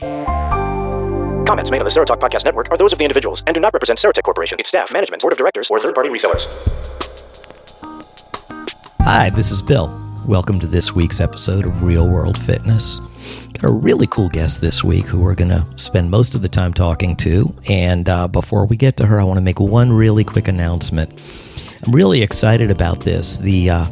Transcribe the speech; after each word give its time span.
Comments 0.00 1.70
made 1.72 1.80
on 1.80 1.84
the 1.84 1.90
Serotalk 1.90 2.20
Podcast 2.20 2.44
Network 2.44 2.70
are 2.70 2.76
those 2.76 2.92
of 2.92 3.00
the 3.00 3.04
individuals 3.04 3.42
and 3.48 3.54
do 3.54 3.60
not 3.60 3.72
represent 3.72 3.98
Serotek 3.98 4.22
Corporation, 4.22 4.60
its 4.60 4.68
staff, 4.68 4.92
management, 4.92 5.22
board 5.22 5.32
of 5.32 5.38
directors, 5.38 5.68
or 5.70 5.80
third-party 5.80 6.08
resellers. 6.08 6.46
Hi, 9.00 9.30
this 9.30 9.50
is 9.50 9.60
Bill. 9.60 9.88
Welcome 10.24 10.60
to 10.60 10.68
this 10.68 10.94
week's 10.94 11.20
episode 11.20 11.66
of 11.66 11.82
Real 11.82 12.06
World 12.06 12.38
Fitness. 12.38 13.00
Got 13.54 13.64
a 13.64 13.72
really 13.72 14.06
cool 14.06 14.28
guest 14.28 14.60
this 14.60 14.84
week 14.84 15.04
who 15.04 15.20
we're 15.20 15.34
going 15.34 15.50
to 15.50 15.66
spend 15.76 16.12
most 16.12 16.36
of 16.36 16.42
the 16.42 16.48
time 16.48 16.72
talking 16.72 17.16
to. 17.16 17.52
And 17.68 18.08
uh, 18.08 18.28
before 18.28 18.66
we 18.66 18.76
get 18.76 18.96
to 18.98 19.06
her, 19.06 19.20
I 19.20 19.24
want 19.24 19.38
to 19.38 19.44
make 19.44 19.58
one 19.58 19.92
really 19.92 20.22
quick 20.22 20.46
announcement. 20.46 21.10
I'm 21.84 21.92
really 21.92 22.22
excited 22.22 22.70
about 22.70 23.00
this. 23.00 23.38
The 23.38 23.70
uh, 23.70 23.86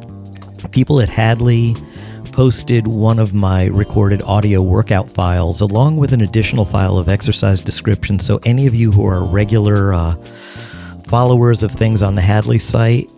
people 0.71 1.01
at 1.01 1.09
Hadley 1.09 1.75
posted 2.37 2.87
one 2.87 3.19
of 3.19 3.33
my 3.33 3.65
recorded 3.65 4.21
audio 4.21 4.61
workout 4.61 5.11
files 5.11 5.63
along 5.63 5.97
with 5.97 6.13
an 6.13 6.21
additional 6.21 6.67
file 6.67 6.99
of 6.99 7.09
exercise 7.09 7.61
descriptions. 7.61 8.27
So, 8.27 8.39
any 8.45 8.67
of 8.67 8.75
you 8.75 8.93
who 8.93 9.07
are 9.07 9.25
regular 9.25 9.95
uh, 9.95 10.17
followers 11.07 11.63
of 11.63 11.73
things 11.73 12.03
on 12.03 12.15
the 12.15 12.21
Hadley 12.21 12.59
site, 12.59 13.09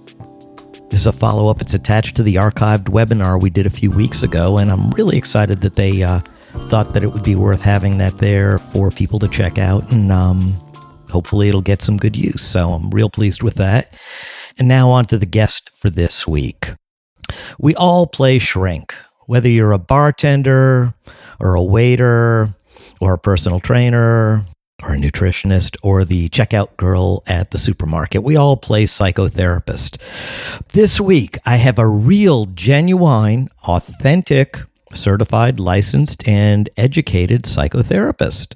this 0.90 1.00
is 1.00 1.06
a 1.08 1.12
follow 1.12 1.50
up. 1.50 1.60
It's 1.60 1.74
attached 1.74 2.14
to 2.14 2.22
the 2.22 2.36
archived 2.36 2.84
webinar 2.84 3.42
we 3.42 3.50
did 3.50 3.66
a 3.66 3.70
few 3.70 3.90
weeks 3.90 4.22
ago, 4.22 4.58
and 4.58 4.70
I'm 4.70 4.88
really 4.90 5.18
excited 5.18 5.62
that 5.62 5.74
they 5.74 6.04
uh, 6.04 6.20
thought 6.70 6.94
that 6.94 7.02
it 7.02 7.08
would 7.08 7.24
be 7.24 7.34
worth 7.34 7.62
having 7.62 7.98
that 7.98 8.18
there 8.18 8.58
for 8.58 8.88
people 8.92 9.18
to 9.18 9.26
check 9.26 9.58
out, 9.58 9.90
and 9.90 10.12
um, 10.12 10.52
hopefully 11.10 11.48
it'll 11.48 11.60
get 11.60 11.82
some 11.82 11.96
good 11.96 12.14
use. 12.14 12.42
So, 12.42 12.70
I'm 12.70 12.88
real 12.90 13.10
pleased 13.10 13.42
with 13.42 13.56
that. 13.56 13.92
And 14.60 14.68
now, 14.68 14.90
on 14.90 15.06
to 15.06 15.18
the 15.18 15.26
guest 15.26 15.72
for 15.74 15.90
this 15.90 16.24
week. 16.24 16.74
We 17.58 17.74
all 17.74 18.06
play 18.06 18.38
shrink 18.38 18.94
whether 19.28 19.48
you're 19.48 19.72
a 19.72 19.78
bartender 19.78 20.94
or 21.38 21.54
a 21.54 21.62
waiter 21.62 22.48
or 22.98 23.12
a 23.12 23.18
personal 23.18 23.60
trainer 23.60 24.46
or 24.82 24.94
a 24.94 24.96
nutritionist 24.96 25.76
or 25.82 26.02
the 26.02 26.30
checkout 26.30 26.74
girl 26.78 27.22
at 27.26 27.50
the 27.50 27.58
supermarket. 27.58 28.22
We 28.22 28.36
all 28.36 28.56
play 28.56 28.84
psychotherapist. 28.84 29.98
This 30.68 30.98
week, 30.98 31.38
I 31.44 31.56
have 31.56 31.78
a 31.78 31.86
real, 31.86 32.46
genuine, 32.46 33.50
authentic, 33.64 34.60
certified, 34.94 35.60
licensed, 35.60 36.26
and 36.26 36.70
educated 36.78 37.42
psychotherapist. 37.42 38.54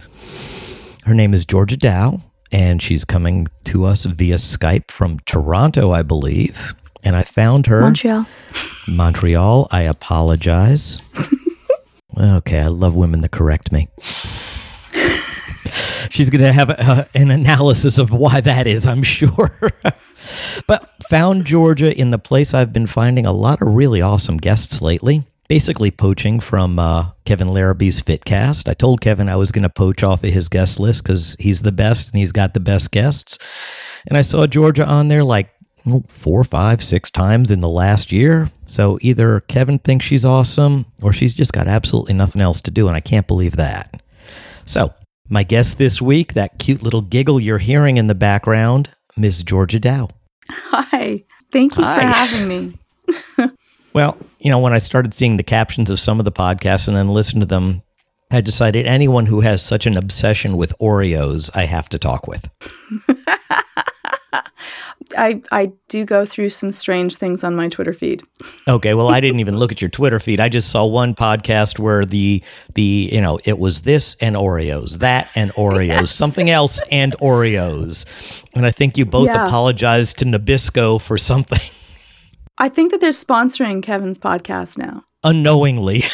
Her 1.04 1.12
name 1.12 1.34
is 1.34 1.44
Georgia 1.44 1.76
Dow, 1.76 2.22
and 2.50 2.80
she's 2.80 3.04
coming 3.04 3.48
to 3.64 3.84
us 3.84 4.06
via 4.06 4.36
Skype 4.36 4.90
from 4.90 5.18
Toronto, 5.26 5.90
I 5.90 6.02
believe 6.02 6.74
and 7.02 7.16
I 7.16 7.22
found 7.22 7.66
her. 7.66 7.80
Montreal. 7.80 8.26
Montreal. 8.88 9.68
I 9.70 9.82
apologize. 9.82 11.00
okay, 12.18 12.60
I 12.60 12.68
love 12.68 12.94
women 12.94 13.20
that 13.22 13.30
correct 13.30 13.72
me. 13.72 13.88
She's 16.10 16.30
going 16.30 16.42
to 16.42 16.52
have 16.52 16.70
a, 16.70 17.08
an 17.14 17.30
analysis 17.30 17.96
of 17.98 18.10
why 18.12 18.40
that 18.42 18.66
is, 18.66 18.86
I'm 18.86 19.02
sure. 19.02 19.72
but 20.66 20.90
found 21.08 21.46
Georgia 21.46 21.96
in 21.98 22.10
the 22.10 22.18
place 22.18 22.52
I've 22.52 22.72
been 22.72 22.86
finding 22.86 23.24
a 23.24 23.32
lot 23.32 23.62
of 23.62 23.68
really 23.68 24.02
awesome 24.02 24.36
guests 24.36 24.82
lately. 24.82 25.24
Basically, 25.48 25.90
poaching 25.90 26.40
from 26.40 26.78
uh, 26.78 27.10
Kevin 27.26 27.48
Larrabee's 27.48 28.00
Fitcast. 28.00 28.68
I 28.68 28.74
told 28.74 29.02
Kevin 29.02 29.28
I 29.28 29.36
was 29.36 29.52
going 29.52 29.64
to 29.64 29.68
poach 29.68 30.02
off 30.02 30.24
of 30.24 30.30
his 30.30 30.48
guest 30.48 30.80
list 30.80 31.02
because 31.02 31.36
he's 31.38 31.60
the 31.60 31.72
best 31.72 32.10
and 32.10 32.18
he's 32.18 32.32
got 32.32 32.54
the 32.54 32.60
best 32.60 32.90
guests. 32.90 33.38
And 34.06 34.16
I 34.16 34.22
saw 34.22 34.46
Georgia 34.46 34.86
on 34.86 35.08
there 35.08 35.24
like 35.24 35.50
four, 36.08 36.44
five, 36.44 36.82
six 36.82 37.10
times 37.10 37.50
in 37.50 37.60
the 37.60 37.68
last 37.68 38.12
year. 38.12 38.50
So 38.66 38.98
either 39.00 39.40
Kevin 39.40 39.78
thinks 39.78 40.06
she's 40.06 40.24
awesome 40.24 40.86
or 41.00 41.12
she's 41.12 41.34
just 41.34 41.52
got 41.52 41.68
absolutely 41.68 42.14
nothing 42.14 42.40
else 42.40 42.60
to 42.62 42.70
do. 42.70 42.86
And 42.88 42.96
I 42.96 43.00
can't 43.00 43.26
believe 43.26 43.56
that. 43.56 44.02
So, 44.64 44.94
my 45.28 45.42
guest 45.44 45.78
this 45.78 46.02
week, 46.02 46.34
that 46.34 46.58
cute 46.58 46.82
little 46.82 47.00
giggle 47.00 47.40
you're 47.40 47.58
hearing 47.58 47.96
in 47.96 48.06
the 48.06 48.14
background, 48.14 48.90
Ms. 49.16 49.42
Georgia 49.42 49.80
Dow. 49.80 50.08
Hi. 50.48 51.24
Thank 51.50 51.76
you 51.76 51.84
Hi. 51.84 52.00
for 52.00 52.06
having 52.06 52.48
me. 52.48 52.78
well, 53.92 54.16
you 54.40 54.50
know, 54.50 54.58
when 54.58 54.72
I 54.72 54.78
started 54.78 55.14
seeing 55.14 55.36
the 55.36 55.42
captions 55.42 55.90
of 55.90 56.00
some 56.00 56.18
of 56.18 56.24
the 56.24 56.32
podcasts 56.32 56.86
and 56.86 56.96
then 56.96 57.08
listened 57.08 57.42
to 57.42 57.46
them, 57.46 57.82
I 58.30 58.40
decided 58.40 58.86
anyone 58.86 59.26
who 59.26 59.40
has 59.40 59.62
such 59.62 59.86
an 59.86 59.96
obsession 59.96 60.56
with 60.56 60.74
Oreos, 60.80 61.50
I 61.54 61.64
have 61.64 61.88
to 61.90 61.98
talk 61.98 62.26
with. 62.26 62.48
I 64.32 65.42
I 65.50 65.72
do 65.88 66.04
go 66.04 66.24
through 66.24 66.48
some 66.48 66.72
strange 66.72 67.16
things 67.16 67.44
on 67.44 67.54
my 67.54 67.68
Twitter 67.68 67.92
feed. 67.92 68.22
Okay, 68.66 68.94
well, 68.94 69.08
I 69.08 69.20
didn't 69.20 69.40
even 69.40 69.58
look 69.58 69.72
at 69.72 69.82
your 69.82 69.90
Twitter 69.90 70.18
feed. 70.18 70.40
I 70.40 70.48
just 70.48 70.70
saw 70.70 70.86
one 70.86 71.14
podcast 71.14 71.78
where 71.78 72.04
the 72.04 72.42
the 72.74 73.10
you 73.12 73.20
know 73.20 73.38
it 73.44 73.58
was 73.58 73.82
this 73.82 74.16
and 74.20 74.36
Oreos, 74.36 74.98
that 74.98 75.28
and 75.34 75.52
Oreos, 75.52 75.86
yes. 75.86 76.12
something 76.12 76.48
else 76.48 76.80
and 76.90 77.12
Oreos, 77.18 78.06
and 78.54 78.64
I 78.64 78.70
think 78.70 78.96
you 78.96 79.04
both 79.04 79.28
yeah. 79.28 79.46
apologized 79.46 80.18
to 80.18 80.24
Nabisco 80.24 81.00
for 81.00 81.18
something. 81.18 81.60
I 82.58 82.68
think 82.68 82.90
that 82.92 83.00
they're 83.00 83.10
sponsoring 83.10 83.82
Kevin's 83.82 84.18
podcast 84.18 84.78
now, 84.78 85.02
unknowingly. 85.24 86.04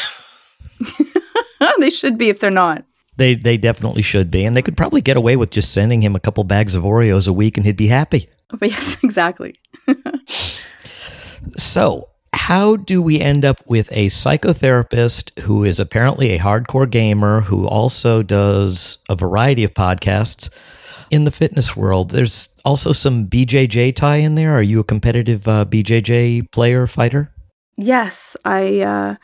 they 1.78 1.91
should 1.91 2.19
be 2.19 2.28
if 2.28 2.41
they're 2.41 2.51
not. 2.51 2.84
They 3.19 3.34
they 3.34 3.56
definitely 3.56 4.03
should 4.03 4.31
be, 4.31 4.45
and 4.45 4.56
they 4.56 4.62
could 4.62 4.77
probably 4.77 5.01
get 5.01 5.17
away 5.17 5.37
with 5.37 5.51
just 5.51 5.73
sending 5.73 6.03
him 6.03 6.15
a 6.15 6.21
couple 6.21 6.45
bags 6.45 6.77
of 6.77 6.84
Oreos 6.84 7.27
a 7.27 7.33
week, 7.33 7.56
and 7.56 7.67
he'd 7.67 7.77
be 7.77 7.89
happy. 7.89 8.29
But 8.49 8.71
yes, 8.71 8.97
exactly. 9.03 9.55
so, 11.57 12.11
how 12.33 12.77
do 12.77 13.03
we 13.03 13.21
end 13.21 13.45
up 13.45 13.61
with 13.67 13.91
a 13.91 14.07
psychotherapist 14.07 15.37
who 15.41 15.65
is 15.65 15.81
apparently 15.81 16.31
a 16.31 16.39
hardcore 16.39 16.89
gamer 16.89 17.41
who 17.43 17.67
also 17.67 18.23
does 18.23 18.99
a 19.09 19.17
variety 19.17 19.65
of 19.65 19.75
podcasts 19.75 20.49
in 21.11 21.25
the 21.25 21.33
fitness 21.33 21.77
world? 21.77 22.11
There's 22.11 22.51
also 22.65 22.93
some 22.93 23.27
BJJ 23.27 23.97
tie 23.97 24.19
in 24.19 24.37
there. 24.37 24.55
Are 24.55 24.62
you 24.62 24.78
a 24.78 24.84
competitive 24.84 25.49
uh, 25.49 25.65
BJJ 25.65 26.53
player 26.53 26.87
fighter? 26.87 27.33
Yes, 27.77 28.37
I 28.45 28.81
uh, 28.81 29.17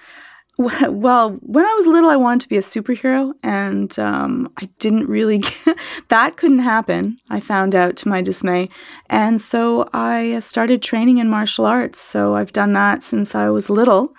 well, 0.88 1.32
when 1.41 1.65
I 1.65 1.75
was 1.75 1.87
little, 1.87 2.10
I 2.10 2.16
wanted 2.16 2.42
to 2.42 2.48
be 2.48 2.56
a 2.56 2.60
superhero, 2.60 3.32
and 3.42 3.97
um, 3.98 4.53
I 4.56 4.69
didn't 4.78 5.09
really 5.09 5.38
get 5.65 5.76
that 6.09 6.37
couldn't 6.37 6.60
happen. 6.60 7.19
I 7.28 7.41
found 7.41 7.75
out 7.75 7.97
to 7.98 8.09
my 8.09 8.22
dismay, 8.22 8.69
and 9.10 9.41
so 9.41 9.88
I 9.92 10.38
started 10.41 10.81
training 10.81 11.19
in 11.19 11.28
martial 11.28 11.66
arts. 11.66 12.00
So 12.00 12.37
I've 12.37 12.53
done 12.53 12.72
that 12.75 13.03
since 13.03 13.34
I 13.34 13.48
was 13.48 13.69
little, 13.69 14.15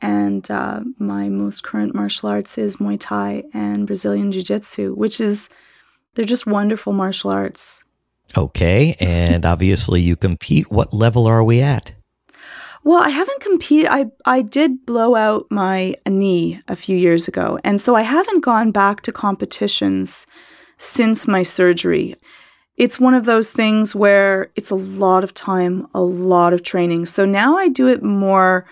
and 0.00 0.50
uh, 0.50 0.80
my 0.98 1.28
most 1.28 1.62
current 1.62 1.94
martial 1.94 2.30
arts 2.30 2.56
is 2.56 2.76
Muay 2.76 2.98
Thai 2.98 3.44
and 3.52 3.86
Brazilian 3.86 4.32
Jiu 4.32 4.42
Jitsu, 4.42 4.94
which 4.94 5.20
is 5.20 5.50
they're 6.14 6.24
just 6.24 6.46
wonderful 6.46 6.94
martial 6.94 7.30
arts. 7.30 7.84
Okay, 8.36 8.96
and 9.00 9.44
obviously 9.44 10.00
you 10.00 10.16
compete. 10.16 10.70
What 10.70 10.94
level 10.94 11.26
are 11.26 11.44
we 11.44 11.60
at? 11.60 11.94
Well, 12.84 13.02
I 13.02 13.08
haven't 13.08 13.40
competed. 13.40 13.88
I 13.90 14.06
I 14.26 14.42
did 14.42 14.84
blow 14.84 15.16
out 15.16 15.46
my 15.50 15.96
knee 16.06 16.60
a 16.68 16.76
few 16.76 16.96
years 16.96 17.26
ago, 17.26 17.58
and 17.64 17.80
so 17.80 17.96
I 17.96 18.02
haven't 18.02 18.44
gone 18.44 18.72
back 18.72 19.00
to 19.02 19.12
competitions 19.12 20.26
since 20.76 21.26
my 21.26 21.42
surgery. 21.42 22.14
It's 22.76 23.00
one 23.00 23.14
of 23.14 23.24
those 23.24 23.50
things 23.50 23.94
where 23.94 24.50
it's 24.54 24.70
a 24.70 24.74
lot 24.74 25.24
of 25.24 25.32
time, 25.32 25.86
a 25.94 26.02
lot 26.02 26.52
of 26.52 26.62
training. 26.62 27.06
So 27.06 27.24
now 27.24 27.56
I 27.56 27.68
do 27.68 27.88
it 27.88 28.02
more 28.02 28.66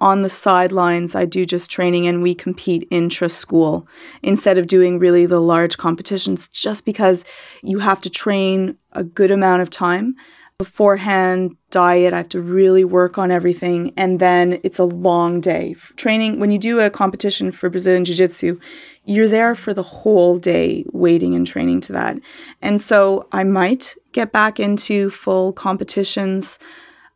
on 0.00 0.22
the 0.22 0.30
sidelines. 0.30 1.16
I 1.16 1.24
do 1.24 1.44
just 1.44 1.70
training 1.70 2.06
and 2.06 2.22
we 2.22 2.34
compete 2.34 2.86
intra 2.90 3.30
school 3.30 3.88
instead 4.22 4.58
of 4.58 4.66
doing 4.66 4.98
really 4.98 5.26
the 5.26 5.40
large 5.40 5.78
competitions 5.78 6.48
just 6.48 6.84
because 6.84 7.24
you 7.62 7.78
have 7.78 8.00
to 8.02 8.10
train 8.10 8.76
a 8.92 9.02
good 9.02 9.30
amount 9.30 9.62
of 9.62 9.70
time 9.70 10.14
beforehand 10.58 11.54
diet 11.70 12.14
i 12.14 12.18
have 12.18 12.28
to 12.30 12.40
really 12.40 12.82
work 12.82 13.18
on 13.18 13.30
everything 13.30 13.92
and 13.96 14.20
then 14.20 14.58
it's 14.62 14.78
a 14.78 14.84
long 14.84 15.38
day. 15.40 15.74
Training 15.96 16.40
when 16.40 16.50
you 16.50 16.58
do 16.58 16.80
a 16.80 16.88
competition 16.88 17.52
for 17.52 17.68
brazilian 17.68 18.06
jiu-jitsu 18.06 18.58
you're 19.04 19.28
there 19.28 19.54
for 19.54 19.74
the 19.74 19.82
whole 19.82 20.38
day 20.38 20.84
waiting 20.92 21.34
and 21.34 21.46
training 21.46 21.80
to 21.82 21.92
that. 21.92 22.18
And 22.62 22.80
so 22.80 23.28
i 23.32 23.44
might 23.44 23.94
get 24.12 24.32
back 24.32 24.58
into 24.58 25.10
full 25.10 25.52
competitions 25.52 26.58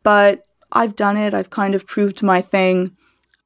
but 0.02 0.46
i've 0.72 0.94
done 0.94 1.16
it 1.16 1.32
i've 1.32 1.50
kind 1.50 1.74
of 1.74 1.86
proved 1.86 2.22
my 2.22 2.42
thing. 2.42 2.94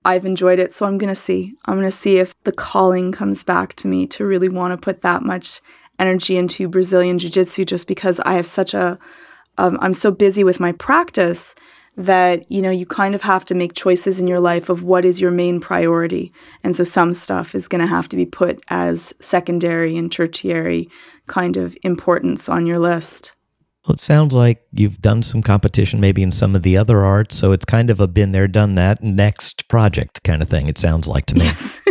I've 0.04 0.26
enjoyed 0.26 0.58
it 0.58 0.72
so 0.72 0.86
i'm 0.86 0.98
going 0.98 1.14
to 1.14 1.20
see. 1.28 1.54
I'm 1.66 1.76
going 1.76 1.86
to 1.86 1.96
see 1.96 2.18
if 2.18 2.34
the 2.42 2.52
calling 2.52 3.12
comes 3.12 3.44
back 3.44 3.74
to 3.76 3.86
me 3.86 4.08
to 4.08 4.26
really 4.26 4.48
want 4.48 4.72
to 4.72 4.84
put 4.84 5.02
that 5.02 5.22
much 5.22 5.60
energy 6.00 6.36
into 6.36 6.68
brazilian 6.68 7.20
jiu-jitsu 7.20 7.64
just 7.64 7.86
because 7.86 8.18
i 8.20 8.34
have 8.34 8.48
such 8.48 8.74
a 8.74 8.98
um, 9.58 9.78
I'm 9.80 9.94
so 9.94 10.10
busy 10.10 10.44
with 10.44 10.60
my 10.60 10.72
practice 10.72 11.54
that 11.96 12.50
you 12.50 12.60
know 12.60 12.70
you 12.70 12.84
kind 12.84 13.14
of 13.14 13.22
have 13.22 13.44
to 13.44 13.54
make 13.54 13.74
choices 13.74 14.18
in 14.18 14.26
your 14.26 14.40
life 14.40 14.68
of 14.68 14.82
what 14.82 15.04
is 15.04 15.20
your 15.20 15.30
main 15.30 15.60
priority 15.60 16.32
and 16.64 16.74
so 16.74 16.82
some 16.82 17.14
stuff 17.14 17.54
is 17.54 17.68
going 17.68 17.80
to 17.80 17.86
have 17.86 18.08
to 18.08 18.16
be 18.16 18.26
put 18.26 18.60
as 18.66 19.12
secondary 19.20 19.96
and 19.96 20.10
tertiary 20.10 20.88
kind 21.28 21.56
of 21.56 21.76
importance 21.84 22.48
on 22.48 22.66
your 22.66 22.80
list 22.80 23.32
well 23.86 23.94
it 23.94 24.00
sounds 24.00 24.34
like 24.34 24.66
you've 24.72 25.00
done 25.00 25.22
some 25.22 25.40
competition 25.40 26.00
maybe 26.00 26.20
in 26.20 26.32
some 26.32 26.56
of 26.56 26.64
the 26.64 26.76
other 26.76 27.04
arts 27.04 27.36
so 27.36 27.52
it's 27.52 27.64
kind 27.64 27.88
of 27.90 28.00
a 28.00 28.08
been 28.08 28.32
there 28.32 28.48
done 28.48 28.74
that 28.74 29.00
next 29.00 29.68
project 29.68 30.20
kind 30.24 30.42
of 30.42 30.48
thing 30.48 30.68
it 30.68 30.76
sounds 30.76 31.06
like 31.06 31.26
to 31.26 31.36
me 31.36 31.44
yes. 31.44 31.78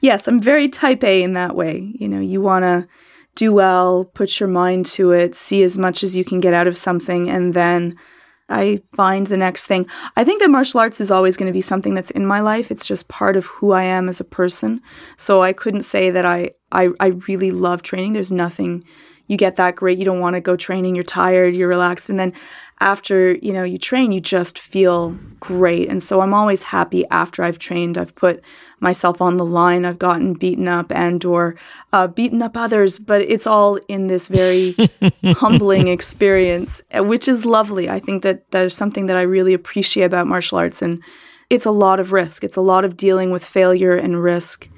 yes, 0.00 0.28
I'm 0.28 0.40
very 0.40 0.68
type 0.68 1.02
A 1.04 1.22
in 1.22 1.32
that 1.34 1.54
way. 1.54 1.92
You 1.94 2.08
know, 2.08 2.20
you 2.20 2.40
want 2.40 2.64
to 2.64 2.86
do 3.34 3.52
well, 3.52 4.04
put 4.04 4.40
your 4.40 4.48
mind 4.48 4.86
to 4.86 5.12
it, 5.12 5.34
see 5.34 5.62
as 5.62 5.78
much 5.78 6.02
as 6.02 6.16
you 6.16 6.24
can 6.24 6.40
get 6.40 6.54
out 6.54 6.66
of 6.66 6.76
something, 6.76 7.30
and 7.30 7.54
then 7.54 7.96
I 8.48 8.82
find 8.94 9.26
the 9.26 9.36
next 9.36 9.64
thing. 9.64 9.86
I 10.16 10.24
think 10.24 10.40
that 10.40 10.50
martial 10.50 10.80
arts 10.80 11.00
is 11.00 11.10
always 11.10 11.36
going 11.36 11.46
to 11.46 11.52
be 11.52 11.62
something 11.62 11.94
that's 11.94 12.10
in 12.10 12.26
my 12.26 12.40
life. 12.40 12.70
It's 12.70 12.84
just 12.84 13.08
part 13.08 13.36
of 13.36 13.46
who 13.46 13.72
I 13.72 13.84
am 13.84 14.08
as 14.08 14.20
a 14.20 14.24
person. 14.24 14.82
So 15.16 15.42
I 15.42 15.52
couldn't 15.52 15.82
say 15.82 16.10
that 16.10 16.26
I 16.26 16.50
I, 16.70 16.90
I 17.00 17.06
really 17.28 17.50
love 17.50 17.82
training. 17.82 18.12
There's 18.12 18.32
nothing 18.32 18.84
you 19.26 19.36
get 19.36 19.56
that 19.56 19.76
great. 19.76 19.98
You 19.98 20.04
don't 20.04 20.20
want 20.20 20.34
to 20.34 20.40
go 20.40 20.56
training. 20.56 20.94
You're 20.94 21.04
tired. 21.04 21.54
You're 21.54 21.68
relaxed, 21.68 22.10
and 22.10 22.18
then 22.18 22.34
after 22.82 23.34
you 23.36 23.52
know 23.52 23.62
you 23.62 23.78
train 23.78 24.10
you 24.10 24.20
just 24.20 24.58
feel 24.58 25.16
great. 25.40 25.88
And 25.88 26.02
so 26.02 26.20
i'm 26.20 26.34
always 26.34 26.64
happy 26.64 27.04
after 27.10 27.42
i've 27.42 27.58
trained 27.58 27.96
i've 27.96 28.14
put 28.14 28.42
myself 28.80 29.22
on 29.22 29.36
the 29.36 29.44
line 29.44 29.84
i've 29.84 29.98
gotten 29.98 30.34
beaten 30.34 30.66
up 30.66 30.90
and 30.92 31.24
or 31.24 31.54
uh, 31.92 32.08
beaten 32.08 32.42
up 32.42 32.56
others 32.56 32.98
but 32.98 33.20
it's 33.22 33.46
all 33.46 33.76
in 33.88 34.08
this 34.08 34.26
very 34.26 34.74
humbling 35.42 35.86
experience 35.88 36.82
which 36.94 37.28
is 37.28 37.44
lovely. 37.44 37.88
I 37.88 38.00
think 38.00 38.22
that 38.24 38.50
there's 38.50 38.76
something 38.76 39.06
that 39.06 39.16
i 39.16 39.22
really 39.22 39.54
appreciate 39.54 40.04
about 40.04 40.26
martial 40.26 40.58
arts 40.58 40.82
and 40.82 41.02
it's 41.50 41.66
a 41.66 41.70
lot 41.70 42.00
of 42.00 42.12
risk. 42.12 42.44
It's 42.44 42.56
a 42.56 42.62
lot 42.72 42.82
of 42.82 42.96
dealing 42.96 43.30
with 43.30 43.44
failure 43.44 43.94
and 43.94 44.22
risk 44.22 44.70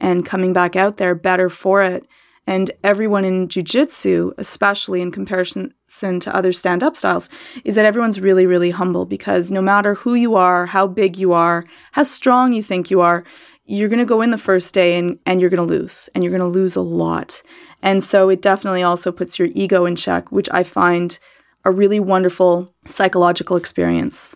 and 0.00 0.24
coming 0.24 0.52
back 0.52 0.76
out 0.76 0.96
there 0.96 1.14
better 1.14 1.48
for 1.50 1.82
it 1.82 2.06
and 2.50 2.72
everyone 2.82 3.24
in 3.24 3.48
jiu-jitsu 3.48 4.32
especially 4.36 5.00
in 5.00 5.12
comparison 5.12 5.72
to 6.00 6.34
other 6.34 6.52
stand 6.52 6.82
up 6.82 6.96
styles 6.96 7.28
is 7.64 7.74
that 7.74 7.84
everyone's 7.84 8.20
really, 8.20 8.46
really 8.46 8.70
humble 8.70 9.04
because 9.04 9.50
no 9.50 9.60
matter 9.60 9.94
who 9.94 10.14
you 10.14 10.34
are, 10.34 10.66
how 10.66 10.86
big 10.86 11.16
you 11.18 11.32
are, 11.32 11.64
how 11.92 12.02
strong 12.02 12.52
you 12.52 12.62
think 12.62 12.90
you 12.90 13.00
are, 13.00 13.22
you're 13.66 13.88
going 13.88 13.98
to 13.98 14.04
go 14.04 14.22
in 14.22 14.30
the 14.30 14.38
first 14.38 14.72
day 14.72 14.98
and, 14.98 15.18
and 15.26 15.40
you're 15.40 15.50
going 15.50 15.68
to 15.68 15.74
lose, 15.74 16.08
and 16.14 16.24
you're 16.24 16.30
going 16.30 16.40
to 16.40 16.58
lose 16.58 16.74
a 16.74 16.80
lot. 16.80 17.42
And 17.82 18.02
so 18.02 18.30
it 18.30 18.40
definitely 18.40 18.82
also 18.82 19.12
puts 19.12 19.38
your 19.38 19.48
ego 19.54 19.84
in 19.84 19.94
check, 19.94 20.32
which 20.32 20.48
I 20.50 20.62
find 20.62 21.18
a 21.64 21.70
really 21.70 22.00
wonderful 22.00 22.74
psychological 22.86 23.56
experience. 23.56 24.34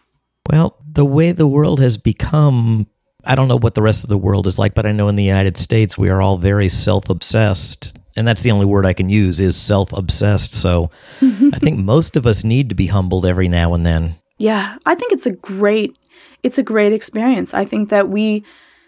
Well, 0.50 0.76
the 0.86 1.06
way 1.06 1.32
the 1.32 1.48
world 1.48 1.80
has 1.80 1.96
become, 1.96 2.86
I 3.24 3.34
don't 3.34 3.48
know 3.48 3.58
what 3.58 3.74
the 3.74 3.82
rest 3.82 4.04
of 4.04 4.10
the 4.10 4.18
world 4.18 4.46
is 4.46 4.58
like, 4.58 4.74
but 4.74 4.86
I 4.86 4.92
know 4.92 5.08
in 5.08 5.16
the 5.16 5.24
United 5.24 5.56
States 5.56 5.96
we 5.96 6.10
are 6.10 6.20
all 6.20 6.36
very 6.36 6.68
self 6.68 7.08
obsessed 7.08 7.98
and 8.16 8.26
that's 8.26 8.42
the 8.42 8.50
only 8.50 8.66
word 8.66 8.86
I 8.86 8.92
can 8.92 9.08
use 9.08 9.40
is 9.40 9.56
self 9.56 9.92
obsessed. 9.92 10.54
So 10.54 10.90
I 11.20 11.58
think 11.58 11.78
most 11.80 12.16
of 12.16 12.26
us 12.26 12.44
need 12.44 12.68
to 12.68 12.74
be 12.74 12.86
humbled 12.86 13.26
every 13.26 13.48
now 13.48 13.74
and 13.74 13.84
then. 13.84 14.14
Yeah, 14.38 14.76
I 14.86 14.94
think 14.94 15.12
it's 15.12 15.26
a 15.26 15.32
great 15.32 15.96
it's 16.42 16.58
a 16.58 16.62
great 16.62 16.92
experience. 16.92 17.54
I 17.54 17.64
think 17.64 17.88
that 17.88 18.08
we 18.08 18.44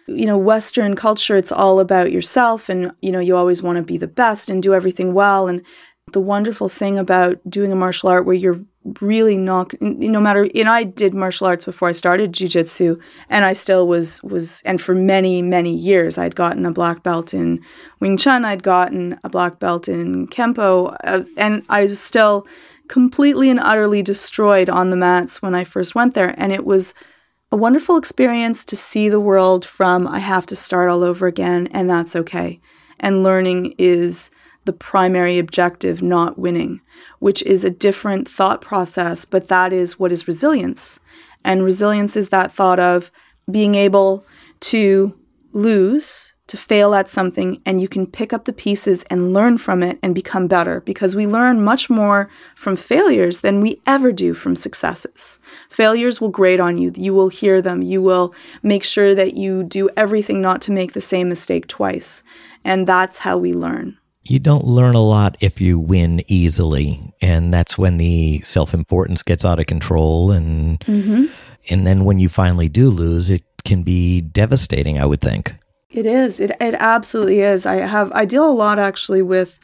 you 0.06 0.26
know, 0.26 0.38
Western 0.38 0.94
culture, 0.94 1.36
it's 1.36 1.50
all 1.50 1.80
about 1.80 2.12
yourself 2.12 2.68
and, 2.68 2.92
you 3.02 3.10
know, 3.10 3.18
you 3.18 3.36
always 3.36 3.62
want 3.62 3.76
to 3.76 3.82
be 3.82 3.98
the 3.98 4.06
best 4.06 4.48
and 4.48 4.62
do 4.62 4.72
everything 4.72 5.12
well. 5.12 5.48
And 5.48 5.62
the 6.12 6.20
wonderful 6.20 6.68
thing 6.68 6.98
about 6.98 7.38
doing 7.50 7.72
a 7.72 7.76
martial 7.76 8.08
art 8.08 8.24
where 8.24 8.34
you're 8.34 8.60
really 9.00 9.36
not 9.36 9.72
no 9.80 10.20
matter 10.20 10.48
and 10.54 10.68
I 10.68 10.84
did 10.84 11.12
martial 11.12 11.48
arts 11.48 11.64
before 11.64 11.88
I 11.88 11.92
started 11.92 12.32
jiu-jitsu 12.32 13.00
and 13.28 13.44
I 13.44 13.52
still 13.52 13.88
was 13.88 14.22
was 14.22 14.62
and 14.64 14.80
for 14.80 14.94
many 14.94 15.42
many 15.42 15.74
years 15.74 16.16
I'd 16.16 16.36
gotten 16.36 16.64
a 16.64 16.72
black 16.72 17.02
belt 17.02 17.34
in 17.34 17.60
Wing 17.98 18.16
Chun 18.16 18.44
I'd 18.44 18.62
gotten 18.62 19.18
a 19.24 19.28
black 19.28 19.58
belt 19.58 19.88
in 19.88 20.28
Kempo 20.28 20.96
uh, 21.02 21.24
and 21.36 21.64
I 21.68 21.82
was 21.82 22.00
still 22.00 22.46
completely 22.86 23.50
and 23.50 23.58
utterly 23.58 24.02
destroyed 24.02 24.70
on 24.70 24.90
the 24.90 24.96
mats 24.96 25.42
when 25.42 25.56
I 25.56 25.64
first 25.64 25.96
went 25.96 26.14
there 26.14 26.36
and 26.38 26.52
it 26.52 26.64
was 26.64 26.94
a 27.50 27.56
wonderful 27.56 27.96
experience 27.96 28.64
to 28.66 28.76
see 28.76 29.08
the 29.08 29.18
world 29.18 29.64
from 29.64 30.06
I 30.06 30.20
have 30.20 30.46
to 30.46 30.56
start 30.56 30.88
all 30.88 31.02
over 31.02 31.26
again 31.26 31.66
and 31.72 31.90
that's 31.90 32.14
okay. 32.14 32.60
And 33.00 33.24
learning 33.24 33.74
is 33.76 34.30
the 34.66 34.72
primary 34.72 35.38
objective, 35.38 36.02
not 36.02 36.38
winning, 36.38 36.80
which 37.18 37.42
is 37.44 37.64
a 37.64 37.70
different 37.70 38.28
thought 38.28 38.60
process, 38.60 39.24
but 39.24 39.48
that 39.48 39.72
is 39.72 39.98
what 39.98 40.12
is 40.12 40.28
resilience. 40.28 41.00
And 41.44 41.64
resilience 41.64 42.16
is 42.16 42.28
that 42.28 42.52
thought 42.52 42.80
of 42.80 43.10
being 43.50 43.74
able 43.74 44.24
to 44.60 45.16
lose, 45.52 46.32
to 46.48 46.56
fail 46.56 46.94
at 46.94 47.08
something, 47.08 47.60
and 47.64 47.80
you 47.80 47.88
can 47.88 48.06
pick 48.06 48.32
up 48.32 48.44
the 48.44 48.52
pieces 48.52 49.04
and 49.10 49.32
learn 49.32 49.58
from 49.58 49.82
it 49.82 49.98
and 50.02 50.14
become 50.14 50.46
better 50.46 50.80
because 50.80 51.16
we 51.16 51.26
learn 51.26 51.62
much 51.62 51.88
more 51.88 52.28
from 52.54 52.76
failures 52.76 53.40
than 53.40 53.60
we 53.60 53.80
ever 53.86 54.12
do 54.12 54.34
from 54.34 54.54
successes. 54.54 55.38
Failures 55.70 56.20
will 56.20 56.28
grate 56.28 56.60
on 56.60 56.78
you. 56.78 56.92
You 56.94 57.14
will 57.14 57.28
hear 57.28 57.60
them. 57.60 57.82
You 57.82 58.00
will 58.02 58.34
make 58.62 58.84
sure 58.84 59.14
that 59.14 59.34
you 59.34 59.64
do 59.64 59.88
everything 59.96 60.40
not 60.40 60.60
to 60.62 60.72
make 60.72 60.92
the 60.92 61.00
same 61.00 61.28
mistake 61.28 61.66
twice. 61.66 62.22
And 62.64 62.86
that's 62.86 63.18
how 63.18 63.38
we 63.38 63.52
learn 63.52 63.98
you 64.30 64.38
don't 64.38 64.64
learn 64.64 64.94
a 64.94 65.02
lot 65.02 65.36
if 65.40 65.60
you 65.60 65.78
win 65.78 66.22
easily 66.26 67.00
and 67.20 67.52
that's 67.52 67.78
when 67.78 67.96
the 67.96 68.40
self-importance 68.40 69.22
gets 69.22 69.44
out 69.44 69.60
of 69.60 69.66
control 69.66 70.30
and 70.30 70.80
mm-hmm. 70.80 71.24
and 71.70 71.86
then 71.86 72.04
when 72.04 72.18
you 72.18 72.28
finally 72.28 72.68
do 72.68 72.90
lose 72.90 73.30
it 73.30 73.44
can 73.64 73.82
be 73.82 74.20
devastating 74.20 74.98
i 74.98 75.06
would 75.06 75.20
think 75.20 75.54
it 75.90 76.06
is 76.06 76.40
it, 76.40 76.50
it 76.60 76.74
absolutely 76.74 77.40
is 77.40 77.66
i 77.66 77.76
have 77.76 78.10
i 78.12 78.24
deal 78.24 78.48
a 78.48 78.52
lot 78.52 78.78
actually 78.78 79.22
with 79.22 79.58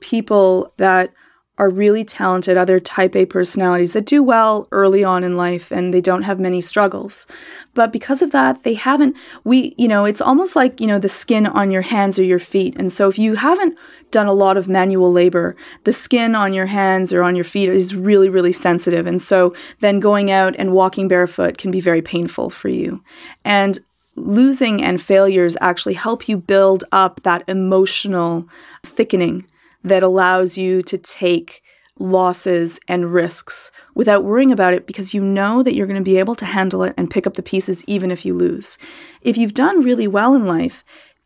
people 0.00 0.72
that 0.76 1.12
are 1.58 1.68
really 1.68 2.04
talented, 2.04 2.56
other 2.56 2.78
type 2.78 3.16
A 3.16 3.26
personalities 3.26 3.92
that 3.92 4.06
do 4.06 4.22
well 4.22 4.68
early 4.70 5.02
on 5.02 5.24
in 5.24 5.36
life 5.36 5.72
and 5.72 5.92
they 5.92 6.00
don't 6.00 6.22
have 6.22 6.38
many 6.38 6.60
struggles. 6.60 7.26
But 7.74 7.92
because 7.92 8.22
of 8.22 8.30
that, 8.30 8.62
they 8.62 8.74
haven't, 8.74 9.16
we, 9.42 9.74
you 9.76 9.88
know, 9.88 10.04
it's 10.04 10.20
almost 10.20 10.54
like, 10.54 10.80
you 10.80 10.86
know, 10.86 11.00
the 11.00 11.08
skin 11.08 11.46
on 11.46 11.72
your 11.72 11.82
hands 11.82 12.18
or 12.18 12.22
your 12.22 12.38
feet. 12.38 12.76
And 12.76 12.92
so 12.92 13.08
if 13.08 13.18
you 13.18 13.34
haven't 13.34 13.76
done 14.10 14.26
a 14.26 14.32
lot 14.32 14.56
of 14.56 14.68
manual 14.68 15.12
labor, 15.12 15.56
the 15.84 15.92
skin 15.92 16.34
on 16.34 16.52
your 16.52 16.66
hands 16.66 17.12
or 17.12 17.22
on 17.22 17.34
your 17.34 17.44
feet 17.44 17.68
is 17.68 17.94
really, 17.94 18.28
really 18.28 18.52
sensitive. 18.52 19.06
And 19.06 19.20
so 19.20 19.54
then 19.80 20.00
going 20.00 20.30
out 20.30 20.54
and 20.58 20.72
walking 20.72 21.08
barefoot 21.08 21.58
can 21.58 21.70
be 21.70 21.80
very 21.80 22.02
painful 22.02 22.50
for 22.50 22.68
you. 22.68 23.02
And 23.44 23.78
losing 24.16 24.82
and 24.82 25.00
failures 25.00 25.56
actually 25.60 25.94
help 25.94 26.28
you 26.28 26.36
build 26.36 26.84
up 26.90 27.22
that 27.22 27.44
emotional 27.46 28.48
thickening 28.84 29.46
that 29.84 30.02
allows 30.02 30.58
you 30.58 30.82
to 30.82 30.98
take 30.98 31.62
losses 32.00 32.78
and 32.86 33.12
risks 33.12 33.72
without 33.94 34.24
worrying 34.24 34.52
about 34.52 34.72
it 34.72 34.86
because 34.86 35.14
you 35.14 35.20
know 35.22 35.62
that 35.62 35.74
you're 35.74 35.86
going 35.86 35.98
to 35.98 36.10
be 36.10 36.18
able 36.18 36.36
to 36.36 36.46
handle 36.46 36.82
it 36.82 36.94
and 36.96 37.10
pick 37.10 37.26
up 37.26 37.34
the 37.34 37.42
pieces 37.42 37.84
even 37.86 38.10
if 38.10 38.24
you 38.24 38.34
lose. 38.34 38.78
If 39.22 39.36
you've 39.36 39.54
done 39.54 39.82
really 39.82 40.06
well 40.06 40.34
in 40.34 40.46
life, 40.46 40.84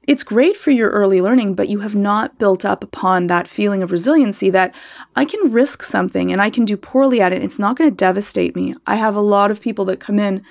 it's 0.09 0.25
great 0.25 0.57
for 0.57 0.71
your 0.71 0.91
early 0.91 1.21
learning, 1.21 1.55
but 1.55 1.69
you 1.69 1.81
have 1.81 1.95
not 1.95 2.39
built 2.39 2.65
up 2.65 2.83
upon 2.83 3.29
that 3.29 3.47
feeling 3.47 3.83
of 3.83 3.93
resiliency 3.93 4.51
that 4.51 4.75
I 5.15 5.25
can 5.25 5.53
risk 5.53 5.83
something 5.83 6.33
and 6.33 6.43
I 6.43 6.51
can 6.51 6.65
do 6.65 6.77
poorly 6.77 7.21
at 7.21 7.33
it. 7.33 7.43
It's 7.43 7.59
not 7.59 7.77
going 7.77 7.91
to 7.91 7.97
devastate 7.97 8.57
me. 8.57 8.75
I 8.87 8.97
have 8.97 9.15
a 9.15 9.21
lot 9.21 9.51
of 9.51 9.61
people 9.61 9.85
that 9.87 10.01
come 10.01 10.19
in 10.19 10.43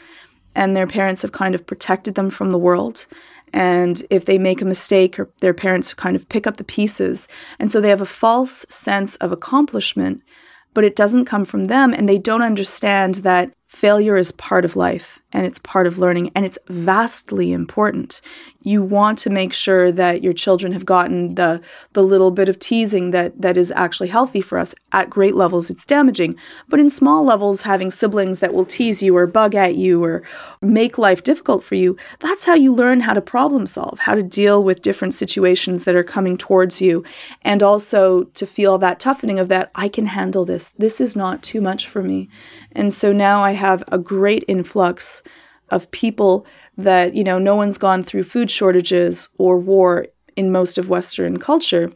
and 0.56 0.76
their 0.76 0.88
parents 0.88 1.22
have 1.22 1.32
kind 1.32 1.56
of 1.56 1.68
protected 1.68 2.16
them 2.16 2.30
from 2.30 2.52
the 2.52 2.58
world 2.58 3.08
and 3.54 4.06
if 4.10 4.26
they 4.26 4.38
make 4.38 4.62
a 4.62 4.66
mistake 4.66 5.20
or 5.20 5.30
their 5.40 5.54
parents 5.54 5.94
kind 5.94 6.16
of 6.16 6.30
pick 6.30 6.48
up 6.48 6.58
the 6.58 6.64
pieces 6.64 7.28
and 7.60 7.72
so 7.72 7.82
they 7.82 7.90
have 7.90 8.02
a 8.02 8.06
false 8.06 8.66
sense 8.70 9.16
of 9.18 9.32
accomplishment 9.32 10.22
but 10.74 10.84
it 10.84 10.96
doesn't 10.96 11.26
come 11.26 11.44
from 11.44 11.66
them 11.66 11.94
and 11.94 12.08
they 12.08 12.18
don't 12.18 12.42
understand 12.42 13.16
that 13.16 13.52
failure 13.68 14.16
is 14.16 14.32
part 14.32 14.66
of 14.66 14.76
life 14.76 15.21
and 15.34 15.46
it's 15.46 15.60
part 15.60 15.88
of 15.88 15.98
learning 15.98 16.32
and 16.36 16.46
it's 16.46 16.58
vastly 16.68 17.52
important. 17.52 18.22
You 18.64 18.84
want 18.84 19.18
to 19.20 19.30
make 19.30 19.54
sure 19.54 19.92
that 19.92 20.22
your 20.24 20.34
children 20.34 20.74
have 20.74 20.86
gotten 20.86 21.36
the 21.36 21.62
the 21.94 22.04
little 22.04 22.32
bit 22.32 22.50
of 22.50 22.60
teasing 22.60 23.12
that 23.12 23.42
that 23.42 23.58
is 23.58 23.72
actually 23.76 24.10
healthy 24.10 24.42
for 24.42 24.58
us. 24.58 24.76
At 24.92 25.10
great 25.10 25.36
levels 25.36 25.70
it's 25.70 25.86
damaging 25.86 26.36
but 26.68 26.80
in 26.80 26.90
small 26.90 27.24
levels 27.24 27.62
having 27.62 27.92
siblings 27.92 28.40
that 28.40 28.54
will 28.54 28.66
tease 28.66 29.02
you 29.02 29.16
or 29.16 29.26
bug 29.26 29.56
at 29.56 29.76
you 29.76 30.04
or 30.04 30.22
make 30.62 30.98
life 30.98 31.24
difficult 31.24 31.64
for 31.64 31.76
you 31.76 31.96
that's 32.20 32.44
how 32.44 32.54
you 32.54 32.74
learn 32.74 33.02
how 33.02 33.14
to 33.14 33.22
problem 33.22 33.66
solve 33.66 34.00
how 34.00 34.16
to 34.16 34.24
deal 34.24 34.62
with 34.62 34.82
different 34.82 35.14
situations 35.14 35.86
that 35.86 35.96
are 35.96 36.04
coming 36.04 36.38
towards 36.38 36.82
you 36.82 37.06
and 37.42 37.64
also 37.64 38.24
to 38.24 38.46
feel 38.46 38.78
that 38.78 39.00
toughening 39.00 39.40
of 39.40 39.48
that 39.48 39.72
I 39.76 39.88
can 39.88 40.08
handle 40.08 40.46
this. 40.46 40.72
This 40.78 41.00
is 41.00 41.16
not 41.16 41.42
too 41.42 41.62
much 41.62 41.88
for 41.88 42.02
me. 42.02 42.30
And 42.72 42.94
so 42.94 43.12
now 43.12 43.44
I 43.44 43.52
have 43.52 43.84
a 43.92 43.98
great 43.98 44.44
influx 44.48 45.21
of 45.72 45.90
people 45.92 46.46
that, 46.78 47.16
you 47.16 47.24
know, 47.24 47.40
no 47.40 47.56
one's 47.56 47.78
gone 47.78 48.04
through 48.04 48.26
food 48.26 48.52
shortages 48.52 49.30
or 49.38 49.58
war 49.58 50.08
in 50.36 50.52
most 50.52 50.78
of 50.78 50.90
Western 50.90 51.40
culture. 51.40 51.92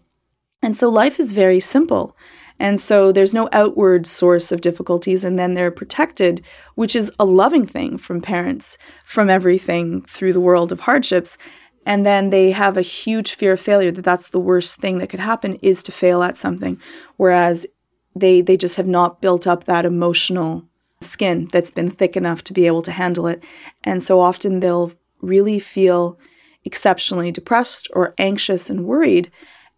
And 0.61 0.75
so 0.75 0.89
life 0.89 1.19
is 1.19 1.31
very 1.31 1.59
simple. 1.59 2.15
And 2.57 2.79
so 2.79 3.11
there's 3.11 3.33
no 3.33 3.49
outward 3.51 4.07
source 4.07 4.51
of 4.51 4.61
difficulties, 4.61 5.25
and 5.25 5.37
then 5.37 5.53
they're 5.53 5.71
protected, 5.71 6.41
which 6.75 6.95
is 6.95 7.11
a 7.19 7.25
loving 7.25 7.65
thing 7.65 7.97
from 7.97 8.21
parents 8.21 8.77
from 9.05 9.29
everything 9.29 10.03
through 10.03 10.31
the 10.31 10.39
world 10.39 10.71
of 10.71 10.81
hardships. 10.81 11.37
And 11.85 12.05
then 12.05 12.29
they 12.29 12.51
have 12.51 12.77
a 12.77 12.81
huge 12.81 13.35
fear 13.35 13.53
of 13.53 13.59
failure 13.59 13.91
that 13.91 14.05
that's 14.05 14.29
the 14.29 14.39
worst 14.39 14.77
thing 14.77 14.99
that 14.99 15.09
could 15.09 15.19
happen 15.19 15.55
is 15.61 15.83
to 15.83 15.91
fail 15.91 16.23
at 16.23 16.37
something. 16.37 16.79
Whereas 17.17 17.67
they, 18.15 18.39
they 18.39 18.55
just 18.55 18.77
have 18.77 18.87
not 18.87 19.21
built 19.21 19.45
up 19.45 19.65
that 19.65 19.85
emotional 19.85 20.63
skin 21.05 21.47
that's 21.51 21.71
been 21.71 21.89
thick 21.89 22.17
enough 22.17 22.43
to 22.45 22.53
be 22.53 22.67
able 22.67 22.81
to 22.83 22.91
handle 22.91 23.27
it. 23.27 23.43
And 23.83 24.03
so 24.03 24.19
often 24.19 24.59
they'll 24.59 24.93
really 25.21 25.59
feel 25.59 26.19
exceptionally 26.63 27.31
depressed 27.31 27.87
or 27.93 28.13
anxious 28.17 28.69
and 28.69 28.85
worried 28.85 29.31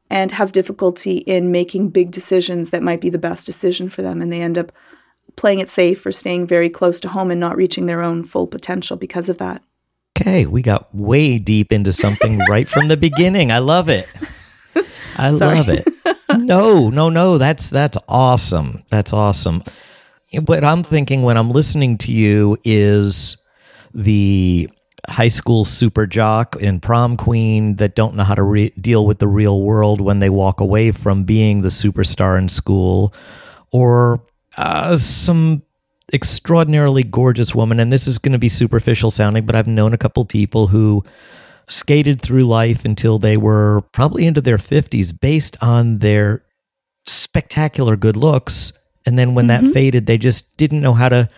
and 0.10 0.32
have 0.34 0.52
difficulty 0.52 1.18
in 1.18 1.52
making 1.52 1.90
big 1.90 2.12
decisions 2.12 2.70
that 2.70 2.82
might 2.82 3.02
be 3.02 3.10
the 3.10 3.18
best 3.18 3.46
decision 3.46 3.90
for 3.90 4.02
them. 4.02 4.22
And 4.22 4.32
they 4.32 4.42
end 4.42 4.58
up 4.58 4.72
playing 5.36 5.60
it 5.60 5.70
safe 5.70 6.06
or 6.06 6.12
staying 6.12 6.48
very 6.48 6.70
close 6.70 7.00
to 7.02 7.10
home 7.10 7.30
and 7.30 7.40
not 7.40 7.58
reaching 7.58 7.86
their 7.86 8.02
own 8.02 8.24
full 8.24 8.48
potential 8.48 8.98
because 8.98 9.30
of 9.30 9.38
that. 9.38 9.62
Okay, 10.20 10.46
we 10.46 10.62
got 10.62 10.94
way 10.96 11.38
deep 11.38 11.72
into 11.72 11.94
something 11.94 12.40
right 12.50 12.68
from 12.68 12.88
the 12.88 12.98
beginning. 12.98 13.52
I 13.52 13.60
love 13.60 13.90
it. 13.90 14.08
I 15.18 15.32
Sorry. 15.32 15.58
love 15.58 15.70
it. 15.70 15.88
No, 16.36 16.90
no, 16.90 17.10
no. 17.10 17.38
That's 17.38 17.70
that's 17.70 17.98
awesome. 18.08 18.84
That's 18.90 19.14
awesome. 19.14 19.64
What 20.34 20.64
I'm 20.66 20.84
thinking 20.84 21.24
when 21.24 21.38
I'm 21.38 21.52
listening 21.52 21.98
to 22.00 22.12
you 22.12 22.58
is 22.66 23.38
the 23.94 24.70
high 25.08 25.30
school 25.30 25.64
super 25.64 26.06
jock 26.06 26.62
and 26.62 26.82
prom 26.82 27.16
queen 27.16 27.78
that 27.78 27.96
don't 27.96 28.16
know 28.16 28.26
how 28.26 28.36
to 28.36 28.44
re- 28.44 28.74
deal 28.80 29.06
with 29.06 29.20
the 29.20 29.28
real 29.28 29.62
world 29.62 30.02
when 30.02 30.20
they 30.20 30.30
walk 30.30 30.60
away 30.60 30.92
from 30.92 31.24
being 31.24 31.62
the 31.62 31.70
superstar 31.70 32.38
in 32.38 32.50
school, 32.50 33.14
or 33.72 34.22
uh, 34.58 34.98
some 34.98 35.62
extraordinarily 36.12 37.04
gorgeous 37.04 37.56
woman. 37.56 37.80
And 37.80 37.92
this 37.92 38.06
is 38.06 38.18
going 38.18 38.34
to 38.34 38.40
be 38.40 38.50
superficial 38.50 39.12
sounding, 39.12 39.46
but 39.46 39.56
I've 39.56 39.68
known 39.68 39.94
a 39.94 39.98
couple 39.98 40.26
people 40.26 40.68
who 40.68 41.06
skated 41.70 42.22
through 42.22 42.44
life 42.44 42.84
until 42.84 43.18
they 43.18 43.38
were 43.38 43.82
probably 43.94 44.26
into 44.26 44.42
their 44.42 44.58
50s 44.58 45.18
based 45.18 45.56
on 45.62 46.00
their 46.00 46.44
spectacular 47.06 47.96
good 47.96 48.18
looks. 48.18 48.74
And 49.08 49.18
then 49.18 49.34
when 49.36 49.48
that 49.48 49.64
mm-hmm. 49.64 49.72
faded, 49.72 50.06
they 50.06 50.18
just 50.18 50.58
didn't 50.58 50.82
know 50.82 50.94
how 50.94 51.08
to 51.08 51.30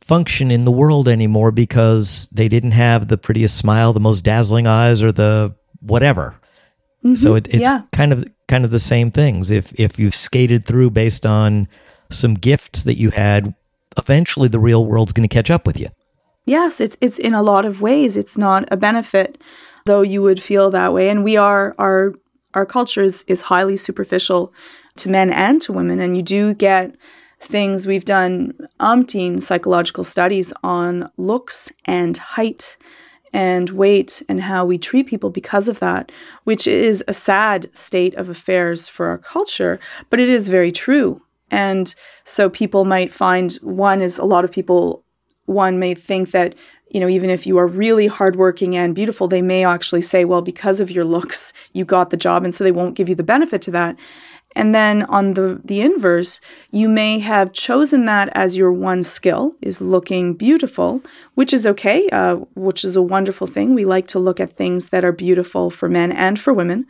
function 0.00 0.50
in 0.50 0.64
the 0.64 0.72
world 0.72 1.06
anymore 1.06 1.52
because 1.52 2.26
they 2.32 2.48
didn't 2.48 2.72
have 2.72 3.06
the 3.06 3.16
prettiest 3.16 3.56
smile, 3.56 3.92
the 3.92 4.00
most 4.00 4.24
dazzling 4.24 4.66
eyes, 4.66 5.00
or 5.00 5.12
the 5.12 5.54
whatever. 5.80 6.34
Mm-hmm. 7.04 7.14
So 7.14 7.36
it, 7.36 7.46
it's 7.48 7.62
Yeah. 7.62 7.82
kind 7.92 8.12
of 8.12 8.24
kind 8.48 8.64
of 8.64 8.72
the 8.72 8.80
same 8.80 9.12
things. 9.12 9.52
If 9.52 9.72
if 9.78 9.96
you've 9.96 10.14
skated 10.14 10.66
through 10.66 10.90
based 10.90 11.24
on 11.24 11.68
some 12.10 12.34
gifts 12.34 12.82
that 12.82 12.98
you 12.98 13.10
had, 13.10 13.54
eventually 13.96 14.48
the 14.48 14.58
real 14.58 14.84
world's 14.84 15.12
going 15.12 15.28
to 15.28 15.32
catch 15.32 15.52
up 15.52 15.66
with 15.66 15.78
you. 15.78 15.88
Yes, 16.46 16.80
it's 16.80 16.96
it's 17.00 17.20
in 17.20 17.32
a 17.32 17.42
lot 17.44 17.64
of 17.64 17.80
ways 17.80 18.16
it's 18.16 18.36
not 18.36 18.64
a 18.72 18.76
benefit, 18.76 19.40
though 19.86 20.02
you 20.02 20.20
would 20.20 20.42
feel 20.42 20.68
that 20.70 20.92
way. 20.92 21.08
And 21.08 21.22
we 21.22 21.36
are 21.36 21.76
our 21.78 22.12
our 22.54 22.66
culture 22.66 23.02
is, 23.02 23.24
is 23.28 23.42
highly 23.42 23.76
superficial 23.76 24.52
to 24.96 25.08
men 25.08 25.30
and 25.30 25.60
to 25.62 25.72
women, 25.72 26.00
and 26.00 26.16
you 26.16 26.22
do 26.22 26.54
get 26.54 26.94
things 27.40 27.86
we've 27.86 28.04
done 28.04 28.54
umpteen 28.80 29.42
psychological 29.42 30.04
studies 30.04 30.52
on 30.62 31.10
looks 31.16 31.70
and 31.84 32.16
height 32.16 32.76
and 33.32 33.70
weight 33.70 34.22
and 34.28 34.42
how 34.42 34.64
we 34.64 34.78
treat 34.78 35.08
people 35.08 35.28
because 35.28 35.68
of 35.68 35.80
that, 35.80 36.12
which 36.44 36.66
is 36.66 37.02
a 37.08 37.12
sad 37.12 37.68
state 37.76 38.14
of 38.14 38.28
affairs 38.28 38.86
for 38.86 39.08
our 39.08 39.18
culture, 39.18 39.80
but 40.08 40.20
it 40.20 40.28
is 40.28 40.46
very 40.48 40.70
true. 40.70 41.20
And 41.50 41.94
so 42.22 42.48
people 42.48 42.84
might 42.84 43.12
find 43.12 43.52
one 43.56 44.00
is 44.00 44.18
a 44.18 44.24
lot 44.24 44.44
of 44.44 44.52
people 44.52 45.04
one 45.46 45.78
may 45.78 45.94
think 45.94 46.30
that 46.30 46.54
you 46.88 47.00
know 47.00 47.08
even 47.08 47.28
if 47.28 47.46
you 47.46 47.58
are 47.58 47.66
really 47.66 48.06
hardworking 48.06 48.74
and 48.76 48.94
beautiful 48.94 49.28
they 49.28 49.42
may 49.42 49.64
actually 49.64 50.00
say 50.00 50.24
well 50.24 50.40
because 50.40 50.80
of 50.80 50.90
your 50.90 51.04
looks 51.04 51.52
you 51.74 51.84
got 51.84 52.08
the 52.08 52.16
job 52.16 52.44
and 52.44 52.54
so 52.54 52.64
they 52.64 52.72
won't 52.72 52.94
give 52.94 53.10
you 53.10 53.14
the 53.14 53.22
benefit 53.22 53.60
to 53.60 53.70
that 53.70 53.94
and 54.54 54.74
then 54.74 55.02
on 55.04 55.34
the 55.34 55.60
the 55.64 55.80
inverse 55.80 56.40
you 56.70 56.88
may 56.88 57.18
have 57.18 57.52
chosen 57.52 58.04
that 58.04 58.28
as 58.32 58.56
your 58.56 58.72
one 58.72 59.02
skill 59.02 59.54
is 59.60 59.80
looking 59.80 60.34
beautiful 60.34 61.02
which 61.34 61.52
is 61.52 61.66
okay 61.66 62.08
uh, 62.10 62.36
which 62.54 62.84
is 62.84 62.96
a 62.96 63.02
wonderful 63.02 63.46
thing. 63.46 63.74
We 63.74 63.84
like 63.84 64.06
to 64.08 64.18
look 64.18 64.40
at 64.40 64.56
things 64.56 64.86
that 64.86 65.04
are 65.04 65.12
beautiful 65.12 65.70
for 65.70 65.88
men 65.88 66.12
and 66.12 66.38
for 66.38 66.52
women. 66.52 66.86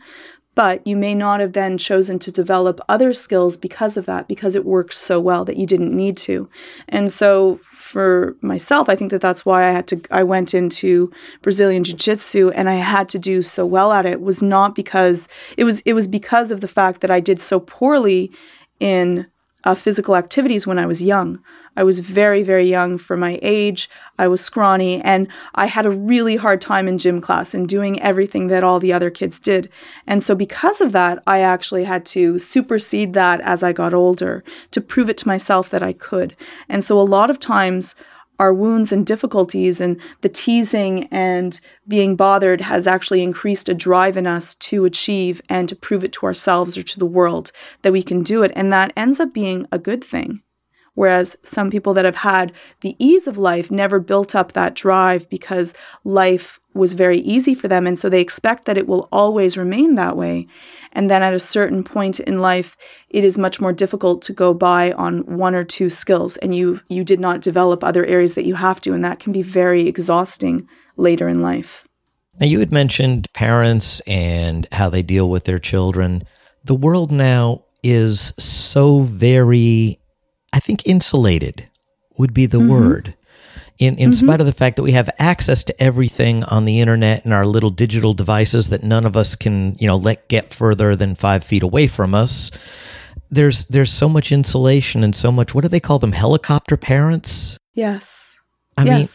But 0.55 0.87
you 0.87 0.95
may 0.95 1.13
not 1.13 1.41
have 1.41 1.51
then 1.51 1.77
chosen 1.77 2.17
to 2.19 2.31
develop 2.31 2.79
other 2.87 3.11
skills 3.11 3.57
because 3.57 3.97
of 3.97 4.05
that 4.05 4.27
because 4.27 4.55
it 4.55 4.63
works 4.63 4.97
so 4.97 5.19
well 5.19 5.43
that 5.45 5.57
you 5.57 5.67
didn't 5.67 5.93
need 5.93 6.15
to. 6.17 6.49
And 6.87 7.11
so 7.11 7.59
for 7.85 8.35
myself 8.41 8.89
i 8.89 8.95
think 8.95 9.11
that 9.11 9.21
that's 9.21 9.45
why 9.45 9.67
i 9.67 9.71
had 9.71 9.85
to 9.85 10.01
i 10.09 10.23
went 10.23 10.55
into 10.55 11.11
brazilian 11.43 11.83
jiu-jitsu 11.83 12.49
and 12.55 12.67
i 12.67 12.73
had 12.73 13.07
to 13.07 13.19
do 13.19 13.43
so 13.43 13.63
well 13.63 13.91
at 13.93 14.07
it 14.07 14.21
was 14.21 14.41
not 14.41 14.73
because 14.73 15.27
it 15.55 15.63
was 15.63 15.81
it 15.81 15.93
was 15.93 16.07
because 16.07 16.51
of 16.51 16.61
the 16.61 16.67
fact 16.67 17.01
that 17.01 17.11
i 17.11 17.19
did 17.19 17.39
so 17.39 17.59
poorly 17.59 18.31
in 18.79 19.27
uh, 19.65 19.75
physical 19.75 20.15
activities 20.15 20.65
when 20.65 20.79
I 20.79 20.85
was 20.85 21.01
young. 21.01 21.43
I 21.75 21.83
was 21.83 21.99
very, 21.99 22.41
very 22.41 22.65
young 22.65 22.97
for 22.97 23.17
my 23.17 23.37
age. 23.41 23.89
I 24.17 24.27
was 24.27 24.39
scrawny, 24.39 25.01
and 25.01 25.27
I 25.55 25.65
had 25.65 25.85
a 25.85 25.91
really 25.91 26.37
hard 26.37 26.61
time 26.61 26.87
in 26.87 26.97
gym 26.97 27.19
class 27.19 27.53
and 27.53 27.67
doing 27.67 28.01
everything 28.01 28.47
that 28.47 28.63
all 28.63 28.79
the 28.79 28.93
other 28.93 29.09
kids 29.09 29.39
did. 29.39 29.69
And 30.07 30.23
so, 30.23 30.35
because 30.35 30.79
of 30.79 30.93
that, 30.93 31.21
I 31.27 31.39
actually 31.41 31.83
had 31.83 32.05
to 32.07 32.39
supersede 32.39 33.13
that 33.13 33.41
as 33.41 33.61
I 33.61 33.73
got 33.73 33.93
older 33.93 34.43
to 34.71 34.79
prove 34.79 35.09
it 35.09 35.17
to 35.19 35.27
myself 35.27 35.69
that 35.71 35.83
I 35.83 35.91
could. 35.91 36.37
And 36.69 36.83
so, 36.83 36.99
a 36.99 37.01
lot 37.01 37.29
of 37.29 37.39
times, 37.39 37.95
our 38.39 38.53
wounds 38.53 38.91
and 38.91 39.05
difficulties 39.05 39.79
and 39.79 39.99
the 40.21 40.29
teasing 40.29 41.05
and 41.05 41.59
being 41.87 42.15
bothered 42.15 42.61
has 42.61 42.87
actually 42.87 43.23
increased 43.23 43.69
a 43.69 43.73
drive 43.73 44.17
in 44.17 44.27
us 44.27 44.55
to 44.55 44.85
achieve 44.85 45.41
and 45.49 45.67
to 45.69 45.75
prove 45.75 46.03
it 46.03 46.13
to 46.13 46.25
ourselves 46.25 46.77
or 46.77 46.83
to 46.83 46.99
the 46.99 47.05
world 47.05 47.51
that 47.81 47.91
we 47.91 48.03
can 48.03 48.23
do 48.23 48.43
it. 48.43 48.51
And 48.55 48.71
that 48.73 48.93
ends 48.95 49.19
up 49.19 49.33
being 49.33 49.67
a 49.71 49.79
good 49.79 50.03
thing. 50.03 50.41
Whereas 50.95 51.37
some 51.43 51.69
people 51.69 51.93
that 51.93 52.05
have 52.05 52.17
had 52.17 52.51
the 52.81 52.95
ease 52.97 53.27
of 53.27 53.37
life 53.37 53.69
never 53.69 53.99
built 53.99 54.33
up 54.33 54.53
that 54.53 54.73
drive 54.73 55.29
because 55.29 55.73
life 56.03 56.59
was 56.73 56.93
very 56.93 57.19
easy 57.19 57.53
for 57.53 57.67
them. 57.67 57.85
And 57.85 57.97
so 57.97 58.09
they 58.09 58.21
expect 58.21 58.65
that 58.65 58.77
it 58.77 58.87
will 58.87 59.07
always 59.11 59.57
remain 59.57 59.95
that 59.95 60.17
way. 60.17 60.47
And 60.91 61.09
then 61.09 61.21
at 61.21 61.33
a 61.33 61.39
certain 61.39 61.83
point 61.83 62.19
in 62.19 62.39
life, 62.39 62.75
it 63.09 63.23
is 63.23 63.37
much 63.37 63.61
more 63.61 63.73
difficult 63.73 64.21
to 64.23 64.33
go 64.33 64.53
by 64.53 64.91
on 64.93 65.37
one 65.37 65.55
or 65.55 65.63
two 65.63 65.89
skills. 65.89 66.37
And 66.37 66.55
you, 66.55 66.81
you 66.89 67.03
did 67.03 67.19
not 67.19 67.41
develop 67.41 67.83
other 67.83 68.05
areas 68.05 68.33
that 68.35 68.45
you 68.45 68.55
have 68.55 68.81
to. 68.81 68.93
And 68.93 69.03
that 69.03 69.19
can 69.19 69.31
be 69.31 69.41
very 69.41 69.87
exhausting 69.87 70.67
later 70.97 71.27
in 71.27 71.41
life. 71.41 71.87
Now, 72.39 72.47
you 72.47 72.59
had 72.59 72.71
mentioned 72.71 73.31
parents 73.31 74.01
and 74.01 74.67
how 74.73 74.89
they 74.89 75.01
deal 75.01 75.29
with 75.29 75.45
their 75.45 75.59
children. 75.59 76.23
The 76.65 76.75
world 76.75 77.11
now 77.11 77.63
is 77.83 78.33
so 78.37 79.01
very, 79.01 79.99
I 80.55 80.59
think, 80.59 80.87
insulated 80.87 81.69
would 82.17 82.33
be 82.33 82.45
the 82.45 82.59
mm-hmm. 82.59 82.69
word. 82.69 83.15
In, 83.77 83.97
in 83.97 84.11
mm-hmm. 84.11 84.25
spite 84.25 84.39
of 84.39 84.47
the 84.47 84.53
fact 84.53 84.77
that 84.77 84.83
we 84.83 84.93
have 84.93 85.09
access 85.19 85.65
to 85.65 85.83
everything 85.83 86.45
on 86.45 86.63
the 86.63 86.79
internet 86.79 87.25
and 87.25 87.33
our 87.33 87.45
little 87.45 87.71
digital 87.71 88.13
devices 88.13 88.69
that 88.69 88.81
none 88.81 89.05
of 89.05 89.17
us 89.17 89.35
can, 89.35 89.75
you 89.77 89.85
know, 89.85 89.97
let 89.97 90.29
get 90.29 90.53
further 90.53 90.95
than 90.95 91.13
five 91.13 91.43
feet 91.43 91.61
away 91.61 91.87
from 91.87 92.15
us, 92.15 92.51
there's 93.29 93.65
there's 93.65 93.91
so 93.91 94.07
much 94.07 94.31
insulation 94.31 95.03
and 95.03 95.13
so 95.13 95.29
much. 95.29 95.53
What 95.53 95.63
do 95.63 95.67
they 95.67 95.81
call 95.81 95.99
them? 95.99 96.13
Helicopter 96.13 96.77
parents. 96.77 97.57
Yes. 97.73 98.33
I 98.77 98.85
mean. 98.85 99.07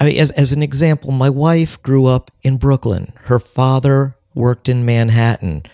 I 0.00 0.04
mean, 0.04 0.18
as 0.18 0.30
as 0.30 0.52
an 0.52 0.62
example, 0.62 1.10
my 1.10 1.28
wife 1.28 1.82
grew 1.82 2.06
up 2.06 2.30
in 2.42 2.56
Brooklyn. 2.56 3.12
Her 3.24 3.40
father 3.40 4.16
worked 4.32 4.68
in 4.68 4.84
Manhattan. 4.86 5.64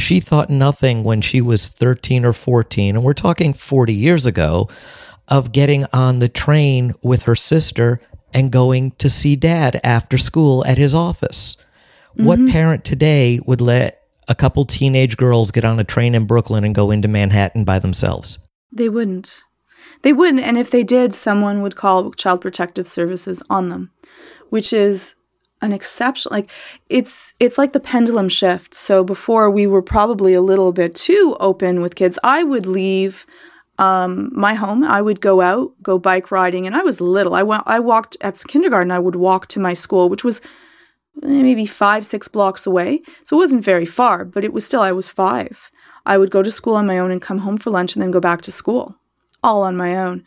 She 0.00 0.18
thought 0.18 0.50
nothing 0.50 1.04
when 1.04 1.20
she 1.20 1.40
was 1.40 1.68
13 1.68 2.24
or 2.24 2.32
14, 2.32 2.96
and 2.96 3.04
we're 3.04 3.12
talking 3.12 3.52
40 3.52 3.92
years 3.92 4.26
ago, 4.26 4.68
of 5.28 5.52
getting 5.52 5.86
on 5.92 6.18
the 6.18 6.28
train 6.28 6.92
with 7.02 7.22
her 7.22 7.36
sister 7.36 8.00
and 8.34 8.50
going 8.50 8.90
to 8.92 9.08
see 9.08 9.36
dad 9.36 9.80
after 9.84 10.18
school 10.18 10.64
at 10.66 10.78
his 10.78 10.94
office. 10.94 11.56
What 12.14 12.38
mm-hmm. 12.38 12.52
parent 12.52 12.84
today 12.84 13.40
would 13.46 13.60
let 13.60 14.02
a 14.28 14.34
couple 14.34 14.64
teenage 14.64 15.16
girls 15.16 15.50
get 15.50 15.64
on 15.64 15.78
a 15.78 15.84
train 15.84 16.14
in 16.14 16.26
Brooklyn 16.26 16.64
and 16.64 16.74
go 16.74 16.90
into 16.90 17.08
Manhattan 17.08 17.64
by 17.64 17.78
themselves? 17.78 18.38
They 18.72 18.88
wouldn't. 18.88 19.42
They 20.02 20.12
wouldn't. 20.12 20.42
And 20.42 20.58
if 20.58 20.70
they 20.70 20.82
did, 20.82 21.14
someone 21.14 21.62
would 21.62 21.76
call 21.76 22.12
Child 22.12 22.40
Protective 22.40 22.88
Services 22.88 23.42
on 23.48 23.68
them, 23.68 23.90
which 24.48 24.72
is 24.72 25.14
an 25.62 25.72
exception. 25.72 26.30
Like 26.32 26.50
it's 26.88 27.34
it's 27.38 27.58
like 27.58 27.72
the 27.72 27.80
pendulum 27.80 28.28
shift. 28.28 28.74
So 28.74 29.04
before 29.04 29.50
we 29.50 29.66
were 29.66 29.82
probably 29.82 30.34
a 30.34 30.42
little 30.42 30.72
bit 30.72 30.94
too 30.94 31.36
open 31.40 31.80
with 31.80 31.94
kids. 31.94 32.18
I 32.24 32.42
would 32.42 32.66
leave 32.66 33.26
um, 33.78 34.30
my 34.34 34.54
home. 34.54 34.84
I 34.84 35.00
would 35.00 35.20
go 35.20 35.40
out, 35.40 35.72
go 35.82 35.98
bike 35.98 36.30
riding, 36.30 36.66
and 36.66 36.76
I 36.76 36.82
was 36.82 37.00
little. 37.00 37.34
I 37.34 37.42
went. 37.42 37.62
I 37.66 37.80
walked 37.80 38.16
at 38.20 38.40
kindergarten. 38.46 38.90
I 38.90 38.98
would 38.98 39.16
walk 39.16 39.46
to 39.48 39.60
my 39.60 39.72
school, 39.72 40.08
which 40.08 40.22
was 40.24 40.40
maybe 41.22 41.66
five, 41.66 42.06
six 42.06 42.28
blocks 42.28 42.66
away. 42.66 43.02
So 43.24 43.36
it 43.36 43.40
wasn't 43.40 43.64
very 43.64 43.86
far, 43.86 44.24
but 44.24 44.44
it 44.44 44.52
was 44.52 44.66
still. 44.66 44.82
I 44.82 44.92
was 44.92 45.08
five. 45.08 45.70
I 46.06 46.18
would 46.18 46.30
go 46.30 46.42
to 46.42 46.50
school 46.50 46.74
on 46.74 46.86
my 46.86 46.98
own 46.98 47.10
and 47.10 47.22
come 47.22 47.38
home 47.38 47.56
for 47.56 47.70
lunch, 47.70 47.94
and 47.94 48.02
then 48.02 48.10
go 48.10 48.20
back 48.20 48.42
to 48.42 48.52
school, 48.52 48.96
all 49.42 49.62
on 49.62 49.76
my 49.76 49.96
own. 49.96 50.24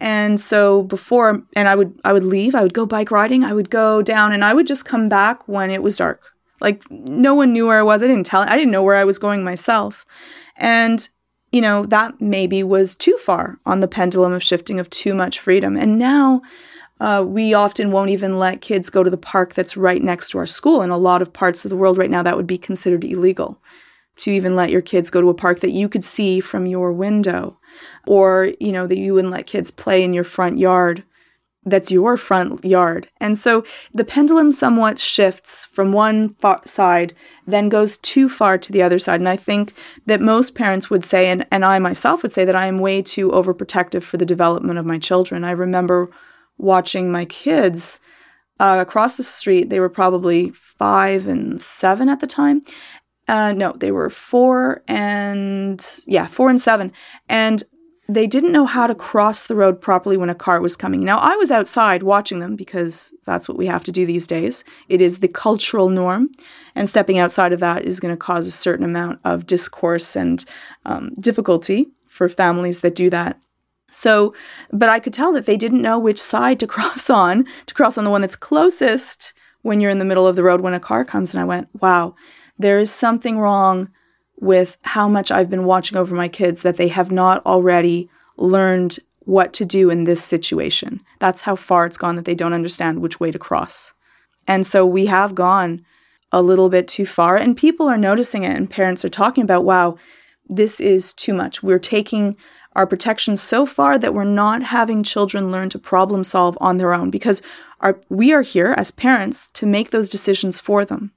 And 0.00 0.40
so 0.40 0.82
before, 0.82 1.42
and 1.54 1.68
I 1.68 1.74
would 1.74 2.00
I 2.04 2.12
would 2.12 2.24
leave. 2.24 2.54
I 2.54 2.62
would 2.62 2.74
go 2.74 2.86
bike 2.86 3.10
riding. 3.10 3.44
I 3.44 3.52
would 3.52 3.70
go 3.70 4.02
down, 4.02 4.32
and 4.32 4.44
I 4.44 4.54
would 4.54 4.66
just 4.66 4.84
come 4.84 5.08
back 5.08 5.46
when 5.46 5.70
it 5.70 5.82
was 5.82 5.96
dark. 5.96 6.22
Like 6.60 6.82
no 6.90 7.34
one 7.34 7.52
knew 7.52 7.66
where 7.66 7.78
I 7.78 7.82
was. 7.82 8.02
I 8.02 8.06
didn't 8.06 8.26
tell. 8.26 8.42
I 8.42 8.56
didn't 8.56 8.72
know 8.72 8.82
where 8.82 8.96
I 8.96 9.04
was 9.04 9.18
going 9.18 9.44
myself, 9.44 10.06
and 10.56 11.08
you 11.52 11.60
know, 11.60 11.84
that 11.86 12.20
maybe 12.20 12.62
was 12.62 12.94
too 12.94 13.16
far 13.18 13.58
on 13.66 13.80
the 13.80 13.88
pendulum 13.88 14.32
of 14.32 14.42
shifting 14.42 14.80
of 14.80 14.88
too 14.88 15.14
much 15.14 15.38
freedom. 15.38 15.76
And 15.76 15.98
now 15.98 16.42
Uh, 17.00 17.24
we 17.26 17.54
often 17.54 17.90
won't 17.90 18.10
even 18.10 18.38
let 18.38 18.60
kids 18.60 18.90
go 18.90 19.02
to 19.02 19.08
the 19.10 19.16
park 19.16 19.54
that's 19.54 19.74
right 19.74 20.02
next 20.02 20.30
to 20.30 20.38
our 20.38 20.46
school. 20.46 20.82
In 20.82 20.90
a 20.90 20.98
lot 20.98 21.22
of 21.22 21.32
parts 21.32 21.64
of 21.64 21.70
the 21.70 21.76
world 21.76 21.96
right 21.96 22.10
now, 22.10 22.22
that 22.22 22.36
would 22.36 22.46
be 22.46 22.58
considered 22.58 23.04
illegal 23.04 23.58
to 24.16 24.30
even 24.30 24.54
let 24.54 24.70
your 24.70 24.82
kids 24.82 25.08
go 25.08 25.22
to 25.22 25.30
a 25.30 25.34
park 25.34 25.60
that 25.60 25.70
you 25.70 25.88
could 25.88 26.04
see 26.04 26.40
from 26.40 26.66
your 26.66 26.92
window, 26.92 27.58
or, 28.06 28.52
you 28.60 28.72
know, 28.72 28.86
that 28.86 28.98
you 28.98 29.14
wouldn't 29.14 29.32
let 29.32 29.46
kids 29.46 29.70
play 29.70 30.02
in 30.02 30.12
your 30.12 30.24
front 30.24 30.58
yard 30.58 31.04
that's 31.64 31.90
your 31.90 32.16
front 32.16 32.64
yard. 32.64 33.08
And 33.18 33.36
so 33.36 33.64
the 33.92 34.04
pendulum 34.04 34.50
somewhat 34.50 34.98
shifts 34.98 35.64
from 35.64 35.92
one 35.92 36.34
far 36.34 36.66
side, 36.66 37.14
then 37.46 37.68
goes 37.68 37.98
too 37.98 38.28
far 38.28 38.56
to 38.56 38.72
the 38.72 38.82
other 38.82 38.98
side. 38.98 39.20
And 39.20 39.28
I 39.28 39.36
think 39.36 39.74
that 40.06 40.22
most 40.22 40.54
parents 40.54 40.88
would 40.88 41.04
say, 41.04 41.28
and, 41.28 41.46
and 41.50 41.64
I 41.64 41.78
myself 41.78 42.22
would 42.22 42.32
say, 42.32 42.44
that 42.46 42.56
I 42.56 42.66
am 42.66 42.78
way 42.78 43.02
too 43.02 43.28
overprotective 43.30 44.02
for 44.02 44.16
the 44.16 44.24
development 44.24 44.78
of 44.78 44.86
my 44.86 44.98
children. 44.98 45.44
I 45.44 45.50
remember 45.50 46.10
watching 46.56 47.12
my 47.12 47.26
kids 47.26 48.00
uh, 48.58 48.78
across 48.80 49.16
the 49.16 49.24
street. 49.24 49.68
They 49.68 49.80
were 49.80 49.88
probably 49.90 50.50
five 50.50 51.26
and 51.26 51.60
seven 51.60 52.08
at 52.08 52.20
the 52.20 52.26
time. 52.26 52.62
Uh, 53.30 53.52
no, 53.52 53.72
they 53.76 53.92
were 53.92 54.10
four 54.10 54.82
and, 54.88 56.00
yeah, 56.04 56.26
four 56.26 56.50
and 56.50 56.60
seven. 56.60 56.92
And 57.28 57.62
they 58.08 58.26
didn't 58.26 58.50
know 58.50 58.66
how 58.66 58.88
to 58.88 58.94
cross 58.94 59.44
the 59.44 59.54
road 59.54 59.80
properly 59.80 60.16
when 60.16 60.28
a 60.28 60.34
car 60.34 60.60
was 60.60 60.76
coming. 60.76 61.04
Now, 61.04 61.18
I 61.18 61.36
was 61.36 61.52
outside 61.52 62.02
watching 62.02 62.40
them 62.40 62.56
because 62.56 63.14
that's 63.26 63.48
what 63.48 63.56
we 63.56 63.66
have 63.66 63.84
to 63.84 63.92
do 63.92 64.04
these 64.04 64.26
days. 64.26 64.64
It 64.88 65.00
is 65.00 65.18
the 65.18 65.28
cultural 65.28 65.88
norm, 65.88 66.30
and 66.74 66.88
stepping 66.88 67.20
outside 67.20 67.52
of 67.52 67.60
that 67.60 67.84
is 67.84 68.00
going 68.00 68.12
to 68.12 68.18
cause 68.18 68.48
a 68.48 68.50
certain 68.50 68.84
amount 68.84 69.20
of 69.22 69.46
discourse 69.46 70.16
and 70.16 70.44
um, 70.84 71.14
difficulty 71.20 71.86
for 72.08 72.28
families 72.28 72.80
that 72.80 72.96
do 72.96 73.10
that. 73.10 73.38
So, 73.92 74.34
but 74.72 74.88
I 74.88 74.98
could 74.98 75.14
tell 75.14 75.32
that 75.34 75.46
they 75.46 75.56
didn't 75.56 75.82
know 75.82 76.00
which 76.00 76.20
side 76.20 76.58
to 76.60 76.66
cross 76.74 77.08
on, 77.08 77.46
to 77.66 77.74
cross 77.74 77.96
on 77.96 78.02
the 78.02 78.10
one 78.10 78.22
that's 78.22 78.34
closest 78.34 79.34
when 79.62 79.80
you're 79.80 79.90
in 79.90 80.00
the 80.00 80.04
middle 80.04 80.26
of 80.26 80.34
the 80.34 80.42
road 80.42 80.62
when 80.62 80.74
a 80.74 80.80
car 80.80 81.04
comes. 81.04 81.32
And 81.32 81.40
I 81.40 81.44
went, 81.44 81.68
wow, 81.80 82.16
there 82.60 82.78
is 82.78 82.92
something 82.92 83.38
wrong 83.38 83.90
with 84.36 84.76
how 84.82 85.08
much 85.08 85.30
I've 85.30 85.50
been 85.50 85.64
watching 85.64 85.96
over 85.96 86.14
my 86.14 86.28
kids 86.28 86.62
that 86.62 86.76
they 86.76 86.88
have 86.88 87.10
not 87.10 87.44
already 87.46 88.08
learned 88.36 88.98
what 89.20 89.52
to 89.54 89.64
do 89.64 89.90
in 89.90 90.04
this 90.04 90.22
situation. 90.22 91.00
That's 91.18 91.42
how 91.42 91.56
far 91.56 91.86
it's 91.86 91.98
gone 91.98 92.16
that 92.16 92.24
they 92.24 92.34
don't 92.34 92.52
understand 92.52 93.00
which 93.00 93.20
way 93.20 93.30
to 93.30 93.38
cross. 93.38 93.92
And 94.46 94.66
so 94.66 94.84
we 94.84 95.06
have 95.06 95.34
gone 95.34 95.84
a 96.32 96.42
little 96.42 96.68
bit 96.68 96.86
too 96.86 97.06
far, 97.06 97.36
and 97.36 97.56
people 97.56 97.88
are 97.88 97.98
noticing 97.98 98.44
it, 98.44 98.56
and 98.56 98.70
parents 98.70 99.04
are 99.04 99.10
talking 99.10 99.42
about, 99.42 99.64
wow, 99.64 99.96
this 100.48 100.80
is 100.80 101.12
too 101.12 101.34
much. 101.34 101.62
We're 101.62 101.78
taking 101.78 102.36
our 102.76 102.86
protection 102.86 103.36
so 103.36 103.66
far 103.66 103.98
that 103.98 104.14
we're 104.14 104.24
not 104.24 104.64
having 104.64 105.02
children 105.02 105.50
learn 105.50 105.70
to 105.70 105.78
problem 105.78 106.24
solve 106.24 106.56
on 106.60 106.76
their 106.76 106.94
own 106.94 107.10
because 107.10 107.42
our, 107.80 108.00
we 108.08 108.32
are 108.32 108.42
here 108.42 108.74
as 108.76 108.90
parents 108.90 109.48
to 109.54 109.66
make 109.66 109.90
those 109.90 110.08
decisions 110.08 110.60
for 110.60 110.84
them. 110.84 111.12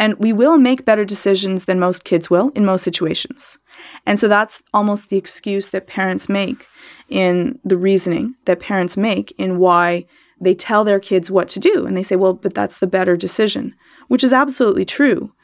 And 0.00 0.14
we 0.14 0.32
will 0.32 0.56
make 0.56 0.86
better 0.86 1.04
decisions 1.04 1.66
than 1.66 1.78
most 1.78 2.04
kids 2.04 2.30
will 2.30 2.48
in 2.54 2.64
most 2.64 2.82
situations. 2.82 3.58
And 4.06 4.18
so 4.18 4.28
that's 4.28 4.62
almost 4.72 5.10
the 5.10 5.18
excuse 5.18 5.68
that 5.68 5.86
parents 5.86 6.26
make 6.26 6.66
in 7.10 7.58
the 7.64 7.76
reasoning 7.76 8.34
that 8.46 8.60
parents 8.60 8.96
make 8.96 9.32
in 9.36 9.58
why 9.58 10.06
they 10.40 10.54
tell 10.54 10.84
their 10.84 11.00
kids 11.00 11.30
what 11.30 11.50
to 11.50 11.60
do. 11.60 11.84
And 11.84 11.94
they 11.94 12.02
say, 12.02 12.16
well, 12.16 12.32
but 12.32 12.54
that's 12.54 12.78
the 12.78 12.86
better 12.86 13.14
decision, 13.14 13.74
which 14.08 14.24
is 14.24 14.32
absolutely 14.32 14.86
true. 14.86 15.34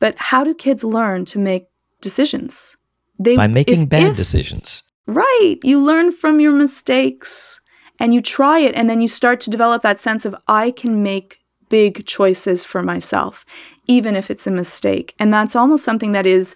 But 0.00 0.16
how 0.16 0.42
do 0.42 0.54
kids 0.54 0.82
learn 0.82 1.24
to 1.26 1.38
make 1.38 1.68
decisions? 2.00 2.76
They, 3.16 3.36
By 3.36 3.46
making 3.46 3.82
if, 3.82 3.88
bad 3.88 4.10
if, 4.10 4.16
decisions. 4.16 4.82
Right. 5.06 5.58
You 5.62 5.80
learn 5.80 6.10
from 6.10 6.40
your 6.40 6.52
mistakes 6.52 7.60
and 8.00 8.12
you 8.12 8.20
try 8.20 8.58
it, 8.58 8.74
and 8.74 8.90
then 8.90 9.00
you 9.00 9.08
start 9.08 9.38
to 9.42 9.50
develop 9.50 9.82
that 9.82 10.00
sense 10.00 10.24
of, 10.24 10.34
I 10.48 10.72
can 10.72 11.02
make 11.02 11.36
big 11.68 12.04
choices 12.06 12.64
for 12.64 12.82
myself, 12.82 13.46
even 13.90 14.14
if 14.14 14.30
it's 14.30 14.46
a 14.46 14.52
mistake. 14.52 15.16
And 15.18 15.34
that's 15.34 15.56
almost 15.56 15.84
something 15.84 16.12
that 16.12 16.24
is 16.24 16.54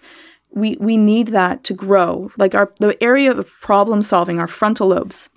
we 0.51 0.77
we 0.79 0.95
need 0.95 1.27
that 1.27 1.65
to 1.65 1.73
grow. 1.73 2.31
Like 2.37 2.55
our 2.55 2.73
the 2.79 3.01
area 3.03 3.31
of 3.31 3.51
problem 3.61 4.01
solving, 4.01 4.39
our 4.39 4.47
frontal 4.47 4.87
lobes 4.87 5.29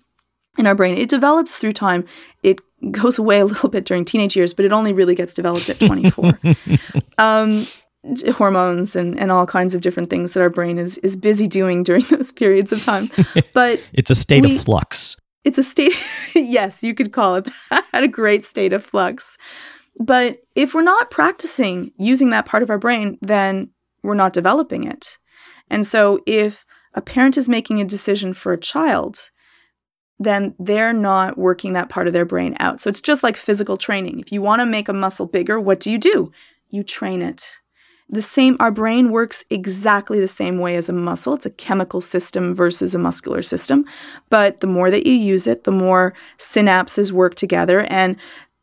in 0.57 0.67
our 0.67 0.77
brain, 0.77 0.97
it 0.97 1.09
develops 1.09 1.57
through 1.57 1.73
time. 1.73 2.05
It 2.45 2.61
goes 2.93 3.19
away 3.19 3.41
a 3.41 3.45
little 3.45 3.69
bit 3.69 3.85
during 3.85 4.05
teenage 4.05 4.37
years, 4.37 4.55
but 4.55 4.65
it 4.65 4.73
only 4.73 4.93
really 4.93 5.17
gets 5.17 5.35
developed 5.35 5.69
at 5.69 5.81
24. 5.81 6.39
um, 7.19 7.67
hormones 8.35 8.95
and, 8.95 9.19
and 9.19 9.33
all 9.33 9.45
kinds 9.45 9.75
of 9.75 9.81
different 9.81 10.09
things 10.09 10.33
that 10.33 10.41
our 10.41 10.49
brain 10.49 10.79
is 10.79 10.99
is 10.99 11.17
busy 11.17 11.49
doing 11.49 11.83
during 11.83 12.05
those 12.11 12.31
periods 12.31 12.71
of 12.71 12.83
time. 12.85 13.11
But 13.53 13.85
it's 13.93 14.11
a 14.11 14.15
state 14.15 14.45
we, 14.45 14.55
of 14.55 14.63
flux. 14.63 15.17
It's 15.43 15.59
a 15.59 15.65
state, 15.65 15.97
yes, 16.35 16.85
you 16.85 16.95
could 16.95 17.13
call 17.13 17.35
it 17.37 17.49
that, 17.71 18.05
a 18.05 18.07
great 18.07 18.45
state 18.45 18.73
of 18.73 18.85
flux. 18.85 19.37
But 20.01 20.39
if 20.55 20.75
we're 20.75 20.83
not 20.83 21.11
practicing 21.11 21.93
using 21.99 22.31
that 22.31 22.47
part 22.47 22.63
of 22.63 22.71
our 22.71 22.79
brain, 22.79 23.19
then 23.21 23.71
we're 24.03 24.15
not 24.15 24.33
developing 24.33 24.85
it. 24.85 25.19
And 25.71 25.87
so 25.87 26.21
if 26.27 26.65
a 26.95 27.03
parent 27.03 27.37
is 27.37 27.49
making 27.49 27.81
a 27.81 27.85
decision 27.85 28.33
for 28.33 28.53
a 28.53 28.61
child, 28.61 29.31
then 30.19 30.55
they're 30.59 30.93
not 30.93 31.39
working 31.39 31.73
that 31.73 31.89
part 31.89 32.07
of 32.07 32.13
their 32.13 32.25
brain 32.25 32.57
out. 32.59 32.81
So 32.81 32.89
it's 32.89 33.01
just 33.01 33.23
like 33.23 33.37
physical 33.37 33.77
training. 33.77 34.21
If 34.21 34.33
you 34.33 34.43
want 34.43 34.61
to 34.61 34.67
make 34.67 34.89
a 34.89 34.93
muscle 34.93 35.27
bigger, 35.27 35.61
what 35.61 35.81
do 35.81 35.91
you 35.91 35.99
do? 35.99 36.33
You 36.71 36.83
train 36.83 37.23
it 37.23 37.59
the 38.11 38.23
same 38.23 38.57
our 38.59 38.71
brain 38.71 39.11
works 39.11 39.45
exactly 39.51 40.19
the 40.19 40.29
same 40.29 40.59
way 40.59 40.77
as 40.77 40.89
a 40.89 40.93
muscle 40.93 41.35
it's 41.35 41.47
a 41.47 41.51
chemical 41.51 42.01
system 42.01 42.55
versus 42.55 42.95
a 42.95 42.99
muscular 42.99 43.43
system 43.43 43.85
but 44.31 44.61
the 44.61 44.67
more 44.67 44.91
that 44.91 45.07
you 45.07 45.13
use 45.13 45.47
it 45.47 45.65
the 45.65 45.73
more 45.73 46.15
synapses 46.39 47.13
work 47.13 47.35
together 47.35 47.81
and 47.85 48.17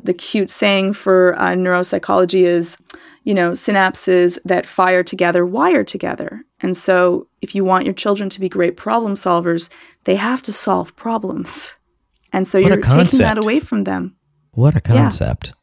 the 0.05 0.13
cute 0.13 0.49
saying 0.49 0.93
for 0.93 1.37
uh, 1.37 1.49
neuropsychology 1.49 2.43
is 2.43 2.77
you 3.23 3.33
know 3.33 3.51
synapses 3.51 4.37
that 4.45 4.65
fire 4.65 5.03
together 5.03 5.45
wire 5.45 5.83
together 5.83 6.45
and 6.61 6.77
so 6.77 7.27
if 7.41 7.55
you 7.55 7.63
want 7.63 7.85
your 7.85 7.93
children 7.93 8.29
to 8.29 8.39
be 8.39 8.47
great 8.47 8.77
problem 8.77 9.15
solvers 9.15 9.69
they 10.05 10.15
have 10.15 10.41
to 10.41 10.53
solve 10.53 10.95
problems 10.95 11.73
and 12.31 12.47
so 12.47 12.61
what 12.61 12.67
you're 12.67 12.81
taking 12.81 13.19
that 13.19 13.43
away 13.43 13.59
from 13.59 13.83
them 13.83 14.15
what 14.51 14.75
a 14.75 14.81
concept 14.81 15.47
yeah. 15.47 15.53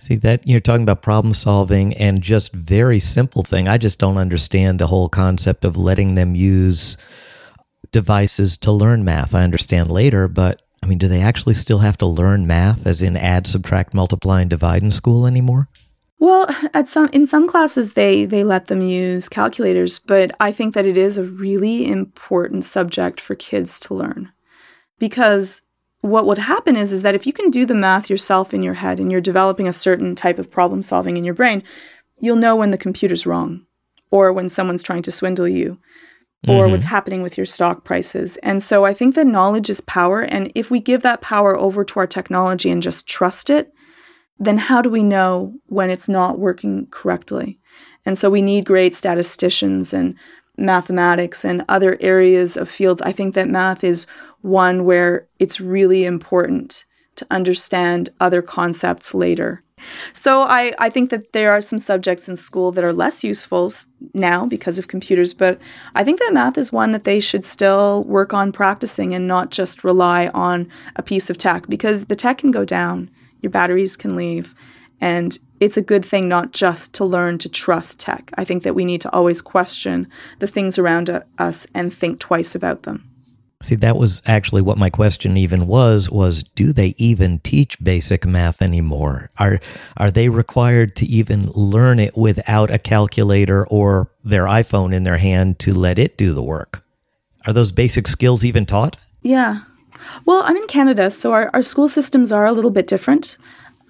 See 0.00 0.14
that 0.16 0.46
you're 0.46 0.60
talking 0.60 0.84
about 0.84 1.02
problem 1.02 1.34
solving 1.34 1.92
and 1.94 2.22
just 2.22 2.52
very 2.52 3.00
simple 3.00 3.42
thing. 3.42 3.66
I 3.66 3.78
just 3.78 3.98
don't 3.98 4.16
understand 4.16 4.78
the 4.78 4.86
whole 4.86 5.08
concept 5.08 5.64
of 5.64 5.76
letting 5.76 6.14
them 6.14 6.36
use 6.36 6.96
devices 7.90 8.56
to 8.58 8.70
learn 8.70 9.04
math. 9.04 9.34
I 9.34 9.42
understand 9.42 9.90
later, 9.90 10.28
but 10.28 10.62
I 10.82 10.86
mean, 10.86 10.98
do 10.98 11.08
they 11.08 11.20
actually 11.20 11.54
still 11.54 11.78
have 11.78 11.98
to 11.98 12.06
learn 12.06 12.46
math 12.46 12.86
as 12.86 13.02
in 13.02 13.16
add, 13.16 13.46
subtract, 13.46 13.94
multiply 13.94 14.40
and 14.40 14.50
divide 14.50 14.82
in 14.82 14.90
school 14.90 15.26
anymore? 15.26 15.68
Well, 16.20 16.48
at 16.74 16.88
some 16.88 17.08
in 17.12 17.26
some 17.26 17.46
classes 17.46 17.92
they 17.92 18.24
they 18.24 18.42
let 18.42 18.66
them 18.66 18.82
use 18.82 19.28
calculators, 19.28 19.98
but 19.98 20.32
I 20.40 20.50
think 20.50 20.74
that 20.74 20.86
it 20.86 20.96
is 20.96 21.16
a 21.16 21.22
really 21.22 21.86
important 21.86 22.64
subject 22.64 23.20
for 23.20 23.34
kids 23.36 23.78
to 23.80 23.94
learn. 23.94 24.32
Because 24.98 25.60
what 26.00 26.26
would 26.26 26.38
happen 26.38 26.76
is 26.76 26.92
is 26.92 27.02
that 27.02 27.14
if 27.14 27.26
you 27.26 27.32
can 27.32 27.50
do 27.50 27.64
the 27.64 27.74
math 27.74 28.10
yourself 28.10 28.52
in 28.52 28.62
your 28.62 28.74
head 28.74 28.98
and 28.98 29.12
you're 29.12 29.20
developing 29.20 29.68
a 29.68 29.72
certain 29.72 30.14
type 30.16 30.38
of 30.38 30.50
problem 30.50 30.82
solving 30.82 31.16
in 31.16 31.24
your 31.24 31.34
brain, 31.34 31.62
you'll 32.18 32.36
know 32.36 32.56
when 32.56 32.70
the 32.72 32.78
computer's 32.78 33.26
wrong 33.26 33.64
or 34.10 34.32
when 34.32 34.48
someone's 34.48 34.82
trying 34.82 35.02
to 35.02 35.12
swindle 35.12 35.46
you 35.46 35.78
or 36.46 36.64
mm-hmm. 36.64 36.72
what's 36.72 36.84
happening 36.84 37.22
with 37.22 37.36
your 37.36 37.46
stock 37.46 37.84
prices. 37.84 38.36
And 38.38 38.62
so 38.62 38.84
I 38.84 38.94
think 38.94 39.14
that 39.14 39.26
knowledge 39.26 39.70
is 39.70 39.80
power 39.80 40.22
and 40.22 40.52
if 40.54 40.70
we 40.70 40.78
give 40.80 41.02
that 41.02 41.20
power 41.20 41.56
over 41.56 41.84
to 41.84 41.98
our 41.98 42.06
technology 42.06 42.70
and 42.70 42.82
just 42.82 43.06
trust 43.06 43.50
it, 43.50 43.72
then 44.38 44.58
how 44.58 44.80
do 44.80 44.88
we 44.88 45.02
know 45.02 45.54
when 45.66 45.90
it's 45.90 46.08
not 46.08 46.38
working 46.38 46.86
correctly? 46.90 47.58
And 48.06 48.16
so 48.16 48.30
we 48.30 48.40
need 48.40 48.64
great 48.64 48.94
statisticians 48.94 49.92
and 49.92 50.14
mathematics 50.56 51.44
and 51.44 51.64
other 51.68 51.98
areas 52.00 52.56
of 52.56 52.68
fields. 52.68 53.02
I 53.02 53.12
think 53.12 53.34
that 53.34 53.48
math 53.48 53.82
is 53.82 54.06
one 54.40 54.84
where 54.84 55.26
it's 55.38 55.60
really 55.60 56.04
important 56.04 56.84
to 57.16 57.26
understand 57.30 58.10
other 58.20 58.42
concepts 58.42 59.12
later. 59.12 59.64
So 60.12 60.42
I, 60.42 60.72
I 60.78 60.90
think 60.90 61.10
that 61.10 61.32
there 61.32 61.52
are 61.52 61.60
some 61.60 61.78
subjects 61.78 62.28
in 62.28 62.36
school 62.36 62.72
that 62.72 62.84
are 62.84 62.92
less 62.92 63.24
useful 63.24 63.72
now 64.14 64.46
because 64.46 64.78
of 64.78 64.88
computers, 64.88 65.34
but 65.34 65.58
I 65.94 66.04
think 66.04 66.18
that 66.20 66.32
math 66.32 66.58
is 66.58 66.72
one 66.72 66.92
that 66.92 67.04
they 67.04 67.20
should 67.20 67.44
still 67.44 68.04
work 68.04 68.32
on 68.32 68.52
practicing 68.52 69.14
and 69.14 69.26
not 69.26 69.50
just 69.50 69.84
rely 69.84 70.28
on 70.28 70.70
a 70.96 71.02
piece 71.02 71.30
of 71.30 71.38
tech 71.38 71.68
because 71.68 72.06
the 72.06 72.16
tech 72.16 72.38
can 72.38 72.50
go 72.50 72.64
down, 72.64 73.10
your 73.40 73.50
batteries 73.50 73.96
can 73.96 74.16
leave, 74.16 74.54
and 75.00 75.38
it's 75.60 75.76
a 75.76 75.82
good 75.82 76.04
thing 76.04 76.28
not 76.28 76.52
just 76.52 76.92
to 76.94 77.04
learn 77.04 77.38
to 77.38 77.48
trust 77.48 78.00
tech. 78.00 78.30
I 78.36 78.44
think 78.44 78.62
that 78.62 78.74
we 78.74 78.84
need 78.84 79.00
to 79.02 79.12
always 79.12 79.40
question 79.40 80.08
the 80.38 80.46
things 80.46 80.78
around 80.78 81.10
uh, 81.10 81.22
us 81.38 81.66
and 81.74 81.92
think 81.92 82.20
twice 82.20 82.54
about 82.54 82.82
them. 82.82 83.07
See, 83.60 83.74
that 83.76 83.96
was 83.96 84.22
actually 84.24 84.62
what 84.62 84.78
my 84.78 84.88
question 84.88 85.36
even 85.36 85.66
was 85.66 86.08
was 86.08 86.44
do 86.44 86.72
they 86.72 86.94
even 86.96 87.40
teach 87.40 87.76
basic 87.82 88.24
math 88.24 88.62
anymore? 88.62 89.30
Are 89.38 89.58
are 89.96 90.12
they 90.12 90.28
required 90.28 90.94
to 90.96 91.06
even 91.06 91.46
learn 91.50 91.98
it 91.98 92.16
without 92.16 92.70
a 92.70 92.78
calculator 92.78 93.66
or 93.66 94.12
their 94.22 94.44
iPhone 94.44 94.94
in 94.94 95.02
their 95.02 95.18
hand 95.18 95.58
to 95.60 95.74
let 95.74 95.98
it 95.98 96.16
do 96.16 96.32
the 96.32 96.42
work? 96.42 96.84
Are 97.48 97.52
those 97.52 97.72
basic 97.72 98.06
skills 98.06 98.44
even 98.44 98.64
taught? 98.64 98.96
Yeah. 99.22 99.62
Well, 100.24 100.42
I'm 100.44 100.56
in 100.56 100.68
Canada, 100.68 101.10
so 101.10 101.32
our, 101.32 101.50
our 101.52 101.62
school 101.62 101.88
systems 101.88 102.30
are 102.30 102.46
a 102.46 102.52
little 102.52 102.70
bit 102.70 102.86
different. 102.86 103.38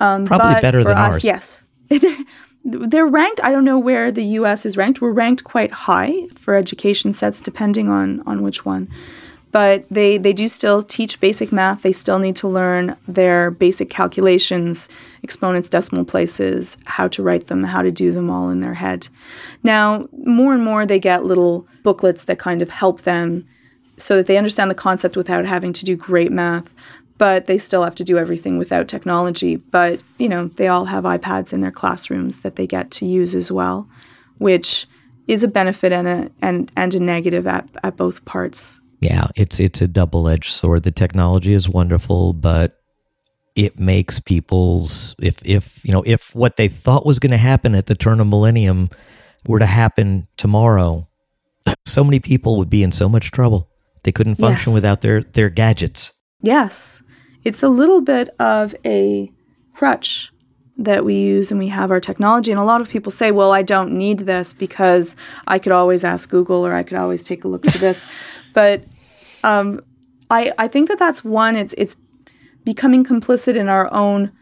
Um, 0.01 0.25
Probably 0.25 0.59
better 0.63 0.83
than 0.83 0.97
us, 0.97 1.13
ours. 1.13 1.25
Yes. 1.25 1.63
They're- 1.91 2.17
They're 2.65 3.07
ranked. 3.07 3.41
I 3.43 3.51
don't 3.51 3.65
know 3.65 3.79
where 3.79 4.11
the 4.11 4.25
U.S. 4.41 4.65
is 4.67 4.77
ranked. 4.77 5.01
We're 5.01 5.13
ranked 5.13 5.45
quite 5.45 5.71
high 5.73 6.27
for 6.37 6.55
education 6.55 7.13
sets, 7.15 7.41
depending 7.41 7.89
on 7.89 8.21
on 8.27 8.43
which 8.43 8.65
one. 8.65 8.89
But 9.51 9.87
they 9.91 10.19
they 10.19 10.33
do 10.33 10.47
still 10.47 10.83
teach 10.83 11.21
basic 11.21 11.53
math. 11.53 11.83
They 11.83 11.93
still 11.93 12.19
need 12.19 12.37
to 12.37 12.49
learn 12.49 12.97
their 13.07 13.51
basic 13.51 13.89
calculations, 13.89 14.89
exponents, 15.23 15.71
decimal 15.71 16.05
places, 16.05 16.77
how 16.85 17.09
to 17.09 17.23
write 17.23 17.47
them, 17.47 17.65
how 17.65 17.83
to 17.83 17.91
do 17.91 18.13
them 18.13 18.31
all 18.31 18.51
in 18.51 18.61
their 18.61 18.75
head. 18.75 19.09
Now, 19.63 20.09
more 20.13 20.53
and 20.55 20.63
more, 20.63 20.85
they 20.85 21.01
get 21.01 21.25
little 21.25 21.67
booklets 21.83 22.25
that 22.25 22.39
kind 22.39 22.61
of 22.61 22.71
help 22.71 23.03
them 23.03 23.47
so 23.97 24.17
that 24.17 24.27
they 24.27 24.37
understand 24.37 24.71
the 24.71 24.75
concept 24.75 25.17
without 25.17 25.45
having 25.45 25.73
to 25.73 25.85
do 25.85 25.97
great 25.97 26.31
math 26.31 26.71
but 27.19 27.47
they 27.47 27.59
still 27.59 27.83
have 27.83 27.97
to 27.97 28.05
do 28.05 28.17
everything 28.17 28.57
without 28.57 28.89
technology 28.89 29.57
but 29.57 30.01
you 30.19 30.29
know 30.29 30.47
they 30.47 30.69
all 30.69 30.87
have 30.87 31.05
ipads 31.05 31.53
in 31.53 31.61
their 31.61 31.73
classrooms 31.73 32.41
that 32.41 32.57
they 32.57 32.67
get 32.67 32.91
to 32.91 33.05
use 33.05 33.35
as 33.35 33.53
well 33.53 33.89
which 34.39 34.87
is 35.27 35.45
a 35.45 35.49
benefit 35.49 35.93
and 35.93 36.09
a 36.09 36.31
and 36.41 36.73
and 36.77 36.95
a 36.95 37.01
negative 37.01 37.47
at, 37.47 37.69
at 37.83 37.97
both 37.97 38.25
parts 38.25 38.81
Yeah, 39.01 39.27
it's 39.37 39.61
it's 39.61 39.81
a 39.81 39.89
double 39.89 40.29
edged 40.29 40.51
sword. 40.53 40.83
The 40.83 40.91
technology 40.91 41.53
is 41.53 41.69
wonderful, 41.69 42.33
but 42.33 42.79
it 43.55 43.79
makes 43.79 44.21
people's 44.21 45.15
if 45.21 45.37
if 45.45 45.85
you 45.85 45.93
know 45.93 46.03
if 46.07 46.35
what 46.35 46.57
they 46.57 46.69
thought 46.69 47.07
was 47.07 47.19
going 47.19 47.31
to 47.31 47.37
happen 47.37 47.75
at 47.75 47.87
the 47.87 47.95
turn 47.95 48.21
of 48.21 48.27
millennium 48.27 48.91
were 49.47 49.59
to 49.61 49.67
happen 49.67 50.27
tomorrow, 50.37 51.09
so 51.87 52.03
many 52.03 52.19
people 52.21 52.57
would 52.59 52.71
be 52.71 52.83
in 52.83 52.91
so 52.93 53.09
much 53.09 53.31
trouble. 53.31 53.69
They 54.05 54.13
couldn't 54.13 54.37
function 54.37 54.71
Yes. 54.73 54.75
without 54.75 55.01
their 55.03 55.23
their 55.23 55.49
gadgets. 55.51 56.13
yes 56.43 57.03
it's 57.45 57.63
a 57.63 57.69
little 57.69 58.01
bit 58.01 58.29
of 58.41 58.75
a 58.85 59.31
crutch 59.75 60.33
that 60.77 61.05
we 61.05 61.15
use 61.15 61.51
and 61.51 61.59
we 61.59 61.69
have 61.69 61.91
our 61.91 62.01
technology 62.01 62.51
and 62.53 62.61
a 62.61 62.65
lot 62.65 62.81
of 62.81 62.89
people 62.89 63.11
say 63.13 63.31
well 63.33 63.53
i 63.53 63.63
don't 63.63 63.93
need 63.93 64.21
this 64.21 64.53
because 64.55 65.17
i 65.47 65.59
could 65.59 65.73
always 65.73 66.05
ask 66.05 66.29
google 66.31 66.65
or 66.67 66.73
i 66.75 66.83
could 66.83 66.97
always 66.99 67.23
take 67.25 67.45
a 67.45 67.49
look 67.49 67.65
for 67.69 67.79
this 67.79 68.11
but 68.59 68.83
um, 69.44 69.81
I, 70.33 70.53
I 70.59 70.66
think 70.66 70.88
that 70.88 70.99
that's 70.99 71.23
one 71.23 71.55
it's 71.55 71.77
it's 71.79 71.94
becoming 72.64 73.05
complicit 73.05 73.55
in 73.55 73.68
our 73.68 73.88
own 73.94 74.33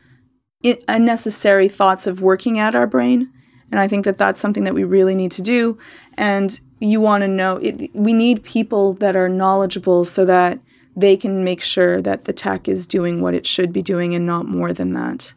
unnecessary 0.89 1.69
thoughts 1.69 2.07
of 2.07 2.23
working 2.23 2.59
at 2.59 2.75
our 2.75 2.87
brain 2.87 3.31
and 3.71 3.79
i 3.79 3.87
think 3.87 4.07
that 4.07 4.17
that's 4.17 4.41
something 4.41 4.65
that 4.65 4.73
we 4.73 4.85
really 4.85 5.15
need 5.15 5.31
to 5.33 5.43
do 5.43 5.79
and 6.15 6.61
you 6.81 6.99
want 6.99 7.21
to 7.21 7.29
know 7.29 7.59
it, 7.59 7.95
we 7.95 8.15
need 8.15 8.43
people 8.43 8.95
that 8.95 9.15
are 9.15 9.29
knowledgeable 9.29 10.07
so 10.07 10.25
that 10.25 10.59
they 10.97 11.15
can 11.15 11.45
make 11.45 11.61
sure 11.61 12.01
that 12.01 12.25
the 12.25 12.33
tech 12.33 12.67
is 12.67 12.87
doing 12.87 13.21
what 13.21 13.35
it 13.35 13.47
should 13.47 13.71
be 13.71 13.83
doing 13.83 14.15
and 14.15 14.25
not 14.25 14.49
more 14.49 14.73
than 14.73 14.95
that 14.95 15.35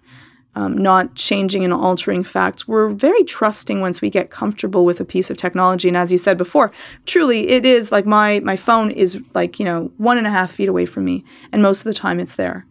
um, 0.56 0.78
not 0.78 1.16
changing 1.16 1.64
and 1.64 1.74
altering 1.74 2.24
facts. 2.24 2.68
We're 2.68 2.90
very 2.90 3.24
trusting 3.24 3.82
once 3.82 4.02
we 4.02 4.10
get 4.10 4.30
comfortable 4.30 4.84
with 4.84 5.00
a 5.00 5.06
piece 5.06 5.30
of 5.30 5.38
technology. 5.38 5.88
And 5.88 5.98
as 5.98 6.12
you 6.12 6.18
said 6.18 6.38
before, 6.38 6.72
truly 7.06 7.50
it 7.50 7.66
is 7.66 7.92
like 7.92 8.06
my 8.06 8.40
my 8.40 8.56
phone 8.56 8.92
is 8.92 9.22
like 9.34 9.60
you 9.60 9.66
know 9.66 9.92
one 9.98 10.18
and 10.18 10.28
a 10.28 10.32
half 10.32 10.52
feet 10.52 10.70
away 10.70 10.86
from 10.86 11.06
me, 11.06 11.24
and 11.52 11.62
most 11.62 11.80
of 11.80 11.86
the 11.86 11.94
time 11.94 12.20
it's 12.20 12.36
there. 12.36 12.66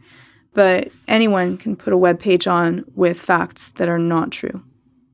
But 0.55 0.91
anyone 1.07 1.57
can 1.57 1.77
put 1.77 1.93
a 1.93 1.97
web 1.97 2.19
page 2.19 2.47
on 2.47 2.85
with 2.95 3.21
facts 3.21 3.69
that 3.77 3.88
are 3.88 3.99
not 3.99 4.33
true. 4.33 4.62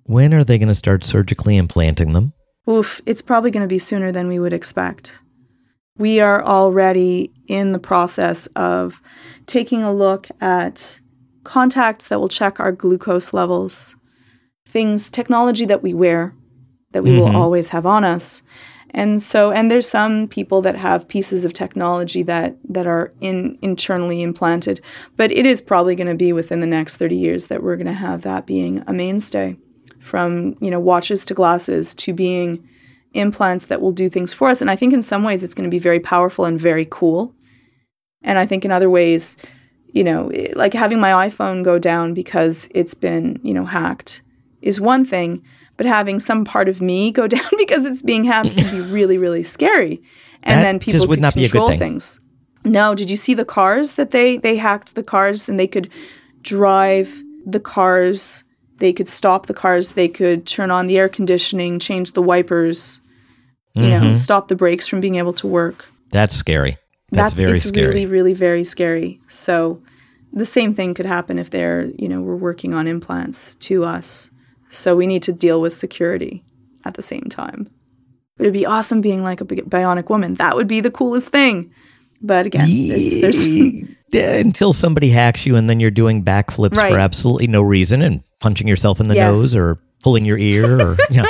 When 0.04 0.32
are 0.32 0.44
they 0.44 0.58
going 0.58 0.68
to 0.68 0.74
start 0.74 1.04
surgically 1.04 1.56
implanting 1.56 2.12
them? 2.12 2.32
Oof, 2.68 3.00
it's 3.04 3.22
probably 3.22 3.50
going 3.50 3.62
to 3.62 3.68
be 3.68 3.78
sooner 3.78 4.10
than 4.10 4.28
we 4.28 4.38
would 4.38 4.52
expect. 4.52 5.18
We 5.96 6.20
are 6.20 6.42
already 6.44 7.32
in 7.46 7.72
the 7.72 7.78
process 7.78 8.46
of 8.56 9.00
taking 9.46 9.82
a 9.82 9.92
look 9.92 10.28
at 10.40 11.00
contacts 11.44 12.08
that 12.08 12.20
will 12.20 12.28
check 12.28 12.58
our 12.58 12.72
glucose 12.72 13.32
levels, 13.32 13.94
things, 14.66 15.10
technology 15.10 15.64
that 15.66 15.82
we 15.82 15.94
wear 15.94 16.34
that 16.92 17.02
we 17.02 17.10
Mhm. 17.10 17.18
will 17.18 17.36
always 17.36 17.70
have 17.70 17.84
on 17.86 18.04
us. 18.04 18.42
And 18.90 19.20
so, 19.20 19.50
and 19.50 19.68
there's 19.68 19.88
some 19.88 20.28
people 20.28 20.62
that 20.62 20.76
have 20.76 21.08
pieces 21.08 21.44
of 21.44 21.52
technology 21.52 22.22
that 22.22 22.56
that 22.68 22.86
are 22.86 23.12
in 23.20 23.58
internally 23.60 24.22
implanted, 24.22 24.80
but 25.16 25.32
it 25.32 25.44
is 25.44 25.60
probably 25.60 25.96
going 25.96 26.06
to 26.06 26.14
be 26.14 26.32
within 26.32 26.60
the 26.60 26.66
next 26.68 26.94
30 26.96 27.16
years 27.16 27.46
that 27.46 27.62
we're 27.62 27.74
going 27.76 27.88
to 27.88 27.92
have 27.92 28.22
that 28.22 28.46
being 28.46 28.84
a 28.86 28.92
mainstay 28.92 29.56
from 29.98 30.54
you 30.60 30.70
know 30.70 30.78
watches 30.78 31.24
to 31.26 31.34
glasses 31.34 31.94
to 31.94 32.12
being 32.12 32.62
implants 33.14 33.64
that 33.66 33.80
will 33.80 33.92
do 33.92 34.08
things 34.08 34.32
for 34.32 34.48
us 34.48 34.60
and 34.60 34.70
i 34.70 34.76
think 34.76 34.92
in 34.92 35.00
some 35.00 35.22
ways 35.22 35.42
it's 35.42 35.54
going 35.54 35.64
to 35.68 35.74
be 35.74 35.78
very 35.78 36.00
powerful 36.00 36.44
and 36.44 36.60
very 36.60 36.86
cool 36.90 37.32
and 38.22 38.38
i 38.38 38.44
think 38.44 38.64
in 38.64 38.70
other 38.72 38.90
ways 38.90 39.36
you 39.96 40.02
know 40.04 40.30
like 40.62 40.74
having 40.74 41.00
my 41.00 41.12
iphone 41.28 41.62
go 41.70 41.78
down 41.78 42.12
because 42.14 42.68
it's 42.80 42.94
been 43.06 43.26
you 43.42 43.54
know 43.56 43.64
hacked 43.64 44.20
is 44.60 44.80
one 44.80 45.04
thing 45.04 45.42
but 45.76 45.86
having 45.86 46.18
some 46.20 46.44
part 46.44 46.68
of 46.68 46.80
me 46.80 47.10
go 47.20 47.26
down 47.36 47.50
because 47.62 47.86
it's 47.86 48.02
being 48.02 48.24
hacked 48.24 48.54
can 48.56 48.70
be 48.70 48.82
really 48.92 49.16
really 49.18 49.44
scary 49.44 50.02
and 50.42 50.58
That 50.58 50.62
then 50.64 50.78
people 50.78 50.98
just 51.00 51.08
would 51.08 51.20
not 51.26 51.34
be 51.34 51.44
a 51.44 51.48
good 51.48 51.52
control 51.52 51.68
thing. 51.70 51.78
things 51.78 52.20
no 52.64 52.94
did 52.94 53.08
you 53.10 53.16
see 53.16 53.34
the 53.34 53.44
cars 53.58 53.92
that 53.92 54.10
they 54.10 54.36
they 54.36 54.56
hacked 54.56 54.94
the 54.94 55.02
cars 55.14 55.48
and 55.48 55.58
they 55.60 55.68
could 55.74 55.88
drive 56.42 57.22
the 57.46 57.60
cars 57.60 58.44
they 58.78 58.92
could 58.92 59.08
stop 59.08 59.46
the 59.46 59.54
cars 59.54 59.92
they 59.92 60.08
could 60.08 60.46
turn 60.46 60.70
on 60.70 60.86
the 60.86 60.98
air 60.98 61.08
conditioning 61.08 61.78
change 61.78 62.12
the 62.12 62.22
wipers 62.22 63.00
you 63.74 63.88
know 63.88 64.00
Mhm. 64.00 64.18
stop 64.18 64.48
the 64.48 64.56
brakes 64.56 64.86
from 64.86 65.00
being 65.00 65.16
able 65.16 65.32
to 65.34 65.46
work 65.46 65.86
That's 66.10 66.34
scary. 66.36 66.76
That's, 67.16 67.34
very 67.34 67.56
it's 67.56 67.64
scary. 67.68 67.86
really 67.88 68.06
really 68.06 68.32
very 68.34 68.64
scary 68.64 69.20
so 69.28 69.82
the 70.32 70.46
same 70.46 70.74
thing 70.74 70.94
could 70.94 71.06
happen 71.06 71.38
if 71.38 71.50
they're 71.50 71.86
you 71.98 72.08
know 72.08 72.20
we're 72.20 72.36
working 72.36 72.74
on 72.74 72.86
implants 72.86 73.54
to 73.56 73.84
us 73.84 74.30
so 74.70 74.96
we 74.96 75.06
need 75.06 75.22
to 75.22 75.32
deal 75.32 75.60
with 75.60 75.76
security 75.76 76.44
at 76.84 76.94
the 76.94 77.02
same 77.02 77.24
time 77.30 77.68
but 78.36 78.44
it'd 78.44 78.52
be 78.52 78.66
awesome 78.66 79.00
being 79.00 79.22
like 79.22 79.40
a 79.40 79.44
bionic 79.44 80.08
woman 80.10 80.34
that 80.34 80.56
would 80.56 80.66
be 80.66 80.80
the 80.80 80.90
coolest 80.90 81.28
thing 81.28 81.72
but 82.20 82.46
again 82.46 82.66
there's, 82.88 83.44
there's 83.44 83.46
until 84.14 84.72
somebody 84.72 85.10
hacks 85.10 85.44
you 85.46 85.56
and 85.56 85.68
then 85.68 85.80
you're 85.80 85.90
doing 85.90 86.24
backflips 86.24 86.76
Right. 86.76 86.92
for 86.92 86.98
absolutely 86.98 87.46
no 87.48 87.62
reason 87.62 88.00
and 88.02 88.22
punching 88.40 88.68
yourself 88.68 89.00
in 89.00 89.08
the 89.08 89.14
Yes. 89.14 89.32
nose 89.34 89.54
or 89.56 89.78
pulling 90.02 90.24
your 90.24 90.38
ear 90.38 90.80
or 90.80 90.96
yeah. 91.10 91.24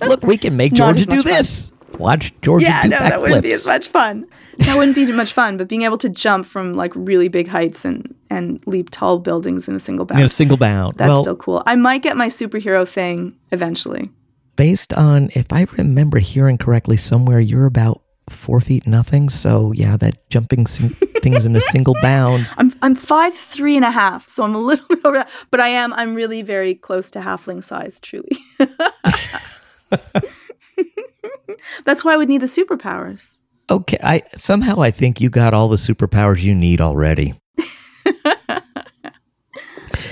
Look, 0.00 0.22
we 0.22 0.36
can 0.36 0.56
make 0.56 0.72
Georgia 0.74 1.04
do 1.06 1.16
much 1.16 1.24
fun. 1.26 1.32
this. 1.34 1.72
Watch 1.98 2.32
Georgia 2.42 2.66
yeah 2.66 2.82
do 2.82 2.88
no 2.90 2.98
that 2.98 3.20
wouldn't 3.20 3.42
be 3.42 3.52
as 3.52 3.66
much 3.66 3.88
fun 3.88 4.26
that 4.58 4.76
wouldn't 4.76 4.94
be 4.96 5.10
much 5.12 5.32
fun 5.32 5.56
but 5.56 5.68
being 5.68 5.82
able 5.82 5.98
to 5.98 6.08
jump 6.08 6.46
from 6.46 6.72
like 6.72 6.92
really 6.94 7.28
big 7.28 7.48
heights 7.48 7.84
and 7.84 8.14
and 8.30 8.64
leap 8.66 8.90
tall 8.90 9.18
buildings 9.18 9.68
in 9.68 9.74
a 9.74 9.80
single 9.80 10.04
bound 10.04 10.20
In 10.20 10.26
a 10.26 10.28
single 10.28 10.56
bound. 10.56 10.96
that's 10.96 11.08
well, 11.08 11.22
still 11.22 11.36
cool 11.36 11.62
i 11.66 11.74
might 11.74 12.02
get 12.02 12.16
my 12.16 12.26
superhero 12.26 12.86
thing 12.86 13.36
eventually 13.52 14.10
based 14.56 14.92
on 14.94 15.30
if 15.34 15.52
I 15.52 15.66
remember 15.76 16.18
hearing 16.18 16.58
correctly 16.58 16.96
somewhere, 16.96 17.40
you're 17.40 17.66
about 17.66 18.00
four 18.30 18.60
feet 18.60 18.86
nothing. 18.86 19.28
So 19.28 19.72
yeah, 19.72 19.96
that 19.98 20.28
jumping 20.30 20.66
sing- 20.66 20.96
things 21.22 21.44
in 21.44 21.56
a 21.56 21.60
single 21.60 21.94
bound. 22.02 22.48
I'm 22.56 22.74
I'm 22.82 22.94
five 22.94 23.34
three 23.34 23.76
and 23.76 23.84
a 23.84 23.90
half, 23.90 24.28
so 24.28 24.42
I'm 24.44 24.54
a 24.54 24.58
little 24.58 24.86
bit 24.90 25.00
over 25.04 25.18
that. 25.18 25.30
But 25.50 25.60
I 25.60 25.68
am 25.68 25.92
I'm 25.94 26.14
really 26.14 26.42
very 26.42 26.74
close 26.74 27.10
to 27.12 27.20
halfling 27.20 27.62
size, 27.62 28.00
truly. 28.00 28.38
That's 31.84 32.04
why 32.04 32.14
I 32.14 32.16
would 32.16 32.28
need 32.28 32.40
the 32.40 32.46
superpowers. 32.46 33.40
Okay, 33.70 33.98
I 34.02 34.22
somehow 34.34 34.80
I 34.80 34.90
think 34.90 35.20
you 35.20 35.30
got 35.30 35.54
all 35.54 35.68
the 35.68 35.76
superpowers 35.76 36.42
you 36.42 36.54
need 36.54 36.80
already. 36.80 37.34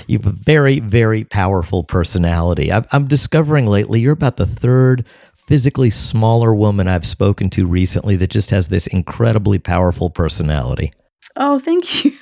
you 0.07 0.17
have 0.17 0.25
a 0.25 0.31
very, 0.31 0.79
very 0.79 1.23
powerful 1.23 1.83
personality. 1.83 2.71
I'm, 2.71 2.85
I'm 2.91 3.05
discovering 3.05 3.67
lately 3.67 4.01
you're 4.01 4.13
about 4.13 4.37
the 4.37 4.45
third 4.45 5.05
physically 5.47 5.89
smaller 5.89 6.55
woman 6.55 6.87
I've 6.87 7.05
spoken 7.05 7.49
to 7.51 7.67
recently 7.67 8.15
that 8.15 8.31
just 8.31 8.49
has 8.49 8.69
this 8.69 8.87
incredibly 8.87 9.59
powerful 9.59 10.09
personality. 10.09 10.91
Oh, 11.35 11.59
thank 11.59 12.05
you. 12.05 12.13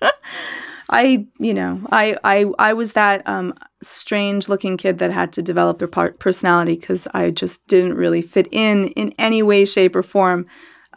I, 0.90 1.26
you 1.38 1.54
know, 1.54 1.80
I, 1.90 2.16
I, 2.24 2.46
I 2.58 2.72
was 2.72 2.92
that 2.92 3.26
um, 3.26 3.54
strange-looking 3.82 4.76
kid 4.76 4.98
that 4.98 5.10
had 5.10 5.32
to 5.34 5.42
develop 5.42 5.78
their 5.78 5.88
part 5.88 6.18
personality 6.18 6.76
because 6.76 7.06
I 7.14 7.30
just 7.30 7.66
didn't 7.68 7.94
really 7.94 8.22
fit 8.22 8.48
in 8.50 8.88
in 8.88 9.14
any 9.18 9.42
way, 9.42 9.64
shape, 9.64 9.96
or 9.96 10.02
form, 10.02 10.46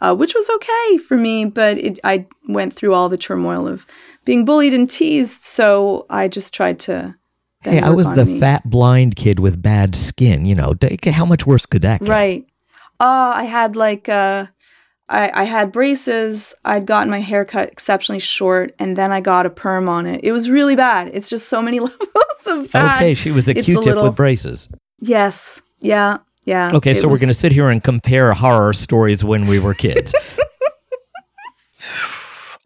uh, 0.02 0.14
which 0.14 0.34
was 0.34 0.50
okay 0.50 0.98
for 0.98 1.16
me. 1.16 1.44
But 1.44 1.78
it, 1.78 1.98
I 2.04 2.26
went 2.48 2.74
through 2.74 2.94
all 2.94 3.08
the 3.08 3.16
turmoil 3.16 3.66
of 3.68 3.86
being 4.24 4.44
bullied 4.44 4.74
and 4.74 4.90
teased, 4.90 5.42
so 5.44 6.06
I 6.10 6.28
just 6.28 6.52
tried 6.52 6.80
to. 6.80 7.14
Hey, 7.62 7.80
I 7.80 7.90
was 7.90 8.12
the 8.12 8.26
me. 8.26 8.38
fat 8.38 8.68
blind 8.68 9.16
kid 9.16 9.40
with 9.40 9.60
bad 9.60 9.96
skin. 9.96 10.46
You 10.46 10.54
know, 10.54 10.74
how 11.06 11.24
much 11.24 11.46
worse 11.46 11.66
could 11.66 11.82
that 11.82 12.00
get? 12.00 12.08
Right. 12.08 12.46
Uh, 12.98 13.32
I 13.34 13.44
had 13.44 13.76
like 13.76 14.08
uh, 14.08 14.46
I 15.08 15.30
I 15.42 15.44
had 15.44 15.72
braces. 15.72 16.54
I'd 16.64 16.86
gotten 16.86 17.10
my 17.10 17.20
hair 17.20 17.44
cut 17.44 17.70
exceptionally 17.70 18.18
short, 18.20 18.74
and 18.78 18.96
then 18.96 19.12
I 19.12 19.20
got 19.20 19.46
a 19.46 19.50
perm 19.50 19.88
on 19.88 20.06
it. 20.06 20.20
It 20.24 20.32
was 20.32 20.50
really 20.50 20.74
bad. 20.76 21.10
It's 21.14 21.28
just 21.28 21.48
so 21.48 21.62
many 21.62 21.78
levels 21.88 22.00
of 22.46 22.70
bad. 22.72 22.96
Okay, 22.96 23.14
she 23.14 23.30
was 23.30 23.48
a 23.48 23.52
It's 23.52 23.60
a 23.60 23.64
Q-tip 23.64 23.84
little- 23.86 24.04
with 24.04 24.16
braces. 24.16 24.68
Yes. 25.00 25.60
Yeah. 25.80 26.18
Yeah. 26.44 26.70
Okay, 26.74 26.94
so 26.94 27.08
was- 27.08 27.16
we're 27.20 27.26
going 27.26 27.34
to 27.34 27.38
sit 27.38 27.52
here 27.52 27.68
and 27.68 27.82
compare 27.82 28.32
horror 28.32 28.72
stories 28.72 29.22
when 29.24 29.46
we 29.46 29.58
were 29.58 29.74
kids. 29.74 30.14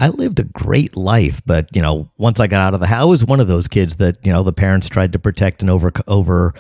I 0.03 0.09
lived 0.09 0.41
a 0.41 0.45
great 0.45 0.97
life, 0.97 1.43
but 1.45 1.69
you 1.77 1.83
know, 1.83 2.11
once 2.17 2.41
I 2.41 2.47
got 2.47 2.61
out 2.61 2.73
of 2.73 2.81
the 2.81 2.87
house, 2.87 3.03
I 3.03 3.05
was 3.05 3.23
one 3.25 3.39
of 3.41 3.49
those 3.49 3.69
kids 3.69 3.97
that 3.97 4.17
you 4.25 4.33
know 4.33 4.43
the 4.43 4.53
parents 4.53 4.89
tried 4.89 5.13
to 5.13 5.19
protect 5.19 5.61
and 5.61 5.71
over 5.71 5.93
over 6.07 6.55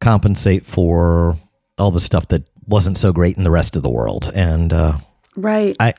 compensate 0.00 0.64
for 0.64 1.36
all 1.76 1.90
the 1.90 1.98
stuff 1.98 2.28
that 2.28 2.44
wasn't 2.68 2.96
so 2.98 3.12
great 3.12 3.36
in 3.36 3.42
the 3.42 3.50
rest 3.50 3.74
of 3.74 3.82
the 3.82 3.90
world. 3.90 4.30
And 4.32 4.72
uh, 4.72 4.98
right, 5.36 5.76
I, 5.80 5.94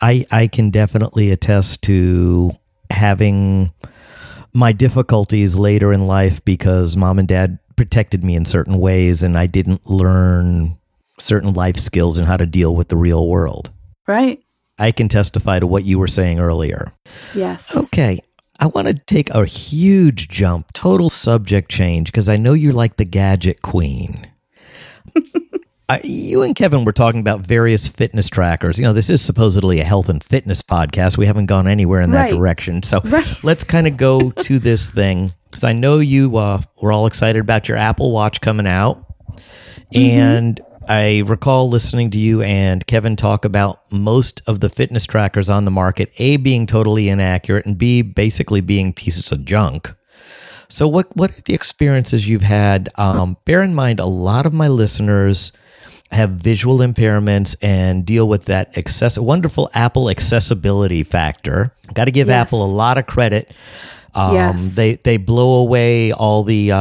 I, 0.00 0.26
I 0.30 0.46
can 0.46 0.70
definitely 0.70 1.30
attest 1.30 1.82
to 1.82 2.52
having 2.90 3.72
my 4.52 4.72
difficulties 4.72 5.56
later 5.56 5.92
in 5.92 6.06
life 6.06 6.44
because 6.44 6.96
mom 6.96 7.18
and 7.18 7.26
dad 7.26 7.58
protected 7.76 8.22
me 8.22 8.36
in 8.36 8.44
certain 8.44 8.78
ways, 8.78 9.22
and 9.22 9.36
I 9.36 9.46
didn't 9.46 9.88
learn 9.88 10.78
certain 11.18 11.52
life 11.52 11.76
skills 11.76 12.18
and 12.18 12.26
how 12.26 12.36
to 12.36 12.46
deal 12.46 12.74
with 12.74 12.88
the 12.88 12.96
real 12.96 13.28
world. 13.28 13.70
Right. 14.06 14.42
I 14.78 14.92
can 14.92 15.08
testify 15.08 15.60
to 15.60 15.66
what 15.66 15.84
you 15.84 15.98
were 15.98 16.08
saying 16.08 16.40
earlier. 16.40 16.92
Yes. 17.34 17.76
Okay. 17.76 18.20
I 18.60 18.66
want 18.66 18.86
to 18.86 18.94
take 18.94 19.30
a 19.30 19.44
huge 19.44 20.28
jump, 20.28 20.72
total 20.72 21.10
subject 21.10 21.70
change, 21.70 22.08
because 22.08 22.28
I 22.28 22.36
know 22.36 22.52
you're 22.52 22.72
like 22.72 22.96
the 22.96 23.04
gadget 23.04 23.62
queen. 23.62 24.30
you 26.02 26.42
and 26.42 26.54
Kevin 26.54 26.84
were 26.84 26.92
talking 26.92 27.20
about 27.20 27.40
various 27.40 27.86
fitness 27.88 28.28
trackers. 28.28 28.78
You 28.78 28.84
know, 28.84 28.92
this 28.92 29.10
is 29.10 29.20
supposedly 29.22 29.80
a 29.80 29.84
health 29.84 30.08
and 30.08 30.22
fitness 30.24 30.62
podcast. 30.62 31.16
We 31.18 31.26
haven't 31.26 31.46
gone 31.46 31.66
anywhere 31.68 32.00
in 32.00 32.10
that 32.12 32.22
Right. 32.22 32.30
direction. 32.30 32.82
So 32.82 33.00
Right. 33.04 33.26
let's 33.44 33.64
kind 33.64 33.86
of 33.86 33.96
go 33.96 34.30
to 34.30 34.58
this 34.58 34.88
thing 34.90 35.32
because 35.50 35.64
I 35.64 35.72
know 35.72 35.98
you 35.98 36.36
uh, 36.36 36.60
were 36.80 36.92
all 36.92 37.06
excited 37.06 37.40
about 37.40 37.68
your 37.68 37.76
Apple 37.76 38.10
Watch 38.12 38.40
coming 38.40 38.66
out. 38.66 39.04
And 39.94 40.60
I 40.88 41.22
recall 41.26 41.68
listening 41.68 42.10
to 42.10 42.18
you 42.18 42.42
and 42.42 42.86
Kevin 42.86 43.16
talk 43.16 43.44
about 43.44 43.80
most 43.92 44.42
of 44.46 44.60
the 44.60 44.68
fitness 44.68 45.06
trackers 45.06 45.48
on 45.48 45.64
the 45.64 45.70
market, 45.70 46.12
A, 46.18 46.36
being 46.36 46.66
totally 46.66 47.08
inaccurate, 47.08 47.64
and 47.66 47.78
B, 47.78 48.02
basically 48.02 48.60
being 48.60 48.92
pieces 48.92 49.30
of 49.32 49.44
junk. 49.44 49.94
So, 50.68 50.88
what, 50.88 51.14
what 51.16 51.30
are 51.30 51.40
the 51.42 51.54
experiences 51.54 52.28
you've 52.28 52.42
had? 52.42 52.88
Um, 52.96 53.36
bear 53.44 53.62
in 53.62 53.74
mind, 53.74 54.00
a 54.00 54.06
lot 54.06 54.46
of 54.46 54.52
my 54.52 54.66
listeners 54.68 55.52
have 56.14 56.30
visual 56.30 56.78
impairments 56.78 57.54
and 57.62 58.04
deal 58.06 58.28
with 58.28 58.46
that 58.46 58.76
access- 58.78 59.18
wonderful 59.18 59.70
Apple 59.74 60.08
accessibility 60.10 61.02
factor. 61.02 61.72
Got 61.94 62.06
to 62.06 62.10
give 62.10 62.28
Yes. 62.28 62.46
Apple 62.46 62.64
a 62.64 62.70
lot 62.70 62.98
of 62.98 63.06
credit. 63.06 63.52
Um, 64.14 64.34
Yes. 64.34 64.74
They 64.74 64.94
they 64.96 65.16
blow 65.16 65.54
away 65.54 66.12
all 66.12 66.44
the 66.44 66.72
uh, 66.72 66.76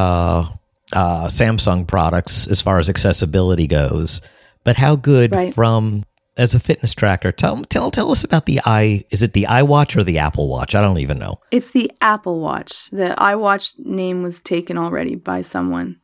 uh, 0.93 1.25
Samsung 1.27 1.87
products 1.87 2.47
as 2.47 2.61
far 2.61 2.79
as 2.79 2.89
accessibility 2.89 3.67
goes. 3.67 4.21
But 4.63 4.77
how 4.77 4.95
good 4.95 5.31
Right. 5.33 5.53
from 5.53 6.03
as 6.37 6.53
a 6.55 6.59
fitness 6.59 6.93
tracker? 6.93 7.31
Tell 7.31 7.63
tell 7.65 7.91
tell 7.91 8.11
us 8.11 8.23
about 8.23 8.45
the 8.45 8.59
i. 8.65 9.03
Is 9.11 9.23
it 9.23 9.33
the 9.33 9.45
iWatch 9.49 9.95
or 9.97 10.03
the 10.03 10.19
Apple 10.19 10.47
Watch? 10.47 10.75
I 10.75 10.81
don't 10.81 10.99
even 10.99 11.17
know. 11.19 11.39
It's 11.51 11.71
the 11.71 11.91
Apple 12.01 12.39
Watch. 12.39 12.89
The 12.91 13.15
iWatch 13.17 13.73
name 13.79 14.21
was 14.23 14.39
taken 14.39 14.77
already 14.77 15.15
by 15.15 15.41
someone. 15.41 15.97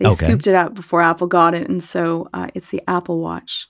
They 0.00 0.06
Okay. 0.08 0.26
scooped 0.26 0.46
it 0.46 0.54
out 0.54 0.74
before 0.74 1.02
Apple 1.02 1.26
got 1.26 1.54
it, 1.54 1.68
and 1.68 1.82
so 1.84 2.28
uh, 2.32 2.48
it's 2.54 2.68
the 2.68 2.82
Apple 2.88 3.20
Watch. 3.20 3.68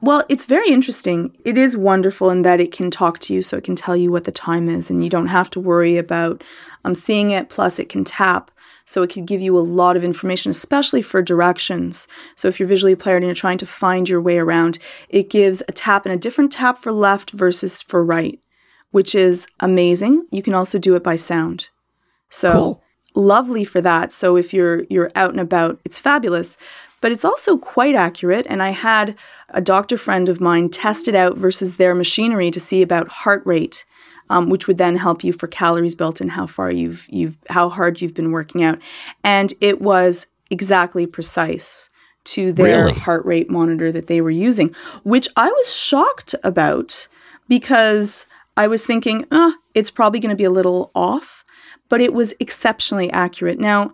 Well, 0.00 0.24
it's 0.28 0.46
very 0.46 0.68
interesting. 0.68 1.36
It 1.44 1.56
is 1.56 1.76
wonderful 1.76 2.30
in 2.30 2.42
that 2.42 2.58
it 2.58 2.72
can 2.72 2.90
talk 2.90 3.20
to 3.20 3.34
you, 3.34 3.42
so 3.42 3.58
it 3.58 3.64
can 3.64 3.76
tell 3.76 3.96
you 3.96 4.10
what 4.10 4.24
the 4.24 4.32
time 4.32 4.68
is, 4.68 4.90
and 4.90 5.04
you 5.04 5.10
don't 5.10 5.26
have 5.28 5.50
to 5.50 5.60
worry 5.60 5.96
about 5.98 6.42
um, 6.84 6.94
seeing 6.94 7.30
it. 7.30 7.50
Plus, 7.50 7.78
it 7.78 7.90
can 7.90 8.02
tap, 8.02 8.50
so 8.86 9.02
it 9.02 9.10
can 9.10 9.26
give 9.26 9.42
you 9.42 9.56
a 9.56 9.60
lot 9.60 9.94
of 9.96 10.02
information, 10.02 10.50
especially 10.50 11.02
for 11.02 11.22
directions. 11.22 12.08
So, 12.34 12.48
if 12.48 12.58
you're 12.58 12.66
visually 12.68 12.92
impaired 12.92 13.22
and 13.22 13.28
you're 13.28 13.34
trying 13.34 13.58
to 13.58 13.66
find 13.66 14.08
your 14.08 14.22
way 14.22 14.38
around, 14.38 14.78
it 15.10 15.28
gives 15.30 15.62
a 15.68 15.72
tap 15.72 16.06
and 16.06 16.14
a 16.14 16.18
different 16.18 16.50
tap 16.50 16.78
for 16.78 16.90
left 16.92 17.30
versus 17.32 17.82
for 17.82 18.02
right, 18.02 18.40
which 18.90 19.14
is 19.14 19.46
amazing. 19.60 20.26
You 20.32 20.42
can 20.42 20.54
also 20.54 20.78
do 20.78 20.96
it 20.96 21.04
by 21.04 21.16
sound. 21.16 21.68
So 22.30 22.52
Cool. 22.54 22.81
Lovely 23.14 23.64
for 23.64 23.80
that. 23.80 24.12
So 24.12 24.36
if 24.36 24.52
you're 24.54 24.84
you're 24.84 25.10
out 25.14 25.30
and 25.30 25.40
about, 25.40 25.80
it's 25.84 25.98
fabulous. 25.98 26.56
But 27.00 27.10
it's 27.10 27.24
also 27.24 27.58
quite 27.58 27.96
accurate. 27.96 28.46
And 28.48 28.62
I 28.62 28.70
had 28.70 29.16
a 29.48 29.60
doctor 29.60 29.98
friend 29.98 30.28
of 30.28 30.40
mine 30.40 30.68
test 30.68 31.08
it 31.08 31.16
out 31.16 31.36
versus 31.36 31.76
their 31.76 31.96
machinery 31.96 32.50
to 32.52 32.60
see 32.60 32.80
about 32.80 33.08
heart 33.08 33.42
rate, 33.44 33.84
um, 34.30 34.48
which 34.48 34.68
would 34.68 34.78
then 34.78 34.96
help 34.96 35.24
you 35.24 35.32
for 35.32 35.48
calories 35.48 35.96
built 35.96 36.20
and 36.20 36.30
how 36.32 36.46
far 36.46 36.70
you've 36.70 37.06
you've 37.10 37.36
how 37.50 37.68
hard 37.68 38.00
you've 38.00 38.14
been 38.14 38.30
working 38.30 38.62
out. 38.62 38.78
And 39.24 39.52
it 39.60 39.80
was 39.80 40.28
exactly 40.48 41.06
precise 41.06 41.90
to 42.24 42.52
their 42.52 42.84
Really? 42.84 42.92
heart 43.00 43.24
rate 43.24 43.50
monitor 43.50 43.90
that 43.90 44.06
they 44.06 44.20
were 44.20 44.30
using, 44.30 44.72
which 45.02 45.28
I 45.36 45.48
was 45.48 45.74
shocked 45.74 46.36
about 46.44 47.08
because 47.48 48.26
I 48.56 48.68
was 48.68 48.86
thinking, 48.86 49.26
uh, 49.32 49.52
it's 49.74 49.90
probably 49.90 50.20
going 50.20 50.30
to 50.30 50.36
be 50.36 50.44
a 50.44 50.50
little 50.50 50.92
off, 50.94 51.41
but 51.92 52.00
it 52.00 52.14
was 52.14 52.32
exceptionally 52.40 53.10
accurate. 53.10 53.60
Now, 53.60 53.92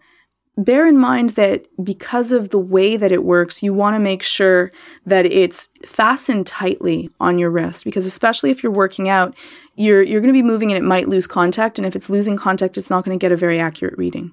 bear 0.56 0.86
in 0.86 0.96
mind 0.96 1.30
that 1.30 1.66
because 1.82 2.30
of 2.30 2.50
the 2.50 2.58
way 2.58 2.96
that 2.96 3.10
it 3.10 3.24
works, 3.24 3.60
you 3.60 3.74
want 3.74 3.96
to 3.96 3.98
make 3.98 4.22
sure 4.22 4.70
that 5.04 5.26
it's 5.26 5.68
fastened 5.84 6.46
tightly 6.46 7.10
on 7.18 7.40
your 7.40 7.50
wrist 7.50 7.84
because 7.84 8.06
especially 8.06 8.52
if 8.52 8.62
you're 8.62 8.70
working 8.70 9.08
out, 9.08 9.34
you're 9.74 10.00
you're 10.00 10.20
going 10.20 10.32
to 10.32 10.42
be 10.42 10.44
moving 10.44 10.70
and 10.70 10.78
it 10.78 10.86
might 10.86 11.08
lose 11.08 11.26
contact 11.26 11.76
and 11.76 11.84
if 11.88 11.96
it's 11.96 12.08
losing 12.08 12.36
contact, 12.36 12.76
it's 12.76 12.88
not 12.88 13.04
going 13.04 13.18
to 13.18 13.20
get 13.20 13.32
a 13.32 13.36
very 13.36 13.58
accurate 13.58 13.98
reading 13.98 14.30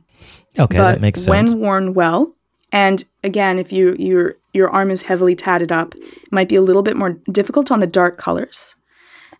Okay, 0.60 0.78
but 0.78 0.92
that 0.92 1.02
makes 1.02 1.24
sense. 1.24 1.52
when 1.52 1.60
worn 1.60 1.96
well 1.96 2.36
and 2.72 3.04
again 3.24 3.58
if 3.58 3.74
you 3.74 3.96
your 3.98 4.36
your 4.54 4.70
arm 4.70 4.92
is 4.92 5.02
heavily 5.02 5.36
tatted 5.36 5.72
up 5.72 5.96
it 5.96 6.32
might 6.32 6.50
be 6.50 6.56
a 6.56 6.62
little 6.62 6.84
bit 6.84 6.96
more 6.96 7.14
difficult 7.32 7.72
on 7.72 7.80
the 7.80 7.88
dark 7.88 8.20
colors 8.20 8.76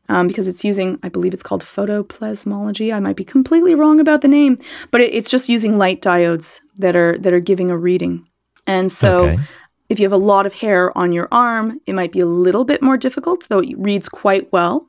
um, 0.10 0.28
because 0.28 0.48
it's 0.48 0.64
using 0.64 1.00
i 1.04 1.10
believe 1.10 1.34
it's 1.34 1.44
called 1.44 1.64
photoplasmology 1.64 2.94
i 2.94 3.00
might 3.00 3.16
be 3.16 3.24
completely 3.24 3.76
wrong 3.76 4.00
about 4.00 4.22
the 4.22 4.28
name 4.28 4.58
but 4.92 5.02
it, 5.02 5.14
it's 5.14 5.30
just 5.30 5.50
using 5.50 5.78
light 5.78 6.02
diodes 6.02 6.62
that 6.78 6.96
are 6.96 7.18
that 7.18 7.34
are 7.34 7.40
giving 7.40 7.70
a 7.70 7.78
reading 7.78 8.28
and 8.68 8.92
so 8.92 9.26
Okay. 9.26 9.44
if 9.90 10.00
you 10.00 10.06
have 10.06 10.14
a 10.14 10.18
lot 10.18 10.46
of 10.46 10.54
hair 10.54 10.96
on 10.98 11.12
your 11.12 11.28
arm 11.32 11.80
it 11.86 11.94
might 11.94 12.12
be 12.12 12.20
a 12.20 12.26
little 12.26 12.66
bit 12.66 12.82
more 12.82 12.98
difficult 12.98 13.48
though 13.50 13.60
it 13.60 13.78
reads 13.78 14.10
quite 14.10 14.52
well 14.52 14.88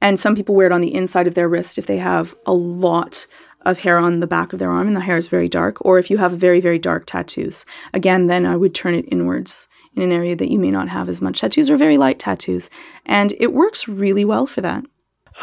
and 0.00 0.18
some 0.20 0.34
people 0.34 0.54
wear 0.54 0.66
it 0.66 0.72
on 0.72 0.80
the 0.80 0.94
inside 0.94 1.26
of 1.26 1.34
their 1.34 1.48
wrist 1.48 1.78
if 1.78 1.86
they 1.86 1.98
have 1.98 2.34
a 2.46 2.52
lot 2.52 3.26
of 3.64 3.78
hair 3.78 3.96
on 3.98 4.20
the 4.20 4.26
back 4.26 4.52
of 4.52 4.58
their 4.58 4.70
arm 4.70 4.86
and 4.86 4.96
the 4.96 5.00
hair 5.00 5.16
is 5.16 5.28
very 5.28 5.48
dark, 5.48 5.82
or 5.84 5.98
if 5.98 6.10
you 6.10 6.18
have 6.18 6.32
very, 6.32 6.60
very 6.60 6.78
dark 6.78 7.06
tattoos. 7.06 7.64
Again, 7.94 8.26
then 8.26 8.44
I 8.44 8.56
would 8.56 8.74
turn 8.74 8.94
it 8.94 9.08
inwards 9.10 9.68
in 9.96 10.02
an 10.02 10.12
area 10.12 10.36
that 10.36 10.50
you 10.50 10.58
may 10.58 10.70
not 10.70 10.88
have 10.88 11.08
as 11.08 11.22
much 11.22 11.40
tattoos 11.40 11.70
or 11.70 11.76
very 11.76 11.98
light 11.98 12.18
tattoos. 12.18 12.70
And 13.06 13.32
it 13.38 13.52
works 13.52 13.86
really 13.88 14.24
well 14.24 14.46
for 14.46 14.60
that. 14.60 14.84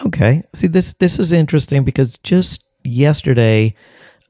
Okay. 0.06 0.44
See 0.54 0.68
this 0.68 0.94
this 0.94 1.20
is 1.20 1.32
interesting 1.32 1.84
because 1.84 2.18
just 2.20 2.64
yesterday 2.84 3.76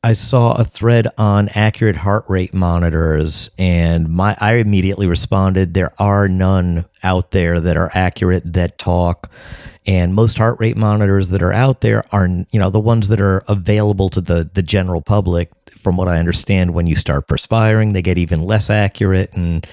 I 0.03 0.13
saw 0.13 0.53
a 0.53 0.63
thread 0.63 1.07
on 1.19 1.49
accurate 1.49 1.97
heart 1.97 2.25
rate 2.27 2.53
monitors 2.53 3.51
and 3.59 4.09
my 4.09 4.35
I 4.39 4.55
immediately 4.55 5.05
responded 5.05 5.73
there 5.73 5.93
are 5.99 6.27
none 6.27 6.85
out 7.03 7.31
there 7.31 7.59
that 7.59 7.77
are 7.77 7.91
accurate 7.93 8.53
that 8.53 8.79
talk 8.79 9.31
and 9.85 10.15
most 10.15 10.39
heart 10.39 10.59
rate 10.59 10.77
monitors 10.77 11.29
that 11.29 11.43
are 11.43 11.53
out 11.53 11.81
there 11.81 12.03
are 12.11 12.27
you 12.27 12.59
know 12.59 12.71
the 12.71 12.79
ones 12.79 13.09
that 13.09 13.21
are 13.21 13.43
available 13.47 14.09
to 14.09 14.21
the 14.21 14.49
the 14.51 14.63
general 14.63 15.01
public 15.01 15.51
from 15.77 15.97
what 15.97 16.07
I 16.07 16.17
understand 16.17 16.73
when 16.73 16.87
you 16.87 16.95
start 16.95 17.27
perspiring 17.27 17.93
they 17.93 18.01
get 18.01 18.17
even 18.17 18.41
less 18.41 18.71
accurate 18.71 19.31
and 19.33 19.67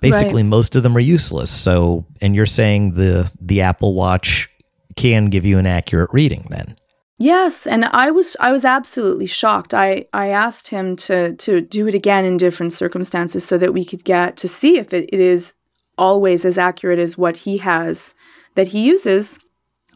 basically 0.00 0.42
most 0.42 0.76
of 0.76 0.82
them 0.82 0.96
are 0.96 1.00
useless 1.00 1.50
so 1.50 2.04
and 2.20 2.34
you're 2.34 2.46
saying 2.46 2.94
the 2.94 3.30
the 3.40 3.60
Apple 3.60 3.94
Watch 3.94 4.48
can 4.96 5.26
give 5.26 5.44
you 5.44 5.58
an 5.58 5.66
accurate 5.66 6.10
reading 6.12 6.46
then 6.50 6.76
Yes, 7.22 7.66
and 7.66 7.84
I 7.84 8.10
was 8.10 8.34
I 8.40 8.50
was 8.50 8.64
absolutely 8.64 9.26
shocked. 9.26 9.74
I 9.74 10.06
I 10.10 10.28
asked 10.28 10.68
him 10.68 10.96
to 11.04 11.34
to 11.34 11.60
do 11.60 11.86
it 11.86 11.94
again 11.94 12.24
in 12.24 12.38
different 12.38 12.72
circumstances 12.72 13.44
so 13.44 13.58
that 13.58 13.74
we 13.74 13.84
could 13.84 14.04
get 14.04 14.38
to 14.38 14.48
see 14.48 14.78
if 14.78 14.94
it, 14.94 15.10
it 15.12 15.20
is 15.20 15.52
always 15.98 16.46
as 16.46 16.56
accurate 16.56 16.98
as 16.98 17.18
what 17.18 17.36
he 17.44 17.58
has 17.58 18.14
that 18.54 18.68
he 18.68 18.86
uses. 18.86 19.38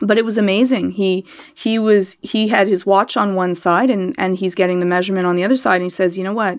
But 0.03 0.19
it 0.19 0.25
was 0.27 0.37
amazing. 0.37 0.91
He 0.93 1.27
he 1.55 1.79
was 1.79 2.19
he 2.21 2.49
had 2.49 2.69
his 2.69 2.85
watch 2.85 3.17
on 3.17 3.35
one 3.35 3.55
side 3.55 3.89
and 3.89 4.15
and 4.19 4.37
he's 4.37 4.55
getting 4.55 4.81
the 4.81 4.87
measurement 4.87 5.27
on 5.27 5.35
the 5.35 5.45
other 5.45 5.57
side 5.57 5.77
and 5.77 5.85
he 5.85 5.89
says, 5.89 6.19
"You 6.19 6.25
know 6.25 6.35
what? 6.35 6.59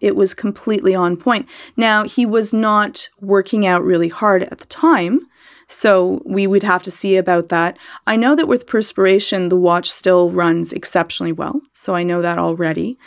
It 0.00 0.16
was 0.16 0.34
completely 0.34 0.94
on 0.94 1.16
point." 1.16 1.46
Now, 1.76 2.04
he 2.04 2.26
was 2.26 2.52
not 2.52 3.08
working 3.20 3.66
out 3.66 3.84
really 3.84 4.08
hard 4.08 4.42
at 4.44 4.58
the 4.58 4.66
time. 4.66 5.20
So 5.68 6.22
we 6.24 6.46
would 6.46 6.62
have 6.62 6.84
to 6.84 6.92
see 6.92 7.16
about 7.16 7.48
that. 7.48 7.76
I 8.06 8.14
know 8.14 8.36
that 8.36 8.46
with 8.46 8.68
perspiration, 8.68 9.48
the 9.48 9.56
watch 9.56 9.90
still 9.90 10.30
runs 10.30 10.72
exceptionally 10.72 11.32
well. 11.32 11.60
So 11.72 11.94
I 11.94 12.04
know 12.04 12.22
that 12.22 12.38
already. 12.38 12.98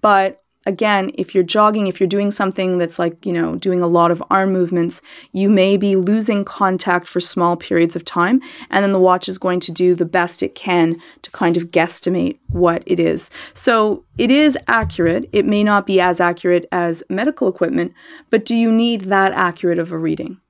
But 0.00 0.42
again, 0.64 1.10
if 1.14 1.34
you're 1.34 1.44
jogging, 1.44 1.86
if 1.86 2.00
you're 2.00 2.08
doing 2.08 2.30
something 2.30 2.78
that's 2.78 2.98
like, 2.98 3.24
you 3.24 3.32
know, 3.32 3.54
doing 3.54 3.82
a 3.82 3.86
lot 3.86 4.10
of 4.10 4.22
arm 4.30 4.52
movements, 4.52 5.02
you 5.30 5.48
may 5.48 5.76
be 5.76 5.94
losing 5.94 6.44
contact 6.44 7.06
for 7.06 7.20
small 7.20 7.54
periods 7.54 7.94
of 7.94 8.04
time. 8.04 8.40
And 8.70 8.82
then 8.82 8.92
the 8.92 8.98
watch 8.98 9.28
is 9.28 9.38
going 9.38 9.60
to 9.60 9.70
do 9.70 9.94
the 9.94 10.04
best 10.04 10.42
it 10.42 10.54
can 10.54 11.00
kind 11.36 11.58
of 11.58 11.70
guesstimate 11.70 12.38
what 12.48 12.82
it 12.86 12.98
is. 12.98 13.30
So 13.52 14.06
it 14.16 14.30
is 14.30 14.56
accurate. 14.66 15.28
It 15.32 15.44
may 15.44 15.62
not 15.62 15.86
be 15.86 16.00
as 16.00 16.18
accurate 16.18 16.66
as 16.72 17.02
medical 17.10 17.46
equipment, 17.46 17.92
but 18.30 18.46
do 18.46 18.56
you 18.56 18.72
need 18.72 19.02
that 19.02 19.32
accurate 19.32 19.78
of 19.78 19.92
a 19.92 19.98
reading? 19.98 20.40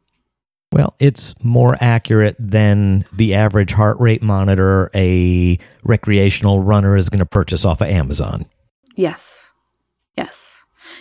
Well, 0.70 0.94
it's 1.00 1.34
more 1.42 1.76
accurate 1.80 2.36
than 2.38 3.04
the 3.12 3.34
average 3.34 3.72
heart 3.72 3.98
rate 3.98 4.22
monitor 4.22 4.88
a 4.94 5.58
recreational 5.82 6.62
runner 6.62 6.96
is 6.96 7.08
going 7.08 7.18
to 7.18 7.26
purchase 7.26 7.64
off 7.64 7.80
of 7.80 7.88
Amazon. 7.88 8.46
Yes. 8.94 9.52
Yes. 10.16 10.45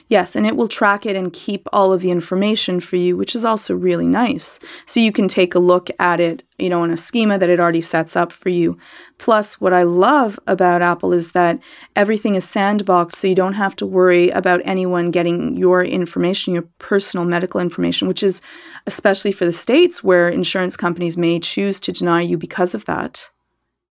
Yes, 0.08 0.36
and 0.36 0.46
it 0.46 0.56
will 0.56 0.68
track 0.68 1.08
it 1.08 1.16
and 1.16 1.34
keep 1.34 1.68
all 1.74 1.92
of 1.92 2.02
the 2.02 2.12
information 2.12 2.80
for 2.80 2.96
you, 2.96 3.18
which 3.18 3.34
is 3.34 3.44
also 3.44 3.74
really 3.74 4.06
nice. 4.06 4.60
So 4.86 5.00
you 5.00 5.12
can 5.12 5.28
take 5.28 5.56
a 5.56 5.60
look 5.60 5.90
at 5.98 6.20
it, 6.20 6.44
you 6.60 6.70
know, 6.70 6.84
in 6.84 6.92
a 6.92 6.98
schema 6.98 7.40
that 7.40 7.50
it 7.50 7.60
already 7.60 7.82
sets 7.82 8.16
up 8.16 8.32
for 8.32 8.50
you. 8.50 8.78
Plus, 9.18 9.60
what 9.60 9.74
I 9.74 9.82
love 9.82 10.40
about 10.46 10.84
Apple 10.84 11.12
is 11.12 11.32
that 11.32 11.60
everything 11.96 12.36
is 12.36 12.46
sandboxed, 12.46 13.16
so 13.16 13.28
you 13.28 13.34
don't 13.34 13.54
have 13.54 13.76
to 13.78 13.86
worry 13.88 14.30
about 14.30 14.62
anyone 14.64 15.10
getting 15.10 15.58
your 15.58 15.84
information, 15.84 16.54
your 16.54 16.70
personal 16.78 17.26
medical 17.26 17.60
information, 17.60 18.08
which 18.08 18.22
is 18.22 18.44
especially 18.86 19.32
for 19.32 19.46
the 19.46 19.52
States 19.52 20.04
where 20.04 20.30
insurance 20.30 20.78
companies 20.78 21.18
may 21.18 21.40
choose 21.40 21.80
to 21.80 21.92
deny 21.92 22.22
you 22.22 22.38
because 22.38 22.76
of 22.76 22.86
that. 22.86 23.32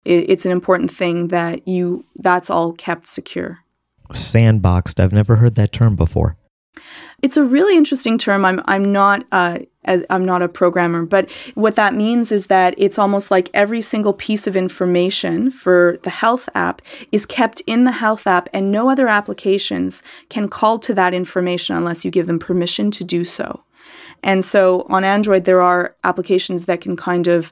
It's 0.05 0.45
an 0.45 0.51
important 0.51 0.91
thing 0.91 1.27
that 1.29 1.67
you 1.67 2.05
that's 2.15 2.49
all 2.49 2.71
kept 2.73 3.07
secure 3.07 3.64
sandboxed. 4.13 4.99
I've 4.99 5.13
never 5.13 5.37
heard 5.37 5.55
that 5.55 5.71
term 5.71 5.95
before. 5.95 6.37
It's 7.21 7.37
a 7.37 7.43
really 7.43 7.77
interesting 7.77 8.17
term. 8.17 8.45
I'm 8.45 8.61
I'm 8.65 8.91
not 8.91 9.25
uh, 9.31 9.59
as 9.85 10.03
I'm 10.09 10.25
not 10.25 10.41
a 10.41 10.49
programmer, 10.49 11.05
but 11.05 11.29
what 11.55 11.75
that 11.75 11.93
means 11.93 12.31
is 12.31 12.47
that 12.47 12.75
it's 12.77 12.99
almost 12.99 13.31
like 13.31 13.49
every 13.53 13.81
single 13.81 14.13
piece 14.13 14.47
of 14.47 14.55
information 14.55 15.49
for 15.49 15.97
the 16.03 16.09
health 16.09 16.49
app 16.53 16.81
is 17.11 17.25
kept 17.25 17.61
in 17.65 17.85
the 17.85 17.93
health 17.93 18.27
app, 18.27 18.49
and 18.53 18.71
no 18.71 18.89
other 18.89 19.07
applications 19.07 20.03
can 20.29 20.49
call 20.49 20.77
to 20.79 20.93
that 20.93 21.13
information 21.13 21.75
unless 21.75 22.03
you 22.03 22.11
give 22.11 22.27
them 22.27 22.39
permission 22.39 22.91
to 22.91 23.03
do 23.03 23.23
so. 23.23 23.63
And 24.21 24.43
so 24.43 24.85
on 24.89 25.03
Android, 25.03 25.45
there 25.45 25.61
are 25.61 25.95
applications 26.03 26.65
that 26.65 26.81
can 26.81 26.95
kind 26.95 27.27
of 27.27 27.51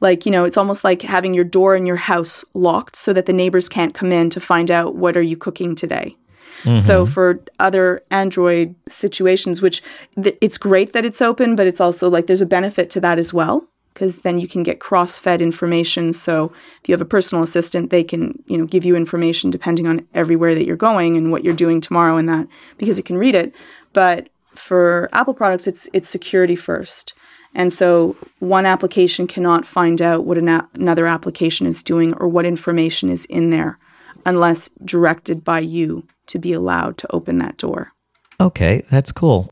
like 0.00 0.24
you 0.26 0.32
know 0.32 0.44
it's 0.44 0.56
almost 0.56 0.84
like 0.84 1.02
having 1.02 1.34
your 1.34 1.44
door 1.44 1.76
in 1.76 1.86
your 1.86 1.96
house 1.96 2.44
locked 2.54 2.96
so 2.96 3.12
that 3.12 3.26
the 3.26 3.32
neighbors 3.32 3.68
can't 3.68 3.94
come 3.94 4.12
in 4.12 4.30
to 4.30 4.40
find 4.40 4.70
out 4.70 4.94
what 4.94 5.16
are 5.16 5.22
you 5.22 5.36
cooking 5.36 5.74
today. 5.74 6.16
Mm-hmm. 6.64 6.78
so 6.78 7.06
for 7.06 7.40
other 7.60 8.02
android 8.10 8.74
situations 8.88 9.62
which 9.62 9.80
th- 10.20 10.36
it's 10.40 10.58
great 10.58 10.92
that 10.92 11.04
it's 11.04 11.22
open 11.22 11.54
but 11.54 11.68
it's 11.68 11.80
also 11.80 12.10
like 12.10 12.26
there's 12.26 12.40
a 12.40 12.46
benefit 12.46 12.90
to 12.90 13.00
that 13.00 13.16
as 13.16 13.32
well 13.32 13.68
because 13.98 14.18
then 14.18 14.38
you 14.38 14.46
can 14.46 14.62
get 14.62 14.78
cross-fed 14.78 15.42
information. 15.42 16.12
So 16.12 16.52
if 16.80 16.88
you 16.88 16.92
have 16.92 17.00
a 17.00 17.04
personal 17.04 17.42
assistant 17.42 17.90
they 17.90 18.04
can 18.04 18.42
you 18.46 18.56
know 18.56 18.64
give 18.64 18.84
you 18.84 18.94
information 18.96 19.50
depending 19.50 19.88
on 19.88 20.06
everywhere 20.14 20.54
that 20.54 20.66
you're 20.66 20.76
going 20.76 21.16
and 21.16 21.32
what 21.32 21.44
you're 21.44 21.54
doing 21.54 21.80
tomorrow 21.80 22.16
and 22.16 22.28
that 22.28 22.46
because 22.76 22.98
it 22.98 23.04
can 23.04 23.18
read 23.18 23.34
it. 23.34 23.52
But 23.92 24.28
for 24.54 25.08
apple 25.12 25.34
products 25.34 25.66
it's 25.68 25.88
it's 25.92 26.08
security 26.08 26.56
first 26.56 27.14
and 27.54 27.72
so 27.72 28.16
one 28.38 28.66
application 28.66 29.26
cannot 29.26 29.66
find 29.66 30.00
out 30.00 30.24
what 30.24 30.38
an 30.38 30.48
a- 30.48 30.68
another 30.74 31.06
application 31.06 31.66
is 31.66 31.82
doing 31.82 32.14
or 32.14 32.28
what 32.28 32.44
information 32.44 33.10
is 33.10 33.24
in 33.26 33.50
there 33.50 33.78
unless 34.24 34.68
directed 34.84 35.44
by 35.44 35.60
you 35.60 36.06
to 36.26 36.38
be 36.38 36.52
allowed 36.52 36.98
to 36.98 37.12
open 37.12 37.38
that 37.38 37.56
door. 37.56 37.92
Okay, 38.40 38.82
that's 38.90 39.12
cool. 39.12 39.50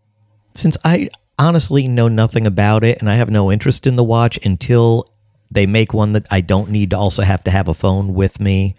Since 0.54 0.76
I 0.84 1.08
honestly 1.38 1.88
know 1.88 2.08
nothing 2.08 2.46
about 2.46 2.84
it 2.84 2.98
and 2.98 3.10
I 3.10 3.16
have 3.16 3.30
no 3.30 3.50
interest 3.50 3.86
in 3.86 3.96
the 3.96 4.04
watch 4.04 4.38
until 4.44 5.10
they 5.50 5.66
make 5.66 5.92
one 5.92 6.12
that 6.12 6.26
I 6.30 6.40
don't 6.40 6.70
need 6.70 6.90
to 6.90 6.98
also 6.98 7.22
have 7.22 7.44
to 7.44 7.50
have 7.50 7.68
a 7.68 7.74
phone 7.74 8.14
with 8.14 8.40
me. 8.40 8.74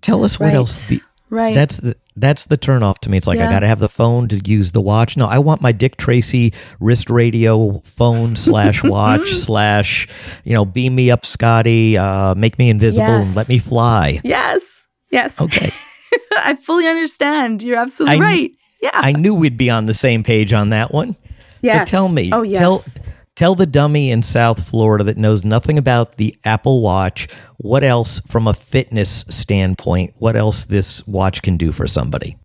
Tell 0.00 0.24
us 0.24 0.38
what 0.38 0.54
else 0.54 0.88
the 0.88 1.00
Right. 1.28 1.54
That's 1.54 1.78
the 1.78 1.96
that's 2.14 2.46
the 2.46 2.56
turn 2.56 2.82
off 2.82 3.00
to 3.00 3.10
me. 3.10 3.18
It's 3.18 3.26
like 3.26 3.38
yeah. 3.38 3.48
I 3.48 3.52
got 3.52 3.60
to 3.60 3.66
have 3.66 3.80
the 3.80 3.88
phone 3.88 4.28
to 4.28 4.40
use 4.48 4.70
the 4.70 4.80
watch. 4.80 5.16
No, 5.16 5.26
I 5.26 5.38
want 5.38 5.60
my 5.60 5.72
Dick 5.72 5.96
Tracy 5.96 6.52
wrist 6.78 7.10
radio 7.10 7.80
phone 7.80 8.36
slash 8.36 8.84
watch 8.84 9.32
slash 9.32 10.08
you 10.44 10.54
know 10.54 10.64
beam 10.64 10.94
me 10.94 11.10
up, 11.10 11.26
Scotty, 11.26 11.98
uh, 11.98 12.34
make 12.34 12.58
me 12.58 12.70
invisible 12.70 13.08
yes. 13.08 13.26
and 13.28 13.36
let 13.36 13.48
me 13.48 13.58
fly. 13.58 14.20
Yes. 14.22 14.62
Yes. 15.10 15.40
Okay. 15.40 15.72
I 16.32 16.54
fully 16.54 16.86
understand. 16.86 17.62
You're 17.62 17.78
absolutely 17.78 18.18
I, 18.18 18.20
right. 18.20 18.50
Yeah. 18.80 18.90
I 18.92 19.12
knew 19.12 19.34
we'd 19.34 19.56
be 19.56 19.70
on 19.70 19.86
the 19.86 19.94
same 19.94 20.22
page 20.22 20.52
on 20.52 20.68
that 20.70 20.92
one. 20.92 21.16
Yes. 21.60 21.80
So 21.80 21.84
tell 21.84 22.08
me. 22.08 22.30
Oh 22.32 22.42
yes. 22.42 22.58
Tell 22.58 22.84
Tell 23.36 23.54
the 23.54 23.66
dummy 23.66 24.10
in 24.10 24.22
South 24.22 24.66
Florida 24.66 25.04
that 25.04 25.18
knows 25.18 25.44
nothing 25.44 25.76
about 25.76 26.16
the 26.16 26.38
Apple 26.42 26.80
Watch 26.80 27.28
what 27.58 27.84
else, 27.84 28.18
from 28.20 28.46
a 28.46 28.54
fitness 28.54 29.26
standpoint, 29.28 30.14
what 30.16 30.36
else 30.36 30.64
this 30.64 31.06
watch 31.06 31.42
can 31.42 31.58
do 31.58 31.70
for 31.70 31.86
somebody. 31.86 32.38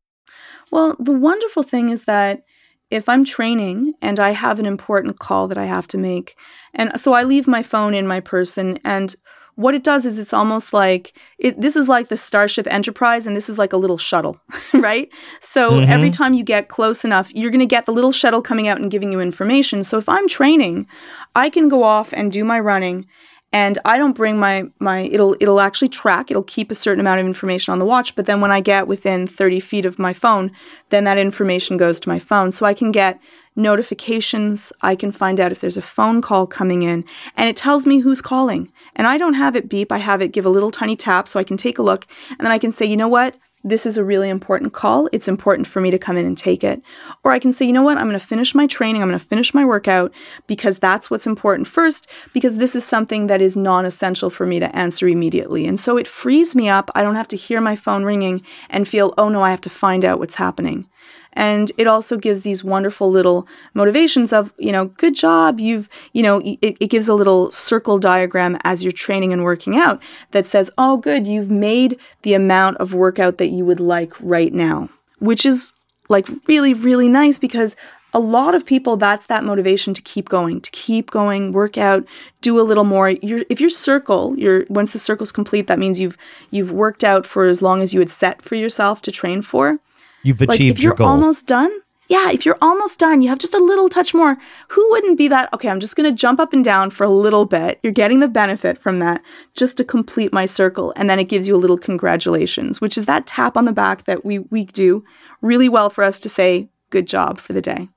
Well, 0.69 0.97
the 0.99 1.13
wonderful 1.13 1.63
thing 1.63 1.89
is 1.89 2.04
that 2.04 2.43
if 2.89 3.08
I'm 3.08 3.23
training 3.23 3.93
and 4.01 4.19
I 4.19 4.32
have 4.32 4.60
an 4.60 4.65
important 4.65 5.17
call 5.17 5.47
that 5.47 5.58
I 5.58 5.65
have 5.65 5.88
to 5.88 5.97
make, 5.97 6.36
and 6.73 6.99
so 6.99 7.13
I 7.13 7.23
leave 7.23 7.47
my 7.47 7.63
phone 7.63 7.93
in 7.93 8.06
my 8.06 8.19
person 8.19 8.77
and 8.84 9.15
what 9.62 9.76
it 9.76 9.84
does 9.84 10.06
is 10.06 10.19
it's 10.19 10.34
almost 10.34 10.74
like 10.74 11.13
it, 11.38 11.60
this 11.60 11.76
is 11.76 11.88
like 11.88 12.10
the 12.10 12.17
Starship 12.17 12.67
Enterprise, 12.69 13.28
and 13.28 13.36
this 13.36 13.50
is 13.50 13.58
like 13.58 13.74
a 13.74 13.78
little 13.78 13.97
shuttle, 13.97 14.39
right? 14.74 15.10
So 15.39 15.71
mm-hmm. 15.71 15.91
every 15.91 16.12
time 16.12 16.34
you 16.34 16.43
get 16.43 16.67
close 16.67 17.06
enough, 17.06 17.34
you're 17.34 17.52
going 17.52 17.60
to 17.60 17.65
get 17.65 17.86
the 17.86 17.93
little 17.93 18.12
shuttle 18.12 18.41
coming 18.41 18.67
out 18.67 18.80
and 18.80 18.91
giving 18.91 19.12
you 19.12 19.19
information. 19.19 19.84
So 19.84 19.97
if 19.97 20.10
I'm 20.10 20.28
training, 20.28 20.88
I 21.36 21.50
can 21.50 21.69
go 21.69 21.84
off 21.84 22.13
and 22.13 22.32
do 22.32 22.43
my 22.43 22.60
running 22.60 23.06
and 23.54 23.78
I 23.84 23.98
don't 23.98 24.16
bring 24.16 24.40
my 24.40 24.70
my 24.80 25.02
it'll 25.02 25.36
it'll 25.40 25.60
actually 25.60 25.90
track 25.90 26.32
it'll 26.32 26.44
keep 26.44 26.72
a 26.72 26.76
certain 26.76 27.00
amount 27.00 27.20
of 27.20 27.26
information 27.26 27.72
on 27.72 27.80
the 27.80 27.86
watch 27.86 28.16
but 28.16 28.26
then 28.26 28.42
when 28.42 28.52
I 28.52 28.62
get 28.62 28.88
within 28.88 29.28
30 29.28 29.60
feet 29.60 29.86
of 29.86 30.00
my 30.00 30.14
phone 30.14 30.52
then 30.90 31.04
that 31.04 31.18
information 31.18 31.78
goes 31.78 32.00
to 32.02 32.10
my 32.10 32.20
phone. 32.20 32.52
So 32.52 32.66
I 32.66 32.74
can 32.74 32.92
get 32.92 33.20
notifications 33.56 34.72
I 34.82 34.96
can 34.96 35.12
find 35.12 35.40
out 35.40 35.52
if 35.52 35.60
there's 35.60 35.78
a 35.78 35.82
phone 35.82 36.22
call 36.22 36.48
coming 36.48 36.84
in 36.84 37.04
and 37.36 37.50
it 37.50 37.58
tells 37.58 37.86
me 37.86 38.00
who's 38.00 38.22
calling. 38.22 38.72
And 38.96 39.08
I 39.08 39.18
don't 39.18 39.34
have 39.34 39.56
it 39.56 39.70
beep 39.70 39.92
I 39.92 39.98
have 39.98 40.22
it 40.22 40.32
give 40.32 40.46
a 40.46 40.50
little 40.50 40.72
tiny 40.72 40.96
tap 40.96 41.28
so 41.28 41.40
I 41.40 41.44
can 41.44 41.58
take 41.58 41.78
a 41.78 41.84
look 41.84 42.08
and 42.30 42.40
then 42.40 42.52
I 42.52 42.58
can 42.58 42.72
say 42.72 42.86
you 42.86 42.98
know 42.98 43.10
what 43.10 43.36
this 43.63 43.86
is 43.86 43.97
a 43.97 44.04
really 44.04 44.30
important 44.30 44.74
call. 44.74 45.08
It's 45.12 45.28
important 45.28 45.67
for 45.67 45.82
me 45.82 45.91
to 45.91 46.00
come 46.00 46.17
in 46.17 46.26
and 46.26 46.38
take 46.38 46.63
it. 46.63 46.82
Or 47.24 47.32
I 47.32 47.39
can 47.39 47.54
say, 47.54 47.65
you 47.65 47.74
know 47.74 47.84
what, 47.84 47.97
I'm 47.97 48.08
going 48.08 48.19
to 48.19 48.26
finish 48.26 48.56
my 48.56 48.67
training, 48.67 49.02
I'm 49.02 49.10
going 49.10 49.19
to 49.19 49.26
finish 49.26 49.54
my 49.54 49.65
workout 49.65 50.12
because 50.47 50.80
that's 50.80 51.10
what's 51.10 51.28
important 51.28 51.67
first, 51.67 52.08
because 52.34 52.58
this 52.58 52.76
is 52.76 52.84
something 52.84 53.28
that 53.28 53.41
is 53.41 53.56
non 53.56 53.86
essential 53.86 54.30
for 54.30 54.45
me 54.45 54.60
to 54.60 54.76
answer 54.76 55.08
immediately. 55.08 55.67
And 55.67 55.80
so 55.80 55.97
it 55.97 56.08
frees 56.08 56.56
me 56.56 56.69
up. 56.69 56.89
I 56.95 57.04
don't 57.04 57.15
have 57.15 57.28
to 57.30 57.38
hear 57.38 57.62
my 57.62 57.76
phone 57.76 58.04
ringing 58.04 58.41
and 58.69 58.88
feel, 58.88 59.13
oh 59.17 59.30
no, 59.30 59.43
I 59.43 59.52
have 59.52 59.62
to 59.62 59.69
find 59.69 60.04
out 60.04 60.19
what's 60.19 60.36
happening. 60.36 60.88
And 61.34 61.72
it 61.78 61.88
also 61.88 62.17
gives 62.17 62.41
these 62.41 62.63
wonderful 62.63 63.10
little 63.10 63.48
motivations 63.74 64.34
of, 64.34 64.54
you 64.58 64.72
know, 64.72 64.86
good 64.86 65.15
job. 65.15 65.60
You've, 65.60 65.88
you 66.13 66.24
know, 66.24 66.39
it, 66.41 66.78
it 66.80 66.89
gives 66.89 67.08
a 67.08 67.13
little 67.13 67.52
circle 67.52 68.00
diagram 68.00 68.58
as 68.63 68.84
you're 68.84 68.91
training 68.91 69.32
and 69.32 69.44
working 69.44 69.78
out 69.78 70.02
that 70.32 70.46
says, 70.46 70.70
oh, 70.78 70.98
good, 70.98 71.28
you've 71.28 71.50
made 71.50 71.98
the 72.24 72.34
amount 72.34 72.78
of 72.78 72.94
workout 72.94 73.38
that 73.38 73.50
you 73.50 73.65
would 73.65 73.80
like 73.80 74.13
right 74.20 74.54
now, 74.54 74.89
which 75.20 75.46
is 75.46 75.72
like 76.10 76.28
really, 76.48 76.74
really 76.74 77.08
nice 77.08 77.39
because 77.39 77.76
a 78.13 78.20
lot 78.20 78.54
of 78.54 78.65
people 78.65 78.98
that's 78.98 79.26
that 79.26 79.44
motivation 79.44 79.94
to 79.94 80.02
keep 80.02 80.28
going 80.28 80.60
to 80.60 80.70
keep 80.72 81.10
going 81.10 81.52
work 81.52 81.78
out 81.78 82.06
do 82.41 82.60
a 82.60 82.62
little 82.62 82.84
more 82.84 83.15
if 83.22 83.62
your 83.62 83.70
circle 83.70 84.38
your 84.38 84.65
once 84.70 84.91
the 84.91 85.00
circle's 85.00 85.32
complete 85.32 85.67
that 85.67 85.80
means 85.80 86.00
you've 86.00 86.17
you've 86.50 86.72
worked 86.72 87.04
out 87.04 87.26
for 87.26 87.46
as 87.46 87.62
long 87.62 87.82
as 87.82 87.94
you 87.94 88.00
had 88.00 88.10
set 88.10 88.41
for 88.41 88.56
yourself 88.56 89.02
to 89.02 89.12
train 89.12 89.41
for 89.41 89.80
You've 90.24 90.42
achieved 90.42 90.50
like 90.50 90.62
if 90.62 90.80
your 90.80 90.92
you're 90.92 90.96
goal. 90.96 91.08
almost 91.08 91.48
done, 91.48 91.72
yeah, 92.12 92.30
if 92.30 92.46
you're 92.46 92.58
almost 92.62 93.00
done, 93.00 93.22
you 93.22 93.30
have 93.30 93.40
just 93.40 93.54
a 93.54 93.64
little 93.64 93.88
touch 93.88 94.14
more. 94.14 94.38
Who 94.68 94.86
wouldn't 94.92 95.18
be 95.18 95.30
that? 95.30 95.48
Okay, 95.54 95.70
I'm 95.70 95.80
just 95.80 95.96
going 95.96 96.10
to 96.10 96.16
jump 96.16 96.42
up 96.42 96.52
and 96.52 96.62
down 96.62 96.90
for 96.90 97.06
a 97.06 97.10
little 97.10 97.46
bit. 97.46 97.80
You're 97.82 97.94
getting 97.94 98.20
the 98.20 98.28
benefit 98.28 98.78
from 98.78 99.00
that 99.00 99.22
just 99.54 99.78
to 99.78 99.86
complete 99.86 100.34
my 100.34 100.46
circle. 100.46 100.92
And 100.98 101.10
then 101.10 101.20
it 101.20 101.30
gives 101.30 101.48
you 101.48 101.56
a 101.56 101.58
little 101.58 101.78
congratulations, 101.78 102.82
which 102.82 102.98
is 102.98 103.06
that 103.06 103.28
tap 103.28 103.56
on 103.56 103.64
the 103.64 103.72
back 103.72 104.04
that 104.04 104.26
we, 104.26 104.40
we 104.40 104.66
do 104.66 105.06
really 105.42 105.70
well 105.70 105.90
for 105.90 106.04
us 106.04 106.20
to 106.20 106.28
say, 106.28 106.68
good 106.90 107.08
job 107.08 107.40
for 107.40 107.54
the 107.54 107.62
day. 107.62 107.88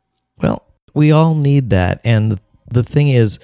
Well, 0.40 0.64
we 0.94 1.10
all 1.10 1.34
need 1.34 1.70
that. 1.70 2.00
And 2.04 2.38
the 2.70 2.84
thing 2.84 3.08
is, 3.08 3.40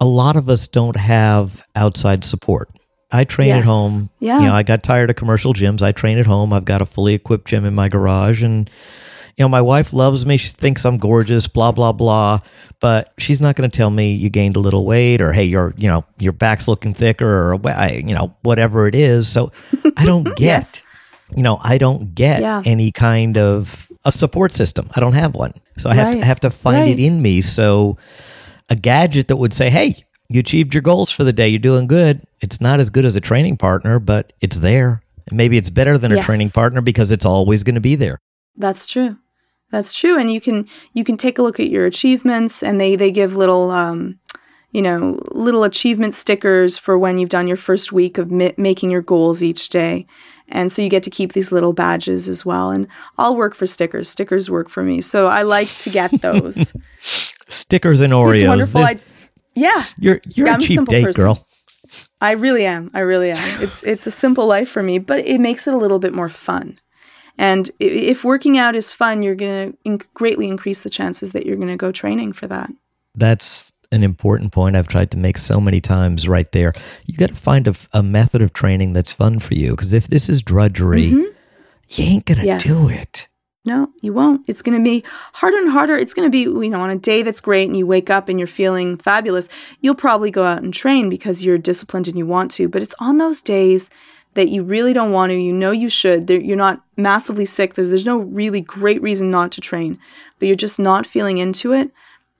a 0.00 0.06
lot 0.06 0.36
of 0.36 0.48
us 0.48 0.68
don't 0.68 0.96
have 0.96 1.66
outside 1.76 2.24
support. 2.24 2.70
I 3.12 3.24
train 3.24 3.48
yes. 3.48 3.60
at 3.60 3.64
home. 3.64 4.10
Yeah. 4.18 4.40
You 4.40 4.46
know, 4.46 4.54
I 4.54 4.62
got 4.62 4.82
tired 4.82 5.10
of 5.10 5.16
commercial 5.16 5.52
gyms. 5.52 5.82
I 5.82 5.92
train 5.92 6.18
at 6.18 6.26
home. 6.26 6.52
I've 6.52 6.64
got 6.64 6.80
a 6.80 6.86
fully 6.86 7.14
equipped 7.14 7.46
gym 7.46 7.64
in 7.64 7.74
my 7.74 7.88
garage 7.88 8.42
and 8.42 8.70
you 9.36 9.44
know, 9.44 9.48
my 9.48 9.62
wife 9.62 9.92
loves 9.92 10.26
me. 10.26 10.36
She 10.36 10.50
thinks 10.50 10.84
I'm 10.84 10.98
gorgeous, 10.98 11.46
blah 11.46 11.72
blah 11.72 11.92
blah, 11.92 12.40
but 12.80 13.12
she's 13.18 13.40
not 13.40 13.56
going 13.56 13.68
to 13.70 13.74
tell 13.74 13.90
me 13.90 14.12
you 14.12 14.28
gained 14.28 14.56
a 14.56 14.60
little 14.60 14.84
weight 14.84 15.20
or 15.20 15.32
hey, 15.32 15.44
your 15.44 15.74
you 15.76 15.88
know, 15.88 16.04
your 16.18 16.32
back's 16.32 16.68
looking 16.68 16.92
thicker 16.92 17.52
or 17.52 17.60
you 17.90 18.14
know, 18.14 18.34
whatever 18.42 18.86
it 18.86 18.94
is. 18.94 19.28
So 19.28 19.50
I 19.96 20.04
don't 20.04 20.24
get 20.36 20.40
yes. 20.40 20.82
you 21.34 21.42
know, 21.42 21.58
I 21.62 21.78
don't 21.78 22.14
get 22.14 22.42
yeah. 22.42 22.62
any 22.66 22.92
kind 22.92 23.38
of 23.38 23.90
a 24.04 24.12
support 24.12 24.52
system. 24.52 24.90
I 24.94 25.00
don't 25.00 25.14
have 25.14 25.34
one. 25.34 25.52
So 25.78 25.88
I 25.88 25.94
have 25.94 26.08
right. 26.08 26.20
to 26.20 26.24
have 26.26 26.40
to 26.40 26.50
find 26.50 26.80
right. 26.80 26.90
it 26.90 26.98
in 26.98 27.22
me. 27.22 27.40
So 27.40 27.96
a 28.68 28.76
gadget 28.76 29.28
that 29.28 29.36
would 29.36 29.54
say, 29.54 29.70
"Hey, 29.70 30.04
you 30.34 30.40
achieved 30.40 30.74
your 30.74 30.82
goals 30.82 31.10
for 31.10 31.24
the 31.24 31.32
day. 31.32 31.48
You're 31.48 31.58
doing 31.58 31.86
good. 31.86 32.22
It's 32.40 32.60
not 32.60 32.80
as 32.80 32.90
good 32.90 33.04
as 33.04 33.16
a 33.16 33.20
training 33.20 33.56
partner, 33.56 33.98
but 33.98 34.32
it's 34.40 34.58
there. 34.58 35.02
maybe 35.30 35.56
it's 35.56 35.70
better 35.70 35.96
than 35.98 36.12
a 36.12 36.20
training 36.22 36.50
partner 36.50 36.80
because 36.80 37.10
it's 37.10 37.24
always 37.24 37.62
going 37.62 37.74
to 37.76 37.80
be 37.80 37.94
there. 37.94 38.18
That's 38.56 38.86
true. 38.86 39.16
That's 39.70 39.94
true, 39.94 40.18
and 40.18 40.30
you 40.30 40.38
can 40.40 40.68
you 40.92 41.02
can 41.02 41.16
take 41.16 41.38
a 41.38 41.42
look 41.42 41.58
at 41.58 41.70
your 41.70 41.86
achievements, 41.86 42.62
and 42.62 42.78
they 42.78 42.94
they 42.94 43.10
give 43.10 43.34
little 43.34 43.70
um, 43.70 44.18
you 44.70 44.82
know 44.82 45.18
little 45.30 45.64
achievement 45.64 46.14
stickers 46.14 46.76
for 46.76 46.98
when 46.98 47.16
you've 47.18 47.30
done 47.30 47.48
your 47.48 47.56
first 47.56 47.90
week 47.90 48.18
of 48.18 48.30
mi- 48.30 48.52
making 48.58 48.90
your 48.90 49.00
goals 49.00 49.42
each 49.42 49.70
day, 49.70 50.06
and 50.46 50.70
so 50.70 50.82
you 50.82 50.90
get 50.90 51.02
to 51.04 51.10
keep 51.10 51.32
these 51.32 51.50
little 51.50 51.72
badges 51.72 52.28
as 52.28 52.44
well. 52.44 52.70
And 52.70 52.86
I'll 53.16 53.34
work 53.34 53.54
for 53.54 53.66
stickers. 53.66 54.10
Stickers 54.10 54.50
work 54.50 54.68
for 54.68 54.82
me, 54.82 55.00
so 55.00 55.28
I 55.28 55.40
like 55.40 55.68
to 55.78 55.88
get 55.88 56.10
those. 56.20 56.74
Stickers 57.48 58.00
and 58.00 58.12
Oreos. 58.12 58.40
it's 58.40 58.48
wonderful. 58.48 58.82
I, 58.82 58.98
yeah, 59.54 59.84
you're 59.98 60.20
you're 60.26 60.46
Yeah, 60.46 60.52
a 60.52 60.54
I'm 60.56 60.60
a 60.60 60.64
cheap 60.64 60.74
simple 60.76 60.90
date 60.92 61.04
person. 61.04 61.22
girl. 61.24 61.46
I 62.20 62.32
really 62.32 62.64
am. 62.64 62.90
I 62.94 63.00
really 63.00 63.30
am. 63.30 63.62
It's 63.62 63.82
it's 63.82 64.06
a 64.06 64.10
simple 64.10 64.46
life 64.46 64.68
for 64.68 64.82
me, 64.82 64.98
but 64.98 65.26
it 65.26 65.38
makes 65.40 65.66
it 65.66 65.74
a 65.74 65.76
little 65.76 65.98
bit 65.98 66.14
more 66.14 66.28
fun. 66.28 66.78
And 67.38 67.70
if 67.80 68.24
working 68.24 68.58
out 68.58 68.76
is 68.76 68.92
fun, 68.92 69.22
you're 69.22 69.34
going 69.34 69.72
to 69.72 69.78
in- 69.84 70.00
greatly 70.14 70.48
increase 70.48 70.80
the 70.80 70.90
chances 70.90 71.32
that 71.32 71.46
you're 71.46 71.56
going 71.56 71.68
to 71.68 71.76
go 71.76 71.90
training 71.90 72.34
for 72.34 72.46
that. 72.46 72.70
That's 73.14 73.72
an 73.90 74.02
important 74.04 74.52
point 74.52 74.76
I've 74.76 74.86
tried 74.88 75.10
to 75.12 75.16
make 75.18 75.38
so 75.38 75.60
many 75.60 75.80
times 75.80 76.28
right 76.28 76.50
there. 76.52 76.72
You 77.06 77.14
got 77.16 77.30
to 77.30 77.34
find 77.34 77.66
a, 77.68 77.74
a 77.92 78.02
method 78.02 78.42
of 78.42 78.52
training 78.52 78.92
that's 78.92 79.12
fun 79.12 79.38
for 79.38 79.54
you. 79.54 79.70
Because 79.72 79.92
if 79.92 80.06
this 80.08 80.28
is 80.28 80.42
drudgery, 80.42 81.04
you 81.06 81.34
ain't 81.98 82.26
going 82.26 82.38
to 82.38 82.46
Mm-hmm. 82.46 82.46
Yes. 82.46 82.62
do 82.62 82.88
it. 82.90 83.28
No, 83.64 83.90
you 84.00 84.12
won't. 84.12 84.42
It's 84.48 84.62
going 84.62 84.76
to 84.76 84.82
be 84.82 85.04
harder 85.34 85.56
and 85.56 85.70
harder. 85.70 85.96
It's 85.96 86.14
going 86.14 86.26
to 86.26 86.30
be, 86.30 86.40
you 86.40 86.70
know, 86.70 86.80
on 86.80 86.90
a 86.90 86.96
day 86.96 87.22
that's 87.22 87.40
great 87.40 87.68
and 87.68 87.76
you 87.76 87.86
wake 87.86 88.10
up 88.10 88.28
and 88.28 88.38
you're 88.38 88.48
feeling 88.48 88.98
fabulous, 88.98 89.48
you'll 89.80 89.94
probably 89.94 90.32
go 90.32 90.44
out 90.44 90.62
and 90.62 90.74
train 90.74 91.08
because 91.08 91.44
you're 91.44 91.58
disciplined 91.58 92.08
and 92.08 92.18
you 92.18 92.26
want 92.26 92.50
to. 92.52 92.68
But 92.68 92.82
it's 92.82 92.94
on 92.98 93.18
those 93.18 93.40
days 93.40 93.88
that 94.34 94.48
you 94.48 94.64
really 94.64 94.92
don't 94.92 95.12
want 95.12 95.30
to. 95.30 95.40
You 95.40 95.52
know 95.52 95.70
you 95.70 95.88
should. 95.88 96.28
You're 96.28 96.56
not 96.56 96.82
massively 96.96 97.44
sick. 97.44 97.74
There's 97.74 97.90
there's 97.90 98.06
no 98.06 98.18
really 98.18 98.60
great 98.60 99.00
reason 99.00 99.30
not 99.30 99.52
to 99.52 99.60
train, 99.60 99.98
but 100.38 100.48
you're 100.48 100.56
just 100.56 100.80
not 100.80 101.06
feeling 101.06 101.38
into 101.38 101.72
it. 101.72 101.92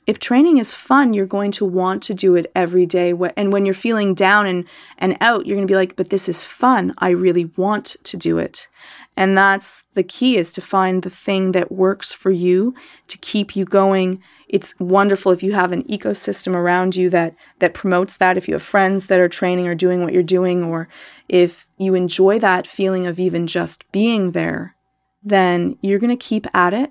If 0.05 0.19
training 0.19 0.57
is 0.57 0.75
fun, 0.75 1.15
you're 1.15 1.27
going 1.27 1.53
to 1.53 1.65
want 1.65 2.03
to 2.05 2.15
do 2.15 2.35
it 2.35 2.51
every 2.57 2.87
day. 2.87 3.15
And 3.37 3.53
when 3.53 3.65
you're 3.65 3.75
feeling 3.75 4.15
down 4.15 4.49
and, 4.49 4.65
and 4.99 5.17
out, 5.21 5.47
you're 5.47 5.55
going 5.55 5.69
to 5.69 5.71
be 5.71 5.77
like, 5.77 5.95
but 5.95 6.11
this 6.11 6.29
is 6.29 6.43
fun. 6.43 6.93
I 6.99 7.11
really 7.11 7.53
want 7.57 7.95
to 8.03 8.17
do 8.17 8.37
it. 8.39 8.67
And 9.17 9.37
that's 9.37 9.85
the 9.95 10.03
key 10.03 10.39
is 10.39 10.53
to 10.55 10.61
find 10.61 11.03
the 11.03 11.11
thing 11.11 11.53
that 11.53 11.71
works 11.71 12.13
for 12.13 12.31
you 12.31 12.75
to 13.09 13.19
keep 13.19 13.55
you 13.55 13.65
going. 13.65 14.23
It's 14.49 14.79
wonderful 14.81 15.33
if 15.33 15.43
you 15.43 15.53
have 15.53 15.71
an 15.71 15.85
ecosystem 15.85 16.55
around 16.55 16.97
you 16.97 17.11
that 17.11 17.35
that 17.59 17.75
promotes 17.75 18.15
that. 18.17 18.39
If 18.39 18.49
you 18.49 18.55
have 18.55 18.63
friends 18.63 19.07
that 19.07 19.21
are 19.21 19.29
training 19.29 19.69
or 19.69 19.75
doing 19.75 20.03
what 20.03 20.15
you're 20.15 20.23
doing, 20.23 20.65
or 20.65 20.89
if 21.29 21.67
you 21.77 21.95
enjoy 21.95 22.39
that 22.39 22.67
feeling 22.67 23.07
of 23.07 23.21
even 23.21 23.47
just 23.47 23.91
being 23.93 24.33
there, 24.33 24.77
then 25.23 25.77
you're 25.83 25.99
going 25.99 26.17
to 26.17 26.25
keep 26.25 26.47
at 26.55 26.73
it. 26.73 26.91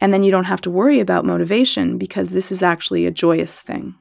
And 0.00 0.12
then 0.12 0.24
you 0.24 0.32
don't 0.32 0.44
have 0.44 0.60
to 0.62 0.70
worry 0.70 0.98
about 0.98 1.24
motivation 1.24 1.96
because 1.96 2.30
this 2.30 2.50
is 2.50 2.60
actually 2.60 3.06
a 3.06 3.12
joyous 3.12 3.60
thing. 3.60 3.94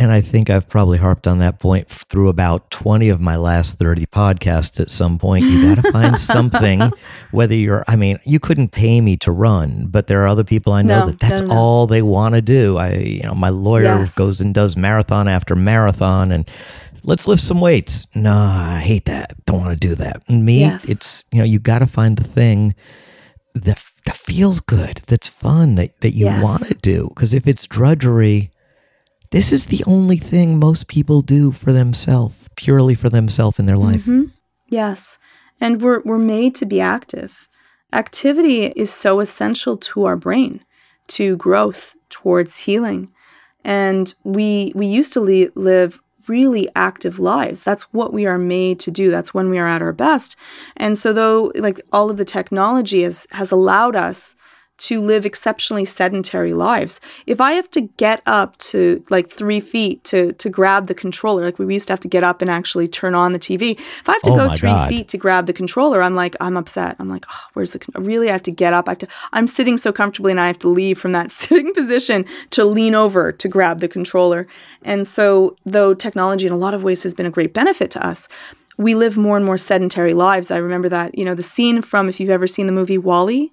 And 0.00 0.12
I 0.12 0.20
think 0.20 0.48
I've 0.48 0.68
probably 0.68 0.96
harped 0.98 1.26
on 1.26 1.38
that 1.38 1.58
point 1.58 1.88
through 1.88 2.28
about 2.28 2.70
20 2.70 3.08
of 3.08 3.20
my 3.20 3.34
last 3.34 3.78
30 3.80 4.06
podcasts 4.06 4.78
at 4.78 4.92
some 4.92 5.18
point. 5.18 5.46
You 5.46 5.60
got 5.60 5.82
to 5.82 5.90
find 5.90 6.16
something, 6.34 6.92
whether 7.32 7.56
you're, 7.56 7.84
I 7.88 7.96
mean, 7.96 8.20
you 8.24 8.38
couldn't 8.38 8.68
pay 8.68 9.00
me 9.00 9.16
to 9.16 9.32
run, 9.32 9.88
but 9.88 10.06
there 10.06 10.22
are 10.22 10.28
other 10.28 10.44
people 10.44 10.72
I 10.72 10.82
know 10.82 11.00
No, 11.00 11.06
that 11.06 11.18
that's 11.18 11.40
no, 11.40 11.48
no. 11.48 11.54
all 11.56 11.86
they 11.88 12.02
want 12.02 12.36
to 12.36 12.42
do. 12.42 12.76
I, 12.76 12.92
you 12.94 13.22
know, 13.24 13.34
my 13.34 13.48
lawyer 13.48 13.98
Yes. 13.98 14.14
goes 14.14 14.40
and 14.40 14.54
does 14.54 14.76
marathon 14.76 15.26
after 15.26 15.56
marathon 15.56 16.30
and 16.30 16.48
let's 17.02 17.26
lift 17.26 17.42
some 17.42 17.60
weights. 17.60 18.06
No, 18.14 18.36
I 18.36 18.78
hate 18.78 19.06
that. 19.06 19.34
Don't 19.46 19.58
want 19.58 19.80
to 19.80 19.88
do 19.88 19.96
that. 19.96 20.22
And 20.28 20.44
me, 20.44 20.60
Yes. 20.60 20.84
it's, 20.84 21.24
you 21.32 21.40
know, 21.40 21.44
you 21.44 21.58
got 21.58 21.80
to 21.80 21.86
find 21.88 22.16
the 22.16 22.22
thing 22.24 22.76
that, 23.56 23.82
that 24.04 24.16
feels 24.16 24.60
good, 24.60 25.00
that's 25.08 25.26
fun, 25.26 25.74
that, 25.74 26.00
that 26.02 26.14
you 26.14 26.26
Yes. 26.26 26.40
want 26.44 26.66
to 26.66 26.74
do. 26.74 27.08
Because 27.08 27.34
if 27.34 27.48
it's 27.48 27.66
drudgery, 27.66 28.52
this 29.30 29.52
is 29.52 29.66
the 29.66 29.84
only 29.86 30.16
thing 30.16 30.58
most 30.58 30.88
people 30.88 31.22
do 31.22 31.52
for 31.52 31.72
themselves, 31.72 32.48
purely 32.56 32.94
for 32.94 33.08
themselves 33.08 33.58
in 33.58 33.66
their 33.66 33.76
life. 33.76 34.02
Mm-hmm. 34.02 34.24
Yes. 34.68 35.18
And 35.60 35.82
we're 35.82 36.00
we're 36.04 36.18
made 36.18 36.54
to 36.56 36.66
be 36.66 36.80
active. 36.80 37.48
Activity 37.92 38.66
is 38.66 38.92
so 38.92 39.20
essential 39.20 39.76
to 39.76 40.04
our 40.04 40.16
brain, 40.16 40.64
to 41.08 41.36
growth, 41.36 41.96
towards 42.10 42.60
healing. 42.60 43.10
And 43.64 44.14
we 44.24 44.72
we 44.74 44.86
used 44.86 45.12
to 45.14 45.20
li- 45.20 45.50
live 45.54 46.00
really 46.26 46.68
active 46.76 47.18
lives. 47.18 47.62
That's 47.62 47.84
what 47.92 48.12
we 48.12 48.26
are 48.26 48.38
made 48.38 48.78
to 48.80 48.90
do. 48.90 49.10
That's 49.10 49.32
when 49.32 49.50
we 49.50 49.58
are 49.58 49.66
at 49.66 49.82
our 49.82 49.92
best. 49.92 50.36
And 50.76 50.96
so 50.96 51.12
though 51.12 51.52
like 51.54 51.80
all 51.92 52.10
of 52.10 52.18
the 52.18 52.24
technology 52.24 53.02
has 53.02 53.26
has 53.32 53.50
allowed 53.50 53.96
us 53.96 54.36
to 54.78 55.00
live 55.00 55.26
exceptionally 55.26 55.84
sedentary 55.84 56.54
lives. 56.54 57.00
If 57.26 57.40
I 57.40 57.52
have 57.52 57.70
to 57.72 57.82
get 57.82 58.22
up 58.26 58.56
to 58.58 59.04
like 59.10 59.30
three 59.30 59.60
feet 59.60 60.04
to 60.04 60.32
to 60.32 60.48
grab 60.48 60.86
the 60.86 60.94
controller, 60.94 61.44
like 61.44 61.58
we 61.58 61.74
used 61.74 61.88
to 61.88 61.92
have 61.92 62.00
to 62.00 62.08
get 62.08 62.24
up 62.24 62.40
and 62.40 62.50
actually 62.50 62.88
turn 62.88 63.14
on 63.14 63.32
the 63.32 63.38
TV. 63.38 63.72
If 63.78 64.08
I 64.08 64.12
have 64.12 64.22
to 64.22 64.30
Oh 64.30 64.36
go 64.36 64.48
three 64.56 64.70
God. 64.70 64.88
feet 64.88 65.08
to 65.08 65.18
grab 65.18 65.46
the 65.46 65.52
controller, 65.52 66.02
I'm 66.02 66.14
like, 66.14 66.36
I'm 66.40 66.56
upset. 66.56 66.96
I'm 66.98 67.08
like, 67.08 67.26
oh, 67.30 67.44
where's 67.54 67.72
the? 67.72 67.80
Con-? 67.80 68.04
Really, 68.04 68.28
I 68.28 68.32
have 68.32 68.42
to 68.44 68.50
get 68.50 68.72
up. 68.72 68.88
I 68.88 68.92
have 68.92 68.98
to. 68.98 69.08
I'm 69.32 69.46
sitting 69.46 69.76
so 69.76 69.92
comfortably, 69.92 70.30
and 70.30 70.40
I 70.40 70.46
have 70.46 70.58
to 70.60 70.68
leave 70.68 70.98
from 70.98 71.12
that 71.12 71.30
sitting 71.40 71.74
position 71.74 72.24
to 72.50 72.64
lean 72.64 72.94
over 72.94 73.32
to 73.32 73.48
grab 73.48 73.80
the 73.80 73.88
controller. 73.88 74.46
And 74.82 75.06
so, 75.06 75.56
though 75.66 75.92
technology 75.94 76.46
in 76.46 76.52
a 76.52 76.56
lot 76.56 76.74
of 76.74 76.82
ways 76.82 77.02
has 77.02 77.14
been 77.14 77.26
a 77.26 77.30
great 77.30 77.52
benefit 77.52 77.90
to 77.92 78.06
us. 78.06 78.28
We 78.76 78.94
live 78.94 79.16
more 79.16 79.36
and 79.36 79.44
more 79.44 79.58
sedentary 79.58 80.14
lives. 80.14 80.52
I 80.52 80.58
remember 80.58 80.88
that, 80.88 81.18
you 81.18 81.24
know, 81.24 81.34
the 81.34 81.42
scene 81.42 81.82
from, 81.82 82.08
if 82.08 82.20
you've 82.20 82.30
ever 82.30 82.46
seen 82.46 82.66
the 82.66 82.72
movie 82.72 82.96
WALL-E, 82.96 83.50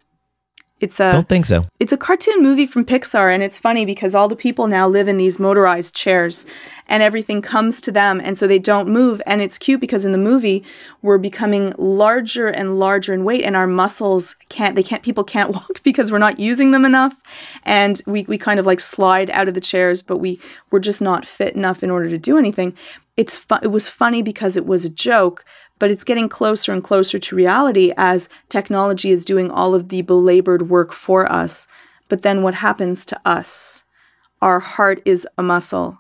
it's 0.86 0.99
a 0.99 1.11
Don't 1.11 1.27
think 1.27 1.45
so. 1.45 1.65
it's 1.79 1.91
a 1.91 1.97
cartoon 1.97 2.41
movie 2.41 2.67
from 2.67 2.86
Pixar, 2.86 3.33
and 3.33 3.41
it's 3.43 3.57
funny 3.57 3.86
because 3.86 4.13
all 4.15 4.27
the 4.27 4.36
people 4.36 4.67
now 4.67 4.88
live 4.88 5.07
in 5.07 5.17
these 5.17 5.39
motorized 5.39 5.93
chairs, 5.95 6.45
and 6.88 7.01
everything 7.01 7.41
comes 7.41 7.81
to 7.81 7.91
them, 7.91 8.21
and 8.23 8.38
so 8.38 8.47
they 8.47 8.59
don't 8.59 8.89
move. 8.89 9.21
And 9.25 9.41
it's 9.41 9.57
cute 9.57 9.81
because 9.81 10.05
in 10.05 10.11
the 10.11 10.17
movie 10.17 10.63
we're 11.01 11.17
becoming 11.17 11.73
larger 11.77 12.47
and 12.47 12.79
larger 12.79 13.13
in 13.13 13.23
weight, 13.23 13.43
and 13.43 13.55
our 13.55 13.67
muscles 13.67 14.36
can't. 14.49 14.75
They 14.75 14.83
can't. 14.83 15.03
People 15.03 15.23
can't 15.23 15.49
walk 15.53 15.81
because 15.83 16.11
we're 16.11 16.17
not 16.17 16.39
using 16.39 16.71
them 16.71 16.86
enough, 16.86 17.21
and 17.63 18.01
we 18.05 18.23
we 18.23 18.38
kind 18.38 18.59
of 18.59 18.65
like 18.65 18.79
slide 18.79 19.29
out 19.31 19.47
of 19.47 19.53
the 19.53 19.61
chairs, 19.61 20.01
but 20.01 20.17
we 20.17 20.39
we're 20.71 20.79
just 20.79 21.01
not 21.01 21.25
fit 21.25 21.55
enough 21.55 21.83
in 21.83 21.89
order 21.89 22.09
to 22.09 22.17
do 22.17 22.38
anything. 22.38 22.73
It's 23.17 23.38
fu- 23.38 23.55
it 23.61 23.71
was 23.71 23.89
funny 23.89 24.21
because 24.21 24.57
it 24.57 24.65
was 24.65 24.86
a 24.86 24.89
joke, 24.89 25.45
but 25.79 25.89
it's 25.89 26.03
getting 26.03 26.29
closer 26.29 26.71
and 26.73 26.83
closer 26.83 27.19
to 27.19 27.36
reality 27.36 27.93
as 27.97 28.29
technology 28.49 29.11
is 29.11 29.25
doing 29.25 29.49
all 29.49 29.73
of 29.73 29.89
the 29.89 30.01
belabored 30.01 30.69
work 30.69 30.93
for 30.93 31.31
us. 31.31 31.67
But 32.07 32.21
then 32.21 32.43
what 32.43 32.55
happens 32.55 33.05
to 33.05 33.19
us? 33.25 33.83
Our 34.41 34.59
heart 34.59 35.01
is 35.05 35.27
a 35.38 35.43
muscle. 35.43 35.99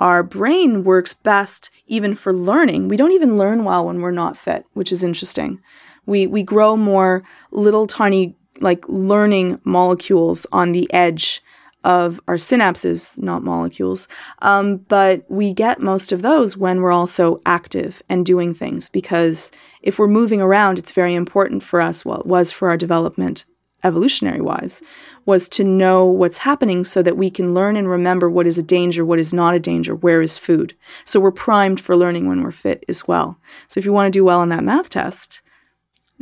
Our 0.00 0.22
brain 0.22 0.82
works 0.82 1.14
best 1.14 1.70
even 1.86 2.14
for 2.14 2.32
learning. 2.32 2.88
We 2.88 2.96
don't 2.96 3.12
even 3.12 3.36
learn 3.36 3.64
well 3.64 3.86
when 3.86 4.00
we're 4.00 4.10
not 4.10 4.36
fit, 4.36 4.64
which 4.72 4.90
is 4.90 5.04
interesting. 5.04 5.60
We 6.06 6.26
we 6.26 6.42
grow 6.42 6.76
more 6.76 7.22
little 7.52 7.86
tiny 7.86 8.36
like 8.60 8.84
learning 8.88 9.60
molecules 9.64 10.46
on 10.52 10.72
the 10.72 10.92
edge 10.92 11.42
of 11.82 12.20
our 12.28 12.34
synapses, 12.36 13.16
not 13.18 13.42
molecules. 13.42 14.06
Um, 14.40 14.78
but 14.88 15.24
we 15.30 15.52
get 15.52 15.80
most 15.80 16.12
of 16.12 16.22
those 16.22 16.56
when 16.56 16.80
we're 16.80 16.92
also 16.92 17.40
active 17.46 18.02
and 18.08 18.26
doing 18.26 18.52
things 18.54 18.88
because 18.88 19.50
if 19.80 19.98
we're 19.98 20.06
moving 20.06 20.42
around, 20.42 20.78
it's 20.78 20.90
very 20.90 21.14
important 21.14 21.62
for 21.62 21.80
us, 21.80 22.04
well, 22.04 22.20
it 22.20 22.26
was 22.26 22.52
for 22.52 22.68
our 22.68 22.76
development 22.76 23.46
evolutionary 23.82 24.42
wise, 24.42 24.82
was 25.26 25.48
to 25.50 25.64
know 25.64 26.04
what's 26.06 26.38
happening 26.38 26.84
so 26.84 27.02
that 27.02 27.16
we 27.16 27.30
can 27.30 27.54
learn 27.54 27.76
and 27.76 27.88
remember 27.88 28.28
what 28.28 28.46
is 28.46 28.58
a 28.58 28.62
danger, 28.62 29.04
what 29.04 29.18
is 29.18 29.32
not 29.32 29.54
a 29.54 29.60
danger, 29.60 29.94
where 29.94 30.22
is 30.22 30.38
food. 30.38 30.74
So 31.04 31.20
we're 31.20 31.30
primed 31.30 31.80
for 31.80 31.96
learning 31.96 32.26
when 32.26 32.42
we're 32.42 32.50
fit 32.50 32.84
as 32.88 33.06
well. 33.06 33.38
So 33.68 33.78
if 33.78 33.84
you 33.84 33.92
want 33.92 34.06
to 34.06 34.18
do 34.18 34.24
well 34.24 34.40
on 34.40 34.48
that 34.48 34.64
math 34.64 34.90
test, 34.90 35.40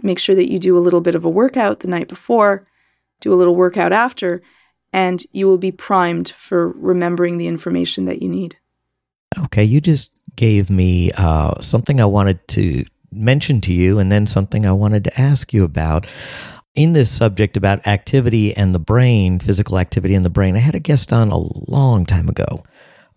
make 0.03 0.19
sure 0.19 0.35
that 0.35 0.51
you 0.51 0.59
do 0.59 0.77
a 0.77 0.81
little 0.81 1.01
bit 1.01 1.15
of 1.15 1.25
a 1.25 1.31
workout 1.31 1.81
the 1.81 1.89
night 1.89 2.09
before, 2.09 2.67
do 3.21 3.33
a 3.33 3.37
little 3.37 3.57
workout 3.57 3.93
after, 3.93 4.43
and 4.93 5.25
you 5.33 5.47
will 5.47 5.59
be 5.59 5.73
primed 5.73 6.31
for 6.31 6.69
remembering 6.69 7.39
the 7.39 7.47
information 7.47 8.05
that 8.07 8.23
you 8.23 8.29
need. 8.29 8.57
Okay, 9.45 9.65
you 9.65 9.81
just 9.81 10.11
gave 10.37 10.71
me 10.71 11.11
uh, 11.13 11.61
something 11.61 12.01
I 12.01 12.07
wanted 12.07 12.47
to 12.49 12.85
mention 13.11 13.61
to 13.63 13.73
you, 13.73 13.99
and 13.99 14.13
then 14.13 14.27
something 14.27 14.67
I 14.67 14.73
wanted 14.73 15.05
to 15.05 15.21
ask 15.21 15.53
you 15.53 15.65
about. 15.65 16.07
In 16.79 16.93
this 16.93 17.11
subject 17.11 17.57
about 17.57 17.89
activity 17.89 18.57
and 18.57 18.73
the 18.73 18.79
brain, 18.79 19.41
physical 19.41 19.81
activity 19.81 20.15
and 20.15 20.25
the 20.25 20.31
brain, 20.31 20.55
I 20.55 20.61
had 20.61 20.77
a 20.77 20.79
guest 20.79 21.13
on 21.13 21.33
a 21.33 21.37
long 21.69 22.07
time 22.07 22.29
ago 22.29 22.63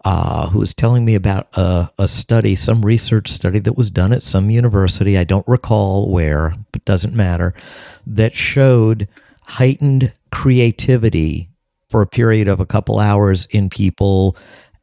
uh, 0.04 0.50
who 0.50 0.58
was 0.58 0.74
telling 0.74 1.06
me 1.06 1.14
about 1.14 1.56
a, 1.56 1.92
a 2.00 2.08
study, 2.08 2.56
some 2.56 2.84
research 2.84 3.30
study 3.30 3.60
that 3.60 3.78
was 3.78 3.92
done 3.92 4.14
at 4.14 4.24
some 4.24 4.50
university. 4.50 5.16
I 5.16 5.26
don't 5.26 5.48
recall 5.48 6.10
where, 6.10 6.56
but 6.72 6.84
doesn't 6.86 7.14
matter, 7.14 7.54
that 8.08 8.34
showed 8.34 9.08
heightened 9.44 10.12
creativity 10.32 11.52
for 11.88 12.02
a 12.02 12.08
period 12.08 12.48
of 12.48 12.60
a 12.60 12.66
couple 12.66 12.98
hours 12.98 13.46
in 13.52 13.70
people 13.70 14.36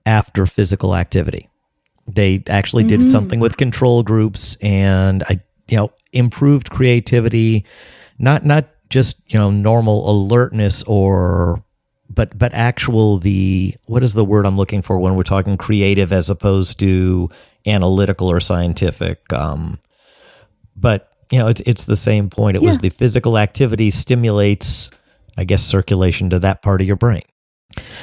after 0.06 0.46
physical 0.46 0.94
activity. 0.94 1.48
They 2.06 2.44
actually 2.46 2.84
did 2.84 3.10
something 3.10 3.40
with 3.40 3.56
control 3.56 4.04
groups 4.04 4.56
and 4.62 5.24
I 5.24 5.40
you 5.66 5.78
know 5.78 5.92
improved 6.12 6.70
creativity 6.70 7.66
not 8.18 8.44
not 8.44 8.66
just 8.90 9.20
you 9.32 9.38
know 9.38 9.50
normal 9.50 10.10
alertness 10.10 10.82
or 10.84 11.62
but 12.08 12.36
but 12.36 12.52
actual 12.54 13.18
the 13.18 13.74
what 13.86 14.02
is 14.02 14.14
the 14.14 14.24
word 14.24 14.46
I'm 14.46 14.56
looking 14.56 14.82
for 14.82 14.98
when 14.98 15.14
we're 15.14 15.22
talking 15.22 15.56
creative 15.56 16.12
as 16.12 16.30
opposed 16.30 16.78
to 16.80 17.28
analytical 17.66 18.28
or 18.28 18.40
scientific. 18.40 19.32
Um, 19.32 19.78
but 20.76 21.12
you 21.30 21.38
know, 21.38 21.48
it's 21.48 21.60
it's 21.62 21.84
the 21.84 21.96
same 21.96 22.30
point. 22.30 22.56
It 22.56 22.62
yeah. 22.62 22.68
was 22.68 22.78
the 22.78 22.88
physical 22.88 23.38
activity 23.38 23.90
stimulates, 23.90 24.90
I 25.36 25.44
guess, 25.44 25.62
circulation 25.62 26.30
to 26.30 26.38
that 26.38 26.62
part 26.62 26.80
of 26.80 26.86
your 26.86 26.96
brain. 26.96 27.22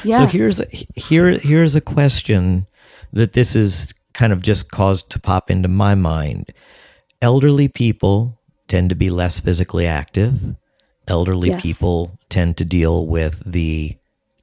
Yes. 0.04 0.20
So 0.20 0.38
here's 0.38 0.60
a, 0.60 0.66
here 0.96 1.38
here's 1.40 1.76
a 1.76 1.82
question 1.82 2.68
that 3.14 3.34
this 3.34 3.56
is 3.56 3.94
kind 4.14 4.32
of 4.32 4.42
just 4.42 4.72
caused 4.72 5.10
to 5.12 5.20
pop 5.20 5.50
into 5.50 5.68
my 5.68 5.96
mind. 5.96 6.52
Elderly 7.22 7.68
people 7.68 8.40
tend 8.68 8.90
to 8.90 8.96
be 8.96 9.10
less 9.10 9.40
physically 9.40 9.86
active. 9.86 10.56
Elderly 11.08 11.50
yes. 11.50 11.62
people 11.62 12.18
tend 12.30 12.58
to 12.58 12.66
deal 12.66 13.06
with 13.06 13.42
the 13.46 13.98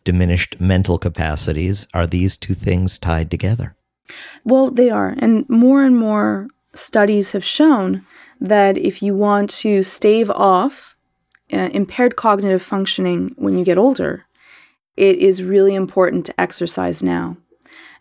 diminished 0.04 0.60
mental 0.60 0.98
capacities. 0.98 1.86
Are 1.92 2.06
these 2.06 2.36
two 2.36 2.54
things 2.54 2.98
tied 2.98 3.30
together? 3.30 3.74
Well, 4.44 4.70
they 4.70 4.90
are. 4.90 5.14
And 5.18 5.48
more 5.48 5.82
and 5.82 5.96
more 5.96 6.48
studies 6.74 7.32
have 7.32 7.44
shown 7.44 8.04
that 8.40 8.76
if 8.76 9.02
you 9.02 9.14
want 9.14 9.50
to 9.50 9.82
stave 9.82 10.30
off 10.30 10.96
uh, 11.52 11.68
impaired 11.72 12.16
cognitive 12.16 12.62
functioning 12.62 13.32
when 13.36 13.58
you 13.58 13.64
get 13.64 13.78
older, 13.78 14.24
it 14.96 15.16
is 15.16 15.42
really 15.42 15.74
important 15.74 16.26
to 16.26 16.40
exercise 16.40 17.02
now. 17.02 17.36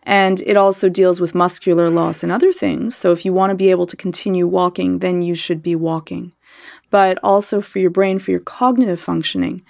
And 0.04 0.40
it 0.42 0.56
also 0.56 0.88
deals 0.88 1.20
with 1.20 1.34
muscular 1.34 1.88
loss 1.88 2.22
and 2.22 2.32
other 2.32 2.52
things. 2.52 2.96
So 2.96 3.12
if 3.12 3.24
you 3.24 3.32
want 3.32 3.50
to 3.50 3.54
be 3.54 3.70
able 3.70 3.86
to 3.86 3.96
continue 3.96 4.46
walking, 4.46 4.98
then 4.98 5.22
you 5.22 5.34
should 5.34 5.62
be 5.62 5.76
walking. 5.76 6.32
But 6.90 7.18
also 7.22 7.60
for 7.60 7.78
your 7.78 7.90
brain, 7.90 8.18
for 8.18 8.32
your 8.32 8.40
cognitive 8.40 9.00
functioning, 9.00 9.62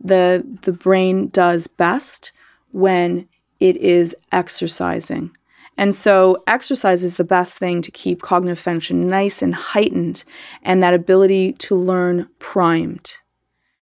the 0.00 0.44
the 0.62 0.72
brain 0.72 1.28
does 1.28 1.66
best 1.66 2.32
when 2.72 3.28
it 3.60 3.76
is 3.78 4.14
exercising. 4.30 5.30
And 5.76 5.94
so, 5.94 6.42
exercise 6.46 7.02
is 7.02 7.16
the 7.16 7.24
best 7.24 7.54
thing 7.54 7.82
to 7.82 7.90
keep 7.90 8.22
cognitive 8.22 8.60
function 8.60 9.08
nice 9.08 9.42
and 9.42 9.54
heightened 9.54 10.24
and 10.62 10.82
that 10.82 10.94
ability 10.94 11.52
to 11.54 11.74
learn 11.74 12.28
primed. 12.38 13.16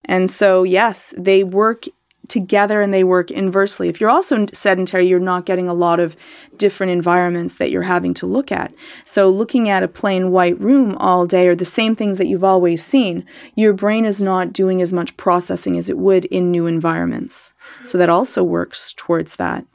And 0.05 0.29
so, 0.31 0.63
yes, 0.63 1.13
they 1.17 1.43
work 1.43 1.85
together 2.31 2.81
and 2.81 2.93
they 2.93 3.03
work 3.03 3.29
inversely. 3.29 3.89
If 3.89 3.99
you're 3.99 4.09
also 4.09 4.47
sedentary, 4.53 5.05
you're 5.05 5.19
not 5.19 5.45
getting 5.45 5.67
a 5.67 5.73
lot 5.73 5.99
of 5.99 6.15
different 6.57 6.91
environments 6.91 7.55
that 7.55 7.69
you're 7.69 7.83
having 7.83 8.13
to 8.15 8.25
look 8.25 8.51
at. 8.51 8.73
So, 9.05 9.29
looking 9.29 9.69
at 9.69 9.83
a 9.83 9.87
plain 9.87 10.31
white 10.31 10.59
room 10.59 10.95
all 10.97 11.27
day 11.27 11.47
or 11.47 11.55
the 11.55 11.65
same 11.65 11.93
things 11.93 12.17
that 12.17 12.27
you've 12.27 12.43
always 12.43 12.83
seen, 12.83 13.25
your 13.55 13.73
brain 13.73 14.05
is 14.05 14.21
not 14.21 14.53
doing 14.53 14.81
as 14.81 14.93
much 14.93 15.17
processing 15.17 15.77
as 15.77 15.89
it 15.89 15.97
would 15.97 16.25
in 16.25 16.49
new 16.49 16.65
environments. 16.65 17.53
So, 17.83 17.97
that 17.97 18.09
also 18.09 18.43
works 18.43 18.93
towards 18.95 19.35
that. 19.35 19.65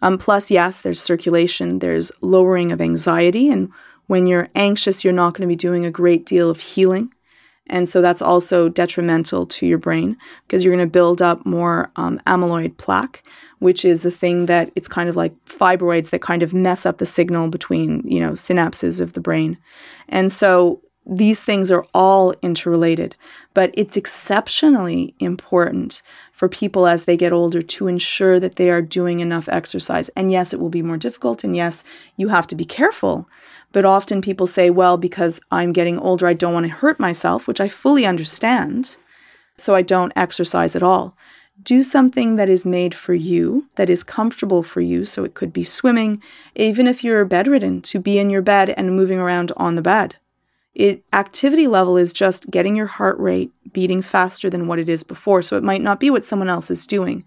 Um, 0.00 0.16
plus, 0.16 0.50
yes, 0.50 0.80
there's 0.80 1.02
circulation, 1.02 1.80
there's 1.80 2.10
lowering 2.20 2.72
of 2.72 2.80
anxiety. 2.80 3.48
And 3.50 3.70
when 4.06 4.26
you're 4.26 4.48
anxious, 4.54 5.04
you're 5.04 5.12
not 5.12 5.34
going 5.34 5.46
to 5.46 5.52
be 5.52 5.56
doing 5.56 5.84
a 5.84 5.90
great 5.90 6.24
deal 6.24 6.48
of 6.48 6.60
healing. 6.60 7.12
And 7.68 7.88
so 7.88 8.00
that's 8.00 8.22
also 8.22 8.68
detrimental 8.68 9.46
to 9.46 9.66
your 9.66 9.78
brain 9.78 10.16
because 10.46 10.64
you're 10.64 10.74
going 10.74 10.86
to 10.86 10.90
build 10.90 11.20
up 11.20 11.44
more 11.44 11.90
um, 11.96 12.20
amyloid 12.26 12.76
plaque, 12.78 13.22
which 13.58 13.84
is 13.84 14.02
the 14.02 14.10
thing 14.10 14.46
that 14.46 14.70
it's 14.74 14.88
kind 14.88 15.08
of 15.08 15.16
like 15.16 15.34
fibroids 15.44 16.10
that 16.10 16.22
kind 16.22 16.42
of 16.42 16.54
mess 16.54 16.86
up 16.86 16.98
the 16.98 17.06
signal 17.06 17.48
between, 17.48 18.02
you 18.06 18.20
know, 18.20 18.32
synapses 18.32 19.00
of 19.00 19.12
the 19.12 19.20
brain. 19.20 19.58
And 20.08 20.32
so 20.32 20.82
these 21.08 21.42
things 21.42 21.70
are 21.70 21.86
all 21.94 22.34
interrelated, 22.42 23.16
but 23.54 23.70
it's 23.72 23.96
exceptionally 23.96 25.14
important 25.18 26.02
for 26.32 26.48
people 26.48 26.86
as 26.86 27.04
they 27.04 27.16
get 27.16 27.32
older 27.32 27.62
to 27.62 27.88
ensure 27.88 28.38
that 28.38 28.56
they 28.56 28.70
are 28.70 28.82
doing 28.82 29.20
enough 29.20 29.48
exercise. 29.48 30.10
And 30.10 30.30
yes, 30.30 30.52
it 30.52 30.60
will 30.60 30.68
be 30.68 30.82
more 30.82 30.98
difficult, 30.98 31.42
and 31.42 31.56
yes, 31.56 31.82
you 32.16 32.28
have 32.28 32.46
to 32.48 32.54
be 32.54 32.66
careful. 32.66 33.26
But 33.72 33.84
often 33.84 34.22
people 34.22 34.46
say, 34.46 34.70
well, 34.70 34.96
because 34.96 35.40
I'm 35.50 35.72
getting 35.72 35.98
older, 35.98 36.26
I 36.26 36.32
don't 36.32 36.54
want 36.54 36.66
to 36.66 36.72
hurt 36.72 36.98
myself, 36.98 37.46
which 37.46 37.60
I 37.60 37.68
fully 37.68 38.06
understand. 38.06 38.96
So 39.56 39.74
I 39.74 39.82
don't 39.82 40.12
exercise 40.16 40.74
at 40.74 40.82
all. 40.82 41.16
Do 41.62 41.82
something 41.82 42.36
that 42.36 42.48
is 42.48 42.64
made 42.64 42.94
for 42.94 43.14
you, 43.14 43.66
that 43.74 43.90
is 43.90 44.04
comfortable 44.04 44.62
for 44.62 44.80
you. 44.80 45.04
So 45.04 45.24
it 45.24 45.34
could 45.34 45.52
be 45.52 45.64
swimming, 45.64 46.22
even 46.54 46.86
if 46.86 47.02
you're 47.02 47.24
bedridden, 47.24 47.82
to 47.82 47.98
be 47.98 48.18
in 48.18 48.30
your 48.30 48.42
bed 48.42 48.70
and 48.70 48.96
moving 48.96 49.18
around 49.18 49.52
on 49.56 49.74
the 49.74 49.82
bed. 49.82 50.16
It 50.74 51.02
activity 51.12 51.66
level 51.66 51.96
is 51.96 52.12
just 52.12 52.50
getting 52.50 52.76
your 52.76 52.86
heart 52.86 53.18
rate 53.18 53.50
beating 53.72 54.00
faster 54.00 54.48
than 54.48 54.68
what 54.68 54.78
it 54.78 54.88
is 54.88 55.02
before. 55.02 55.42
So 55.42 55.56
it 55.56 55.64
might 55.64 55.82
not 55.82 55.98
be 55.98 56.08
what 56.08 56.24
someone 56.24 56.48
else 56.48 56.70
is 56.70 56.86
doing, 56.86 57.24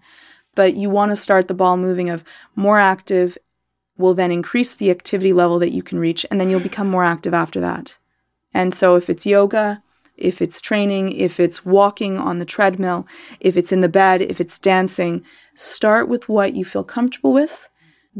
but 0.54 0.74
you 0.74 0.88
want 0.88 1.12
to 1.12 1.16
start 1.16 1.48
the 1.48 1.54
ball 1.54 1.76
moving 1.76 2.08
of 2.08 2.24
more 2.56 2.78
active 2.78 3.36
will 4.02 4.14
then 4.14 4.30
increase 4.30 4.72
the 4.72 4.90
activity 4.90 5.32
level 5.32 5.58
that 5.60 5.72
you 5.72 5.82
can 5.82 5.98
reach 5.98 6.26
and 6.30 6.40
then 6.40 6.50
you'll 6.50 6.60
become 6.60 6.90
more 6.90 7.04
active 7.04 7.32
after 7.32 7.60
that. 7.60 7.96
And 8.52 8.74
so 8.74 8.96
if 8.96 9.08
it's 9.08 9.24
yoga, 9.24 9.82
if 10.18 10.42
it's 10.42 10.60
training, 10.60 11.12
if 11.12 11.40
it's 11.40 11.64
walking 11.64 12.18
on 12.18 12.38
the 12.38 12.44
treadmill, 12.44 13.06
if 13.40 13.56
it's 13.56 13.72
in 13.72 13.80
the 13.80 13.88
bed, 13.88 14.20
if 14.20 14.40
it's 14.40 14.58
dancing, 14.58 15.24
start 15.54 16.08
with 16.08 16.28
what 16.28 16.54
you 16.54 16.64
feel 16.64 16.84
comfortable 16.84 17.32
with 17.32 17.68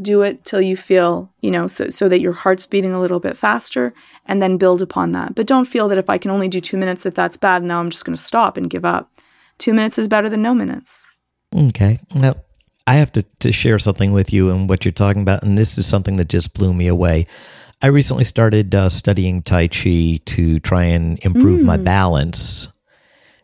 do 0.01 0.21
it 0.21 0.43
till 0.43 0.61
you 0.61 0.75
feel, 0.75 1.31
you 1.41 1.51
know, 1.51 1.67
so, 1.67 1.89
so 1.89 2.09
that 2.09 2.21
your 2.21 2.33
heart's 2.33 2.65
beating 2.65 2.93
a 2.93 2.99
little 2.99 3.19
bit 3.19 3.37
faster 3.37 3.93
and 4.25 4.41
then 4.41 4.57
build 4.57 4.81
upon 4.81 5.11
that. 5.11 5.35
But 5.35 5.45
don't 5.45 5.67
feel 5.67 5.87
that 5.89 5.97
if 5.97 6.09
I 6.09 6.17
can 6.17 6.31
only 6.31 6.47
do 6.47 6.59
two 6.59 6.77
minutes, 6.77 7.03
that 7.03 7.15
that's 7.15 7.37
bad. 7.37 7.63
Now 7.63 7.79
I'm 7.79 7.89
just 7.89 8.05
going 8.05 8.15
to 8.15 8.21
stop 8.21 8.57
and 8.57 8.69
give 8.69 8.85
up. 8.85 9.11
Two 9.57 9.73
minutes 9.73 9.97
is 9.97 10.07
better 10.07 10.29
than 10.29 10.41
no 10.41 10.53
minutes. 10.53 11.05
Okay. 11.55 11.99
Now, 12.15 12.35
I 12.85 12.95
have 12.95 13.11
to, 13.13 13.23
to 13.39 13.51
share 13.51 13.79
something 13.79 14.11
with 14.11 14.33
you 14.33 14.49
and 14.49 14.67
what 14.67 14.83
you're 14.83 14.91
talking 14.91 15.21
about. 15.21 15.43
And 15.43 15.57
this 15.57 15.77
is 15.77 15.85
something 15.85 16.17
that 16.17 16.27
just 16.27 16.53
blew 16.53 16.73
me 16.73 16.87
away. 16.87 17.27
I 17.81 17.87
recently 17.87 18.23
started 18.23 18.73
uh, 18.73 18.89
studying 18.89 19.41
Tai 19.41 19.67
Chi 19.67 20.19
to 20.25 20.59
try 20.59 20.85
and 20.85 21.19
improve 21.23 21.61
mm. 21.61 21.65
my 21.65 21.77
balance. 21.77 22.69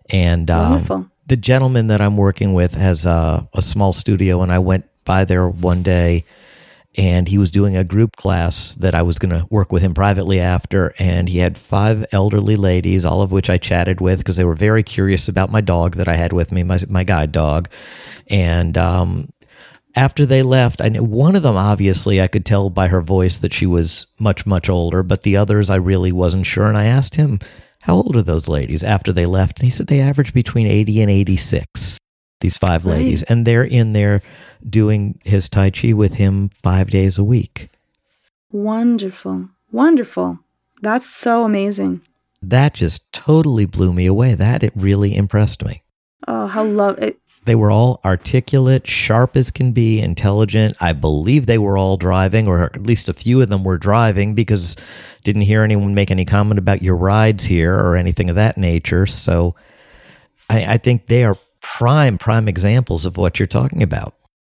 And 0.10 0.50
um, 0.50 1.12
the 1.28 1.38
gentleman 1.38 1.88
that 1.88 2.02
I'm 2.02 2.18
working 2.18 2.54
with 2.54 2.74
has 2.74 3.06
a, 3.06 3.48
a 3.54 3.62
small 3.62 3.94
studio, 3.94 4.42
and 4.42 4.52
I 4.52 4.60
went 4.60 4.86
by 5.06 5.26
there 5.26 5.48
one 5.48 5.84
day 5.84 6.26
and 6.98 7.28
he 7.28 7.38
was 7.38 7.52
doing 7.52 7.78
a 7.78 7.84
group 7.84 8.16
class 8.16 8.74
that 8.76 8.96
I 8.96 9.04
was 9.04 9.20
going 9.20 9.30
to 9.30 9.48
work 9.50 9.72
with 9.72 9.84
him 9.84 9.94
privately 9.94 10.40
after. 10.40 10.94
And 10.98 11.30
he 11.30 11.38
had 11.38 11.58
five 11.58 12.06
elderly 12.12 12.56
ladies, 12.56 13.06
all 13.06 13.22
of 13.22 13.32
which 13.32 13.50
I 13.50 13.58
chatted 13.58 14.02
with 14.02 14.20
because 14.20 14.38
they 14.38 14.44
were 14.44 14.56
very 14.56 14.82
curious 14.82 15.28
about 15.28 15.52
my 15.52 15.62
dog 15.62 15.96
that 15.98 16.08
I 16.08 16.16
had 16.16 16.34
with 16.34 16.52
me, 16.52 16.64
my, 16.64 16.80
my 16.90 17.04
guide 17.04 17.32
dog. 17.32 17.70
And 18.28 18.76
um, 18.76 19.30
after 19.96 20.26
they 20.26 20.42
left, 20.42 20.82
I 20.82 20.90
knew 20.90 21.04
one 21.04 21.36
of 21.36 21.44
them, 21.44 21.56
obviously, 21.56 22.20
I 22.20 22.28
could 22.28 22.46
tell 22.46 22.72
by 22.72 22.88
her 22.88 23.02
voice 23.02 23.38
that 23.38 23.54
she 23.54 23.68
was 23.68 24.08
much, 24.20 24.48
much 24.48 24.68
older, 24.68 25.04
but 25.04 25.22
the 25.22 25.38
others 25.38 25.70
I 25.70 25.76
really 25.76 26.12
wasn't 26.12 26.48
sure. 26.48 26.68
And 26.68 26.78
I 26.78 26.86
asked 26.86 27.16
him, 27.16 27.40
How 27.82 27.96
old 27.96 28.16
are 28.16 28.24
those 28.24 28.48
ladies 28.48 28.84
after 28.84 29.14
they 29.14 29.28
left? 29.28 29.60
And 29.60 29.66
he 29.66 29.70
said 29.70 29.88
they 29.88 30.02
averaged 30.02 30.34
between 30.34 30.66
80 30.66 31.02
and 31.02 31.12
86 31.12 31.99
these 32.42 32.58
five 32.58 32.86
right. 32.86 32.98
ladies, 32.98 33.24
and 33.24 33.46
they're 33.46 33.64
in 33.64 33.94
there 33.94 34.22
doing 34.68 35.20
his 35.24 35.50
Tai 35.50 35.72
Chi 35.72 35.94
with 35.94 36.16
him 36.16 36.50
five 36.50 36.90
days 36.90 37.18
a 37.18 37.24
week. 37.24 37.70
Wonderful. 38.52 39.50
Wonderful. 39.72 40.40
That's 40.82 41.10
so 41.10 41.44
amazing. 41.44 42.02
That 42.42 42.74
just 42.74 43.12
totally 43.12 43.66
blew 43.66 43.94
me 43.94 44.06
away. 44.06 44.34
That 44.34 44.64
it 44.64 44.74
really 44.76 45.16
impressed 45.16 45.64
me. 45.64 45.84
Oh, 46.28 46.48
how 46.48 46.64
love 46.64 46.98
it. 47.00 47.20
They 47.46 47.56
were 47.56 47.72
all 47.72 48.00
articulate, 48.06 48.86
sharp 48.86 49.36
as 49.36 49.50
can 49.50 49.72
be, 49.72 50.00
intelligent. 50.00 50.78
I 50.80 50.94
believe 50.94 51.46
they 51.46 51.58
were 51.58 51.78
all 51.78 51.98
driving, 51.98 52.48
or 52.48 52.64
at 52.64 52.84
least 52.84 53.10
a 53.10 53.14
few 53.14 53.42
of 53.42 53.50
them 53.50 53.64
were 53.64 53.78
driving 53.78 54.36
because 54.36 54.76
didn't 55.24 55.44
hear 55.44 55.64
anyone 55.64 55.96
make 55.96 56.12
any 56.12 56.26
comment 56.26 56.60
about 56.60 56.84
your 56.84 56.96
rides 56.96 57.46
here 57.46 57.74
or 57.74 57.96
anything 57.96 58.30
of 58.30 58.36
that 58.36 58.58
nature. 58.58 59.06
So 59.06 59.56
I, 60.50 60.74
I 60.74 60.78
think 60.78 61.08
they 61.08 61.24
are 61.24 61.38
prime 61.62 62.18
prime 62.18 62.48
examples 62.48 63.06
of 63.06 63.18
what 63.18 63.40
you're 63.40 63.48
talking 63.48 63.84
about. 63.84 64.16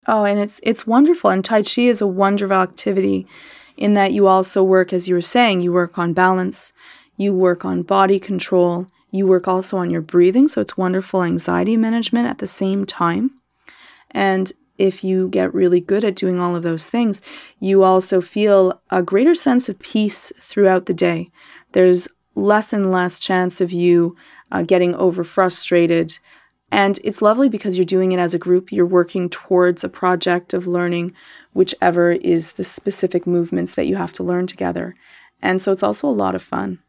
Oh, 0.07 0.23
and 0.23 0.39
it's 0.39 0.59
it's 0.63 0.87
wonderful. 0.87 1.29
And 1.29 1.43
Tai 1.43 1.63
Chi 1.63 1.83
is 1.83 2.01
a 2.01 2.07
wonderful 2.07 2.55
activity 2.55 3.27
in 3.77 3.93
that 3.93 4.13
you 4.13 4.27
also 4.27 4.63
work, 4.63 4.93
as 4.93 5.07
you 5.07 5.15
were 5.15 5.21
saying, 5.21 5.61
you 5.61 5.71
work 5.71 5.97
on 5.97 6.13
balance, 6.13 6.73
you 7.17 7.33
work 7.33 7.65
on 7.65 7.83
body 7.83 8.19
control, 8.19 8.87
you 9.11 9.25
work 9.27 9.47
also 9.47 9.77
on 9.77 9.89
your 9.89 10.01
breathing. 10.01 10.47
So 10.47 10.61
it's 10.61 10.77
wonderful 10.77 11.23
anxiety 11.23 11.77
management 11.77 12.27
at 12.27 12.39
the 12.39 12.47
same 12.47 12.85
time. 12.85 13.31
And 14.11 14.51
if 14.77 15.03
you 15.03 15.29
get 15.29 15.53
really 15.53 15.79
good 15.79 16.03
at 16.03 16.15
doing 16.15 16.39
all 16.39 16.55
of 16.55 16.63
those 16.63 16.85
things, 16.85 17.21
you 17.59 17.83
also 17.83 18.21
feel 18.21 18.81
a 18.89 19.03
greater 19.03 19.35
sense 19.35 19.69
of 19.69 19.79
peace 19.79 20.31
throughout 20.39 20.87
the 20.87 20.93
day. 20.93 21.29
There's 21.73 22.07
less 22.33 22.73
and 22.73 22.91
less 22.91 23.19
chance 23.19 23.61
of 23.61 23.71
you 23.71 24.15
uh, 24.51 24.63
getting 24.63 24.95
over 24.95 25.23
frustrated, 25.23 26.17
and 26.72 26.99
it's 27.03 27.22
lovely 27.22 27.49
because 27.49 27.78
you're 27.78 27.86
doing 27.86 28.11
it 28.13 28.19
as 28.19 28.34
a 28.34 28.39
group. 28.39 28.72
You're 28.72 28.86
working 28.86 29.30
towards 29.30 29.84
a 29.84 29.89
project 29.89 30.53
of 30.53 30.65
learning 30.67 31.13
whichever 31.53 32.11
is 32.13 32.53
the 32.53 32.63
specific 32.63 33.28
movements 33.28 33.76
that 33.76 33.88
you 33.88 33.97
have 33.97 34.13
to 34.13 34.24
learn 34.24 34.47
together. 34.47 34.95
And 35.41 35.59
so 35.61 35.72
it's 35.72 35.84
also 35.84 36.07
a 36.07 36.11
lot 36.11 36.34
of 36.36 36.41
fun. 36.41 36.80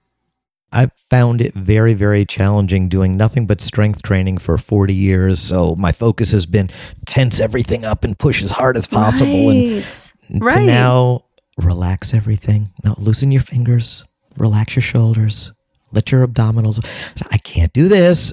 I 0.74 0.88
found 1.10 1.42
it 1.42 1.52
very, 1.54 1.92
very 1.92 2.24
challenging 2.24 2.88
doing 2.88 3.16
nothing 3.16 3.46
but 3.46 3.60
strength 3.60 4.02
training 4.02 4.38
for 4.38 4.56
40 4.56 4.94
years. 4.94 5.40
So 5.40 5.74
my 5.76 5.92
focus 5.92 6.32
has 6.32 6.46
been 6.46 6.70
tense 7.04 7.40
everything 7.40 7.84
up 7.84 8.04
and 8.04 8.18
push 8.18 8.42
as 8.42 8.52
hard 8.52 8.76
as 8.76 8.86
possible. 8.86 9.48
Right. 9.48 10.12
And 10.28 10.42
Right. 10.42 10.60
to 10.60 10.66
now 10.66 11.24
relax 11.58 12.14
everything. 12.14 12.70
Now 12.84 12.94
loosen 12.98 13.32
your 13.32 13.42
fingers, 13.42 14.04
relax 14.38 14.76
your 14.76 14.82
shoulders, 14.82 15.52
let 15.92 16.10
your 16.10 16.26
abdominals. 16.26 16.82
I 17.30 17.36
can't 17.38 17.72
do 17.72 17.88
this. 17.88 18.32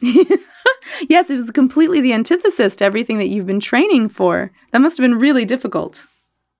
Yes, 1.08 1.30
it 1.30 1.36
was 1.36 1.50
completely 1.50 2.00
the 2.00 2.12
antithesis 2.12 2.76
to 2.76 2.84
everything 2.84 3.18
that 3.18 3.28
you've 3.28 3.46
been 3.46 3.60
training 3.60 4.08
for. 4.08 4.50
That 4.72 4.80
must 4.80 4.96
have 4.96 5.04
been 5.04 5.18
really 5.18 5.44
difficult. 5.44 6.06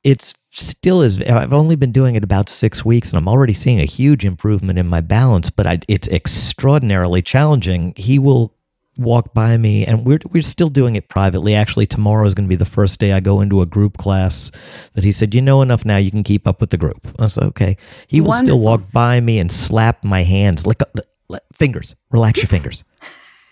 it's 0.02 0.34
still 0.50 1.00
is 1.02 1.20
i've 1.22 1.52
only 1.52 1.74
been 1.76 1.90
doing 1.90 2.14
it 2.14 2.22
about 2.22 2.48
six 2.48 2.84
weeks 2.84 3.10
and 3.10 3.16
i'm 3.18 3.26
already 3.26 3.52
seeing 3.54 3.80
a 3.80 3.84
huge 3.84 4.24
improvement 4.24 4.78
in 4.78 4.86
my 4.86 5.00
balance 5.00 5.50
but 5.50 5.66
I, 5.66 5.80
it's 5.88 6.06
extraordinarily 6.08 7.22
challenging. 7.22 7.92
He 7.96 8.18
will 8.20 8.52
walk 8.96 9.34
by 9.34 9.56
me 9.56 9.84
and 9.84 10.06
we're, 10.06 10.20
we're 10.30 10.42
still 10.42 10.68
doing 10.68 10.94
it 10.94 11.08
privately. 11.08 11.54
Actually 11.56 11.86
tomorrow 11.86 12.24
is 12.26 12.34
going 12.34 12.46
to 12.48 12.54
be 12.56 12.64
the 12.64 12.64
first 12.78 13.00
day 13.00 13.12
i 13.12 13.18
go 13.20 13.40
into 13.40 13.62
a 13.62 13.66
group 13.66 13.96
class 13.96 14.52
that 14.92 15.02
he 15.02 15.10
said 15.10 15.34
you 15.34 15.40
know 15.42 15.62
enough 15.62 15.84
now 15.84 15.96
you 15.96 16.10
can 16.12 16.22
keep 16.22 16.46
up 16.46 16.60
with 16.60 16.70
the 16.70 16.76
group. 16.84 17.00
I 17.18 17.26
said 17.28 17.44
okay. 17.44 17.76
He 18.06 18.20
will 18.20 18.34
still 18.34 18.60
walk 18.60 18.92
by 18.92 19.18
me 19.20 19.38
and 19.40 19.50
slap 19.50 20.04
my 20.04 20.22
hands 20.22 20.66
lick, 20.66 20.80
lick, 20.94 21.06
lick- 21.28 21.42
fingers 21.52 21.96
relax 22.10 22.38
your 22.42 22.48
fingers 22.48 22.84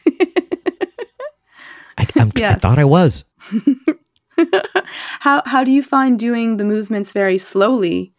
I, 2.02 2.20
I'm, 2.20 2.32
I 2.36 2.54
thought 2.54 2.78
i 2.78 2.84
was 2.84 3.24
How 5.20 5.42
how 5.44 5.64
do 5.64 5.70
you 5.70 5.82
find 5.82 6.18
doing 6.18 6.56
the 6.56 6.64
movements 6.64 7.12
very 7.12 7.38
slowly 7.38 8.14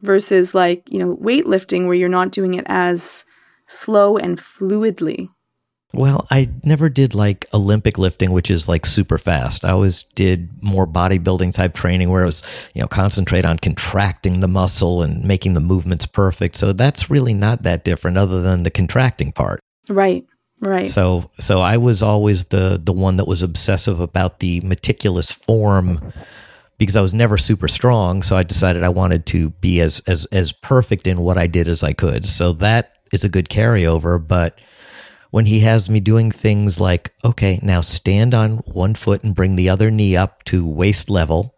versus 0.00 0.54
like, 0.54 0.90
you 0.90 0.98
know, 0.98 1.16
weightlifting 1.16 1.86
where 1.86 1.94
you're 1.94 2.08
not 2.08 2.32
doing 2.32 2.54
it 2.54 2.64
as 2.68 3.24
slow 3.66 4.16
and 4.16 4.38
fluidly? 4.38 5.28
Well, 5.92 6.26
I 6.30 6.50
never 6.62 6.90
did 6.90 7.14
like 7.14 7.46
Olympic 7.54 7.96
lifting, 7.96 8.30
which 8.30 8.50
is 8.50 8.68
like 8.68 8.84
super 8.84 9.16
fast. 9.16 9.64
I 9.64 9.70
always 9.70 10.02
did 10.02 10.62
more 10.62 10.86
bodybuilding 10.86 11.54
type 11.54 11.74
training 11.74 12.10
where 12.10 12.22
it 12.22 12.26
was, 12.26 12.42
you 12.74 12.82
know, 12.82 12.88
concentrate 12.88 13.46
on 13.46 13.58
contracting 13.58 14.40
the 14.40 14.48
muscle 14.48 15.02
and 15.02 15.24
making 15.24 15.54
the 15.54 15.60
movements 15.60 16.04
perfect. 16.04 16.56
So 16.56 16.72
that's 16.72 17.08
really 17.08 17.32
not 17.32 17.62
that 17.62 17.84
different 17.84 18.18
other 18.18 18.42
than 18.42 18.64
the 18.64 18.70
contracting 18.70 19.32
part. 19.32 19.60
Right. 19.88 20.26
Right. 20.66 20.88
So 20.88 21.30
so 21.38 21.60
I 21.60 21.76
was 21.76 22.02
always 22.02 22.46
the 22.46 22.80
the 22.82 22.92
one 22.92 23.18
that 23.18 23.28
was 23.28 23.42
obsessive 23.42 24.00
about 24.00 24.40
the 24.40 24.60
meticulous 24.62 25.30
form 25.30 26.12
because 26.76 26.96
I 26.96 27.00
was 27.00 27.14
never 27.14 27.38
super 27.38 27.68
strong, 27.68 28.22
so 28.22 28.36
I 28.36 28.42
decided 28.42 28.82
I 28.82 28.88
wanted 28.88 29.26
to 29.26 29.50
be 29.50 29.80
as 29.80 30.00
as 30.08 30.24
as 30.26 30.52
perfect 30.52 31.06
in 31.06 31.20
what 31.20 31.38
I 31.38 31.46
did 31.46 31.68
as 31.68 31.84
I 31.84 31.92
could. 31.92 32.26
So 32.26 32.52
that 32.54 32.98
is 33.12 33.22
a 33.22 33.28
good 33.28 33.48
carryover, 33.48 34.18
but 34.26 34.58
when 35.30 35.46
he 35.46 35.60
has 35.60 35.88
me 35.88 36.00
doing 36.00 36.32
things 36.32 36.80
like, 36.80 37.12
okay, 37.24 37.60
now 37.62 37.80
stand 37.80 38.34
on 38.34 38.56
one 38.58 38.94
foot 38.94 39.22
and 39.22 39.34
bring 39.34 39.54
the 39.54 39.68
other 39.68 39.90
knee 39.90 40.16
up 40.16 40.42
to 40.44 40.66
waist 40.66 41.08
level. 41.08 41.54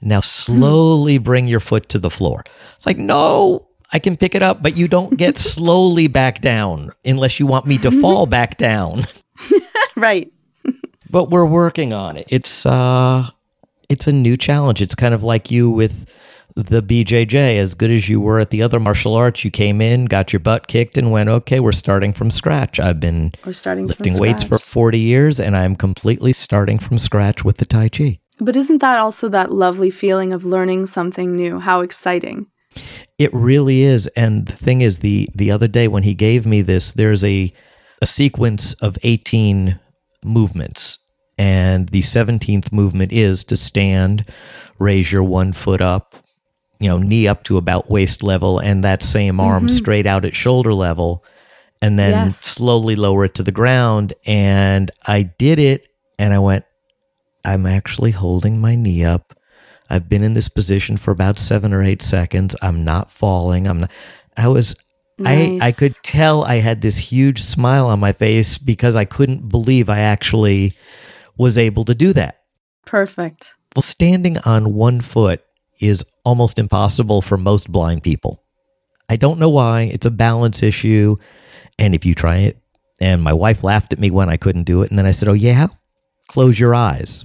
Now 0.00 0.18
hmm. 0.18 0.26
slowly 0.26 1.18
bring 1.18 1.48
your 1.48 1.60
foot 1.60 1.88
to 1.88 1.98
the 1.98 2.10
floor. 2.10 2.44
It's 2.76 2.86
like, 2.86 2.98
no, 2.98 3.66
I 3.94 4.00
can 4.00 4.16
pick 4.16 4.34
it 4.34 4.42
up, 4.42 4.60
but 4.60 4.76
you 4.76 4.88
don't 4.88 5.16
get 5.16 5.38
slowly 5.54 6.08
back 6.08 6.40
down 6.40 6.90
unless 7.04 7.38
you 7.38 7.46
want 7.46 7.64
me 7.64 7.78
to 7.78 7.90
fall 8.00 8.26
back 8.38 8.58
down. 8.58 9.06
right. 9.96 10.30
But 11.08 11.30
we're 11.30 11.46
working 11.46 11.92
on 11.92 12.16
it. 12.16 12.26
It's 12.28 12.66
uh 12.66 13.28
it's 13.88 14.08
a 14.08 14.12
new 14.12 14.36
challenge. 14.36 14.82
It's 14.82 14.96
kind 14.96 15.14
of 15.14 15.22
like 15.22 15.50
you 15.50 15.70
with 15.70 16.10
the 16.56 16.82
BJJ. 16.82 17.58
As 17.58 17.74
good 17.74 17.92
as 17.92 18.08
you 18.08 18.20
were 18.20 18.40
at 18.40 18.50
the 18.50 18.62
other 18.62 18.80
martial 18.80 19.14
arts, 19.14 19.44
you 19.44 19.50
came 19.50 19.80
in, 19.80 20.06
got 20.06 20.32
your 20.32 20.40
butt 20.40 20.66
kicked, 20.66 20.96
and 20.96 21.12
went, 21.12 21.28
okay, 21.28 21.60
we're 21.60 21.72
starting 21.72 22.12
from 22.12 22.30
scratch. 22.30 22.80
I've 22.80 22.98
been 22.98 23.32
We're 23.44 23.52
starting 23.52 23.86
lifting 23.86 24.18
weights 24.18 24.42
for 24.42 24.58
40 24.58 24.98
years, 24.98 25.38
and 25.38 25.56
I'm 25.56 25.76
completely 25.76 26.32
starting 26.32 26.78
from 26.78 26.98
scratch 26.98 27.44
with 27.44 27.58
the 27.58 27.66
Tai 27.66 27.90
Chi. 27.90 28.18
But 28.40 28.56
isn't 28.56 28.78
that 28.78 28.98
also 28.98 29.28
that 29.28 29.52
lovely 29.52 29.90
feeling 29.90 30.32
of 30.32 30.44
learning 30.44 30.86
something 30.86 31.36
new? 31.36 31.60
How 31.60 31.82
exciting. 31.82 32.46
It 33.18 33.32
really 33.32 33.82
is. 33.82 34.06
And 34.08 34.46
the 34.46 34.52
thing 34.56 34.80
is, 34.80 34.98
the 34.98 35.28
the 35.34 35.50
other 35.50 35.68
day 35.68 35.88
when 35.88 36.02
he 36.02 36.14
gave 36.14 36.46
me 36.46 36.62
this, 36.62 36.92
there's 36.92 37.24
a 37.24 37.52
a 38.02 38.06
sequence 38.06 38.74
of 38.74 38.98
18 39.02 39.78
movements. 40.24 40.98
And 41.38 41.88
the 41.88 42.02
17th 42.02 42.70
movement 42.72 43.12
is 43.12 43.44
to 43.44 43.56
stand, 43.56 44.28
raise 44.78 45.10
your 45.10 45.24
one 45.24 45.52
foot 45.52 45.80
up, 45.80 46.14
you 46.78 46.88
know, 46.88 46.98
knee 46.98 47.26
up 47.26 47.42
to 47.44 47.56
about 47.56 47.90
waist 47.90 48.22
level, 48.22 48.58
and 48.58 48.84
that 48.84 49.02
same 49.02 49.40
arm 49.40 49.66
mm-hmm. 49.66 49.76
straight 49.76 50.06
out 50.06 50.24
at 50.24 50.36
shoulder 50.36 50.74
level, 50.74 51.24
and 51.82 51.98
then 51.98 52.26
Yes. 52.28 52.44
slowly 52.44 52.94
lower 52.94 53.24
it 53.24 53.34
to 53.34 53.42
the 53.42 53.52
ground. 53.52 54.14
And 54.26 54.90
I 55.06 55.22
did 55.22 55.58
it, 55.58 55.88
and 56.18 56.32
I 56.32 56.38
went, 56.38 56.64
I'm 57.44 57.66
actually 57.66 58.12
holding 58.12 58.60
my 58.60 58.74
knee 58.74 59.04
up. 59.04 59.33
I've 59.90 60.08
been 60.08 60.22
in 60.22 60.34
this 60.34 60.48
position 60.48 60.96
for 60.96 61.10
about 61.10 61.38
seven 61.38 61.72
or 61.72 61.82
eight 61.82 62.02
seconds. 62.02 62.56
I'm 62.62 62.84
not 62.84 63.10
falling. 63.10 63.66
I'm 63.66 63.80
not. 63.80 63.90
I 64.36 64.48
was. 64.48 64.74
I 65.24 65.58
I 65.62 65.70
could 65.70 65.94
tell 66.02 66.42
I 66.42 66.56
had 66.56 66.80
this 66.80 66.98
huge 66.98 67.40
smile 67.40 67.86
on 67.86 68.00
my 68.00 68.12
face 68.12 68.58
because 68.58 68.96
I 68.96 69.04
couldn't 69.04 69.48
believe 69.48 69.88
I 69.88 70.00
actually 70.00 70.74
was 71.36 71.56
able 71.56 71.84
to 71.84 71.94
do 71.94 72.12
that. 72.14 72.40
Perfect. 72.84 73.54
Well, 73.76 73.82
standing 73.82 74.38
on 74.38 74.74
one 74.74 75.00
foot 75.00 75.44
is 75.80 76.04
almost 76.24 76.58
impossible 76.58 77.22
for 77.22 77.36
most 77.36 77.70
blind 77.70 78.02
people. 78.02 78.42
I 79.08 79.16
don't 79.16 79.38
know 79.38 79.50
why. 79.50 79.82
It's 79.82 80.06
a 80.06 80.10
balance 80.10 80.62
issue. 80.62 81.16
And 81.78 81.94
if 81.94 82.04
you 82.04 82.14
try 82.14 82.38
it, 82.38 82.58
and 83.00 83.22
my 83.22 83.32
wife 83.32 83.64
laughed 83.64 83.92
at 83.92 83.98
me 83.98 84.10
when 84.10 84.28
I 84.28 84.36
couldn't 84.36 84.64
do 84.64 84.82
it, 84.82 84.90
and 84.90 84.98
then 84.98 85.06
I 85.06 85.10
said, 85.10 85.28
"Oh 85.28 85.34
yeah, 85.34 85.68
close 86.28 86.58
your 86.58 86.74
eyes." 86.74 87.24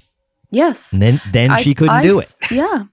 Yes. 0.51 0.93
And 0.93 1.01
then 1.01 1.21
then 1.31 1.51
I- 1.51 1.61
she 1.61 1.73
couldn't 1.73 1.95
I- 1.95 2.01
do 2.01 2.19
it. 2.19 2.29
yeah, 2.51 2.85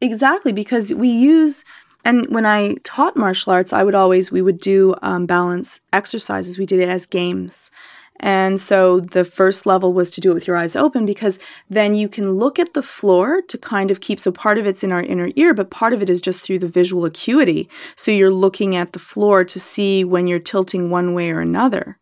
exactly. 0.00 0.52
Because 0.52 0.92
we 0.92 1.08
use, 1.08 1.64
and 2.04 2.28
when 2.28 2.46
I 2.46 2.74
taught 2.84 3.16
martial 3.16 3.52
arts, 3.52 3.72
I 3.72 3.82
would 3.84 3.94
always, 3.94 4.32
we 4.32 4.42
would 4.42 4.60
do 4.60 4.94
um, 5.02 5.26
balance 5.26 5.80
exercises. 5.92 6.58
We 6.58 6.66
did 6.66 6.80
it 6.80 6.88
as 6.88 7.06
games. 7.06 7.70
And 8.18 8.58
so 8.58 8.98
the 8.98 9.26
first 9.26 9.66
level 9.66 9.92
was 9.92 10.10
to 10.12 10.22
do 10.22 10.30
it 10.30 10.34
with 10.34 10.46
your 10.46 10.56
eyes 10.56 10.74
open 10.74 11.04
because 11.04 11.38
then 11.68 11.94
you 11.94 12.08
can 12.08 12.32
look 12.32 12.58
at 12.58 12.72
the 12.72 12.82
floor 12.82 13.42
to 13.42 13.58
kind 13.58 13.90
of 13.90 14.00
keep, 14.00 14.18
so 14.18 14.32
part 14.32 14.56
of 14.56 14.66
it's 14.66 14.82
in 14.82 14.90
our 14.90 15.02
inner 15.02 15.30
ear, 15.36 15.52
but 15.52 15.68
part 15.70 15.92
of 15.92 16.00
it 16.00 16.08
is 16.08 16.22
just 16.22 16.40
through 16.40 16.60
the 16.60 16.66
visual 16.66 17.04
acuity. 17.04 17.68
So 17.94 18.10
you're 18.10 18.30
looking 18.30 18.74
at 18.74 18.94
the 18.94 18.98
floor 18.98 19.44
to 19.44 19.60
see 19.60 20.02
when 20.02 20.26
you're 20.26 20.38
tilting 20.38 20.88
one 20.88 21.12
way 21.12 21.30
or 21.30 21.40
another, 21.40 21.98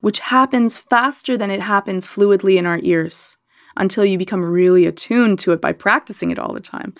which 0.00 0.20
happens 0.20 0.78
faster 0.78 1.36
than 1.36 1.50
it 1.50 1.60
happens 1.60 2.06
fluidly 2.06 2.56
in 2.56 2.64
our 2.64 2.80
ears 2.82 3.36
until 3.80 4.04
you 4.04 4.18
become 4.18 4.44
really 4.44 4.84
attuned 4.84 5.38
to 5.40 5.52
it 5.52 5.60
by 5.60 5.72
practicing 5.72 6.30
it 6.30 6.38
all 6.38 6.52
the 6.52 6.60
time. 6.60 6.94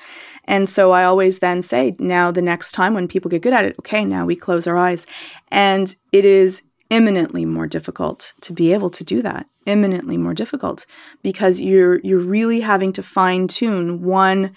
And 0.46 0.68
so 0.68 0.92
I 0.92 1.04
always 1.04 1.38
then 1.38 1.60
say, 1.60 1.94
now 1.98 2.30
the 2.30 2.42
next 2.42 2.72
time 2.72 2.94
when 2.94 3.06
people 3.06 3.30
get 3.30 3.42
good 3.42 3.52
at 3.52 3.66
it, 3.66 3.76
okay, 3.80 4.04
now 4.04 4.24
we 4.24 4.34
close 4.34 4.66
our 4.66 4.78
eyes. 4.78 5.06
And 5.48 5.94
it 6.10 6.24
is 6.24 6.62
imminently 6.88 7.44
more 7.44 7.66
difficult 7.66 8.32
to 8.40 8.54
be 8.54 8.72
able 8.72 8.88
to 8.90 9.04
do 9.04 9.20
that. 9.22 9.46
Imminently 9.66 10.16
more 10.16 10.34
difficult 10.34 10.86
because 11.22 11.60
you're 11.60 12.00
you're 12.00 12.18
really 12.18 12.60
having 12.60 12.92
to 12.94 13.02
fine 13.02 13.46
tune 13.46 14.02
one 14.02 14.52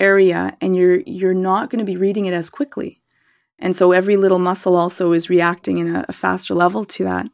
area 0.00 0.56
and 0.60 0.74
you're 0.74 1.00
you're 1.00 1.34
not 1.34 1.68
going 1.68 1.78
to 1.78 1.84
be 1.84 1.98
reading 1.98 2.24
it 2.24 2.32
as 2.32 2.48
quickly. 2.48 3.02
And 3.58 3.76
so 3.76 3.92
every 3.92 4.16
little 4.16 4.38
muscle 4.38 4.74
also 4.74 5.12
is 5.12 5.28
reacting 5.28 5.78
in 5.78 5.94
a, 5.94 6.04
a 6.08 6.12
faster 6.12 6.54
level 6.54 6.84
to 6.86 7.04
that. 7.04 7.26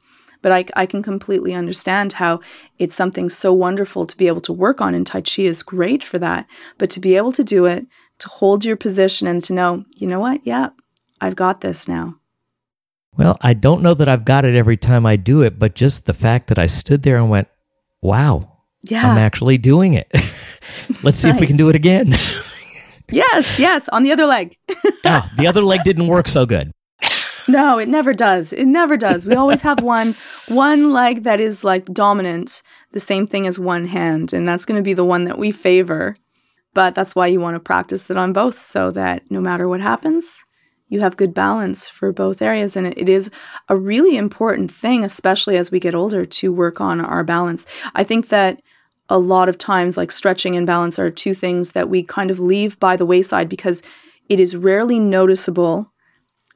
But 0.45 0.53
I, 0.53 0.67
I 0.77 0.85
can 0.85 1.03
completely 1.03 1.55
understand 1.55 2.13
how 2.13 2.41
it's 2.79 2.95
something 2.95 3.31
so 3.31 3.51
wonderful 3.51 4.05
to 4.07 4.15
be 4.15 4.27
able 4.27 4.43
to 4.43 4.53
work 4.53 4.83
on, 4.83 4.93
and 4.95 5.07
Tai 5.07 5.23
Chi 5.23 5.45
is 5.45 5.63
great 5.63 6.05
for 6.05 6.19
that. 6.19 6.47
But 6.77 6.91
to 6.91 7.01
be 7.01 7.17
able 7.17 7.33
to 7.33 7.43
do 7.43 7.65
it, 7.65 7.87
to 8.19 8.29
hold 8.29 8.63
your 8.63 8.77
position 8.77 9.27
and 9.27 9.43
to 9.45 9.55
know, 9.55 9.87
you 9.95 10.07
know 10.07 10.21
what? 10.21 10.43
Yeah, 10.45 10.69
I've 11.19 11.35
got 11.35 11.63
this 11.63 11.89
now. 11.89 12.17
Well, 13.17 13.39
I 13.41 13.55
don't 13.55 13.81
know 13.81 13.95
that 13.95 14.07
I've 14.07 14.27
got 14.27 14.45
it 14.45 14.55
every 14.55 14.77
time 14.77 15.07
I 15.07 15.17
do 15.17 15.41
it, 15.41 15.59
but 15.59 15.75
just 15.75 16.05
the 16.05 16.13
fact 16.13 16.49
that 16.49 16.59
I 16.59 16.67
stood 16.67 17.05
there 17.05 17.17
and 17.17 17.31
went, 17.31 17.49
wow, 18.03 18.59
Yeah. 18.83 19.11
I'm 19.11 19.17
actually 19.17 19.57
doing 19.57 19.95
it. 19.95 20.13
Let's 21.03 21.17
see 21.21 21.31
if 21.31 21.41
we 21.41 21.47
can 21.47 21.57
do 21.57 21.71
it 21.71 21.75
again. 21.75 22.09
yes, 23.11 23.59
yes, 23.59 23.89
on 23.89 24.03
the 24.03 24.13
other 24.13 24.27
leg. 24.27 24.59
oh, 25.07 25.27
the 25.39 25.47
other 25.47 25.63
leg 25.63 25.85
didn't 25.85 26.07
work 26.07 26.29
so 26.29 26.45
good. 26.45 26.71
No, 27.49 27.79
it 27.79 27.89
never 27.89 28.15
does. 28.15 28.53
It 28.53 28.67
never 28.67 28.97
does. 28.97 29.27
We 29.27 29.35
always 29.35 29.63
have 29.63 29.81
one 29.83 30.17
one 30.49 30.93
leg 30.93 31.25
that 31.25 31.41
is 31.41 31.65
like 31.65 31.87
dominant, 31.87 32.63
the 32.93 33.01
same 33.01 33.27
thing 33.27 33.47
as 33.47 33.59
one 33.59 33.87
hand, 33.87 34.33
and 34.33 34.47
that's 34.49 34.65
going 34.65 34.79
to 34.79 34.83
be 34.83 34.95
the 34.95 35.05
one 35.05 35.25
that 35.25 35.39
we 35.39 35.51
favor. 35.51 36.17
But 36.73 36.95
that's 36.95 37.15
why 37.15 37.29
you 37.29 37.41
want 37.41 37.55
to 37.55 37.61
practice 37.61 38.11
it 38.11 38.17
on 38.17 38.33
both 38.33 38.61
so 38.61 38.91
that 38.91 39.23
no 39.31 39.41
matter 39.41 39.69
what 39.69 39.81
happens, 39.81 40.45
you 40.89 41.01
have 41.01 41.17
good 41.17 41.33
balance 41.33 41.89
for 41.89 42.13
both 42.13 42.43
areas 42.43 42.77
and 42.77 42.87
it, 42.87 42.99
it 42.99 43.09
is 43.09 43.31
a 43.69 43.77
really 43.77 44.17
important 44.17 44.71
thing 44.73 45.05
especially 45.05 45.57
as 45.57 45.71
we 45.71 45.81
get 45.81 45.95
older 45.95 46.25
to 46.25 46.53
work 46.53 46.81
on 46.81 47.01
our 47.01 47.25
balance. 47.25 47.67
I 47.95 48.05
think 48.05 48.29
that 48.29 48.61
a 49.09 49.19
lot 49.19 49.49
of 49.49 49.59
times 49.59 49.97
like 49.97 50.11
stretching 50.11 50.57
and 50.57 50.67
balance 50.67 50.99
are 50.99 51.11
two 51.11 51.35
things 51.35 51.71
that 51.71 51.89
we 51.89 52.03
kind 52.03 52.31
of 52.31 52.39
leave 52.39 52.79
by 52.81 52.97
the 52.97 53.07
wayside 53.07 53.49
because 53.49 53.83
it 54.29 54.41
is 54.41 54.57
rarely 54.57 54.99
noticeable 54.99 55.93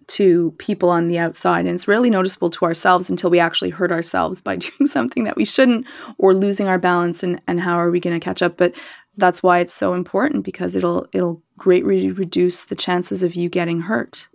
to 0.09 0.53
people 0.59 0.89
on 0.89 1.09
the 1.09 1.19
outside. 1.19 1.67
And 1.67 1.75
it's 1.75 1.89
rarely 1.89 2.11
noticeable 2.11 2.51
to 2.51 2.65
ourselves 2.65 3.11
until 3.11 3.31
we 3.31 3.39
actually 3.39 3.71
hurt 3.71 3.93
ourselves 3.93 4.41
by 4.41 4.57
doing 4.57 4.87
something 4.87 5.25
that 5.25 5.37
we 5.37 5.45
shouldn't 5.45 5.87
or 6.17 6.35
losing 6.35 6.69
our 6.69 6.79
balance 6.79 7.23
and, 7.23 7.41
and 7.47 7.61
how 7.61 7.77
are 7.77 7.91
we 7.91 8.01
going 8.01 8.19
to 8.19 8.25
catch 8.25 8.43
up. 8.43 8.57
But 8.57 8.75
that's 9.17 9.43
why 9.43 9.59
it's 9.59 9.75
so 9.75 9.95
important 9.95 10.45
because 10.45 10.77
it'll 10.77 11.09
it'll 11.13 11.43
greatly 11.57 12.11
reduce 12.11 12.63
the 12.63 12.77
chances 12.77 13.23
of 13.23 13.35
you 13.35 13.49
getting 13.49 13.83
hurt. 13.83 14.29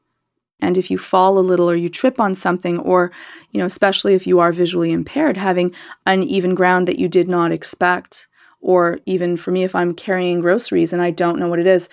And 0.60 0.78
if 0.78 0.90
you 0.90 0.98
fall 0.98 1.38
a 1.38 1.42
little 1.42 1.70
or 1.70 1.76
you 1.76 1.90
trip 1.90 2.22
on 2.22 2.36
something, 2.36 2.80
or, 2.80 3.12
you 3.52 3.60
know, 3.60 3.66
especially 3.66 4.14
if 4.14 4.26
you 4.26 4.40
are 4.40 4.54
visually 4.54 4.94
impaired, 4.94 5.36
having 5.36 5.76
uneven 6.06 6.56
ground 6.56 6.88
that 6.88 7.00
you 7.00 7.10
did 7.10 7.28
not 7.28 7.52
expect, 7.52 8.28
or 8.62 9.00
even 9.06 9.36
for 9.36 9.52
me, 9.52 9.66
if 9.66 9.76
I'm 9.76 9.94
carrying 9.94 10.40
groceries 10.40 10.94
and 10.94 11.02
I 11.02 11.12
don't 11.12 11.38
know 11.38 11.50
what 11.50 11.60
it 11.60 11.68
is, 11.68 11.90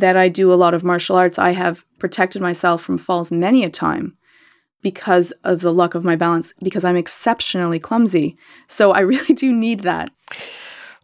that 0.00 0.16
I 0.16 0.28
do 0.28 0.52
a 0.52 0.54
lot 0.54 0.74
of 0.74 0.84
martial 0.84 1.16
arts, 1.16 1.38
I 1.38 1.50
have 1.50 1.84
protected 1.98 2.42
myself 2.42 2.82
from 2.82 2.98
falls 2.98 3.32
many 3.32 3.64
a 3.64 3.70
time 3.70 4.16
because 4.82 5.32
of 5.42 5.60
the 5.60 5.72
luck 5.72 5.94
of 5.94 6.04
my 6.04 6.16
balance, 6.16 6.52
because 6.62 6.84
I'm 6.84 6.96
exceptionally 6.96 7.78
clumsy. 7.78 8.36
So 8.68 8.92
I 8.92 9.00
really 9.12 9.34
do 9.34 9.52
need 9.52 9.80
that. 9.80 10.10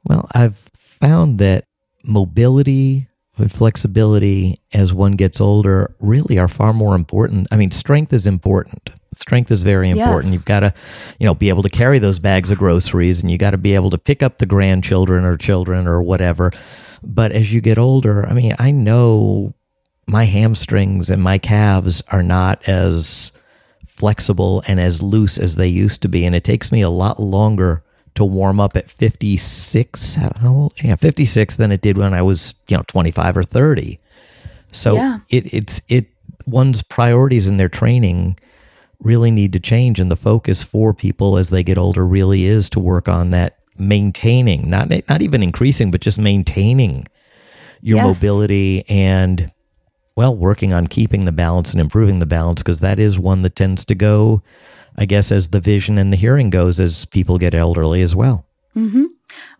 Well, 0.05 0.29
I've 0.35 0.59
found 0.75 1.39
that 1.39 1.65
mobility 2.05 3.09
and 3.39 3.51
flexibility 3.51 4.61
as 4.73 4.93
one 4.93 5.13
gets 5.13 5.41
older 5.41 5.95
really 6.01 6.39
are 6.39 6.49
far 6.49 6.73
more 6.73 6.95
important. 6.95 7.49
I 7.51 7.57
mean, 7.57 7.71
strength 7.71 8.13
is 8.13 8.27
important. 8.27 8.91
Strength 9.17 9.51
is 9.51 9.63
very 9.63 9.91
important. 9.91 10.27
Yes. 10.27 10.35
You've 10.35 10.45
got 10.45 10.61
to, 10.61 10.75
you 11.19 11.27
know, 11.27 11.35
be 11.35 11.49
able 11.49 11.63
to 11.63 11.69
carry 11.69 11.99
those 11.99 12.19
bags 12.19 12.51
of 12.51 12.59
groceries 12.59 13.21
and 13.21 13.31
you 13.31 13.39
got 13.39 13.51
to 13.51 13.59
be 13.59 13.75
able 13.75 13.91
to 13.91 13.99
pick 13.99 14.23
up 14.23 14.39
the 14.39 14.47
grandchildren 14.47 15.25
or 15.25 15.37
children 15.37 15.87
or 15.87 16.03
whatever. 16.03 16.51
But 17.03 17.33
as 17.33 17.53
you 17.53 17.61
get 17.61 17.79
older, 17.79 18.27
I 18.27 18.33
mean, 18.33 18.55
I 18.59 18.71
know 18.71 19.55
my 20.07 20.25
hamstrings 20.25 21.11
and 21.11 21.23
my 21.23 21.39
calves 21.39 22.03
are 22.09 22.23
not 22.23 22.69
as 22.69 23.33
flexible 23.87 24.63
and 24.67 24.81
as 24.81 25.03
loose 25.03 25.39
as 25.39 25.57
they 25.57 25.69
used 25.69 26.03
to 26.03 26.09
be. 26.09 26.25
And 26.25 26.35
it 26.35 26.45
takes 26.45 26.73
me 26.73 26.81
a 26.81 26.91
lot 26.91 27.21
longer 27.21 27.83
to 28.15 28.25
warm 28.25 28.61
up 28.61 28.77
at 28.77 28.91
56, 28.91 30.15
how 30.17 30.55
old? 30.55 30.73
Yeah, 30.83 30.97
56 30.97 31.57
than 31.57 31.73
it 31.73 31.81
did 31.81 31.97
when 31.97 32.13
I 32.13 32.23
was, 32.23 32.55
you 32.69 32.77
know, 32.77 32.83
25 32.87 33.37
or 33.37 33.43
30. 33.43 33.99
So 34.71 34.97
Yeah. 34.97 35.21
it, 35.29 35.53
it's, 35.55 35.81
it, 35.89 36.09
one's 36.47 36.83
priorities 36.83 37.47
in 37.47 37.57
their 37.57 37.69
training 37.69 38.39
really 39.01 39.31
need 39.31 39.53
to 39.55 39.61
change. 39.61 39.99
And 39.99 40.11
the 40.11 40.17
focus 40.17 40.63
for 40.63 40.93
people 40.93 41.37
as 41.39 41.51
they 41.51 41.63
get 41.63 41.79
older 41.79 42.07
really 42.07 42.45
is 42.45 42.69
to 42.71 42.81
work 42.81 43.09
on 43.09 43.31
that 43.31 43.59
maintaining, 43.89 44.71
not, 44.71 44.91
not 45.09 45.23
even 45.23 45.43
increasing, 45.43 45.91
but 45.91 46.01
just 46.01 46.19
maintaining 46.19 47.07
your 47.81 47.99
Yes. 47.99 48.23
mobility 48.23 48.85
and 48.89 49.51
well, 50.15 50.37
working 50.37 50.73
on 50.75 50.87
keeping 50.89 51.25
the 51.25 51.33
balance 51.33 51.73
and 51.73 51.81
improving 51.81 52.19
the 52.19 52.27
balance 52.27 52.63
because 52.63 52.81
that 52.81 52.99
is 52.99 53.19
one 53.19 53.43
that 53.43 53.57
tends 53.57 53.85
to 53.87 53.95
go, 53.95 54.43
I 54.97 55.07
guess, 55.07 55.33
as 55.33 55.49
the 55.49 55.61
vision 55.61 55.97
and 55.97 56.13
the 56.13 56.19
hearing 56.19 56.51
goes 56.51 56.79
as 56.79 57.07
people 57.07 57.39
get 57.39 57.55
elderly 57.55 58.03
as 58.03 58.15
well. 58.15 58.47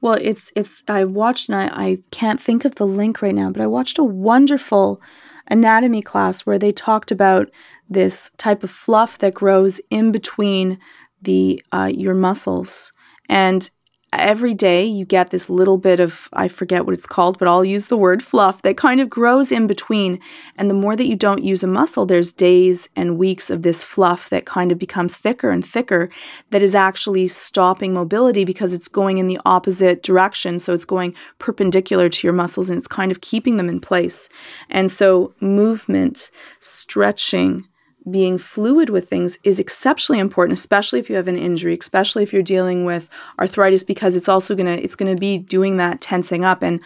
Well, 0.01 0.19
it's 0.21 0.53
it's 0.57 0.83
I 0.89 1.05
watched 1.05 1.49
and 1.49 1.57
I, 1.57 1.67
I 1.73 1.99
can't 2.11 2.41
think 2.41 2.65
of 2.65 2.75
the 2.75 2.87
link 2.87 3.23
right 3.23 3.35
now, 3.35 3.51
but 3.51 3.63
I 3.63 3.67
watched 3.67 3.99
a 3.99 4.05
wonderful 4.05 5.01
anatomy 5.49 6.03
class 6.03 6.45
where 6.45 6.59
they 6.59 6.73
talked 6.73 7.11
about 7.11 7.51
this 7.89 8.31
type 8.37 8.63
of 8.63 8.71
fluff 8.71 9.19
that 9.19 9.35
grows 9.35 9.81
in 9.91 10.13
between 10.13 10.79
the 11.21 11.63
uh, 11.73 11.91
your 11.93 12.15
muscles, 12.15 12.93
and 13.29 13.71
every 14.13 14.55
day 14.55 14.85
you 14.85 15.05
get 15.05 15.31
this 15.31 15.49
little 15.49 15.79
bit 15.79 15.99
of 16.01 16.29
I 16.33 16.49
forget 16.49 16.85
what 16.85 16.95
it's 16.95 17.07
called, 17.07 17.39
but 17.39 17.49
I'll 17.49 17.65
use 17.65 17.87
the 17.87 17.97
word 17.97 18.23
fluff 18.23 18.63
that 18.63 18.77
kind 18.77 19.01
of 19.01 19.09
grows 19.09 19.51
in 19.51 19.67
between. 19.67 20.21
And 20.57 20.69
the 20.69 20.75
more 20.75 20.97
that 20.97 21.07
you 21.07 21.17
don't 21.17 21.43
use 21.43 21.63
a 21.63 21.67
muscle, 21.67 22.07
there's 22.07 22.33
days 22.33 22.89
and 22.95 23.19
weeks 23.19 23.51
of 23.51 23.63
this 23.63 23.83
fluff 23.83 24.29
that 24.31 24.47
kind 24.47 24.71
of 24.71 24.79
becomes 24.79 25.17
thicker 25.17 25.51
and 25.51 25.65
thicker 25.65 26.11
that 26.51 26.63
is 26.63 26.75
actually 26.75 27.29
stopping 27.29 27.95
mobility 27.95 28.45
because 28.45 28.75
it's 28.75 28.89
going 28.89 29.19
in 29.19 29.27
the 29.27 29.41
opposite 29.45 30.03
direction. 30.03 30.59
So 30.59 30.75
it's 30.75 30.85
going 30.85 31.15
perpendicular 31.39 32.09
to 32.09 32.27
your 32.27 32.35
muscles 32.35 32.69
and 32.69 32.79
it's 32.79 32.89
kind 32.89 33.11
of 33.11 33.21
keeping 33.21 33.57
them 33.57 33.69
in 33.69 33.81
place. 33.81 34.29
And 34.69 34.91
so 34.91 35.35
movement, 35.41 36.31
stretching, 36.61 37.67
being 38.11 38.37
fluid 38.37 38.91
with 38.91 39.09
things 39.09 39.39
is 39.45 39.61
exceptionally 39.61 40.19
important 40.19 40.59
especially 40.59 40.99
if 40.99 41.09
you 41.09 41.15
have 41.15 41.29
an 41.29 41.37
injury 41.37 41.77
especially 41.79 42.23
if 42.23 42.33
you're 42.33 42.43
dealing 42.43 42.85
with 42.85 43.09
arthritis 43.39 43.85
because 43.85 44.17
it's 44.17 44.29
also 44.29 44.55
going 44.55 44.67
to 44.67 44.83
it's 44.83 44.97
going 44.97 45.15
to 45.15 45.21
be 45.21 45.39
doing 45.39 45.77
that 45.77 46.01
tensing 46.01 46.45
up. 46.45 46.63
And 46.63 46.81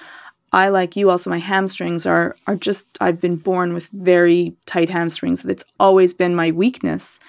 I 0.53 0.69
like 0.69 0.97
you 0.97 1.11
also 1.11 1.31
my 1.31 1.39
hamstrings 1.39 2.07
are 2.07 2.37
are 2.47 2.57
just 2.57 2.87
I've 3.01 3.21
been 3.21 3.37
born 3.37 3.75
with 3.75 3.89
very 3.89 4.57
tight 4.67 4.89
hamstrings. 4.89 5.43
That's 5.43 5.65
always 5.79 6.15
been 6.15 6.35
my 6.35 6.51
weakness. 6.51 7.21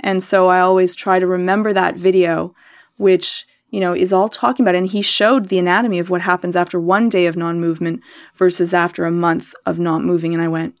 And 0.00 0.22
so 0.22 0.48
I 0.48 0.60
always 0.60 0.94
try 0.94 1.18
to 1.18 1.26
remember 1.26 1.72
that 1.72 1.96
video 1.96 2.54
which 2.96 3.46
you 3.70 3.80
know 3.80 3.94
is 3.94 4.12
all 4.12 4.28
talking 4.28 4.64
about. 4.64 4.74
And 4.74 4.86
he 4.86 5.02
showed 5.02 5.48
the 5.48 5.58
anatomy 5.58 5.98
of 5.98 6.10
what 6.10 6.22
happens 6.22 6.56
after 6.56 6.80
one 6.80 7.08
day 7.08 7.26
of 7.26 7.36
non-movement 7.36 8.00
versus 8.34 8.72
after 8.72 9.04
a 9.04 9.10
month 9.10 9.54
of 9.66 9.78
not 9.78 10.02
moving. 10.02 10.34
And 10.34 10.42
I 10.42 10.48
went 10.48 10.79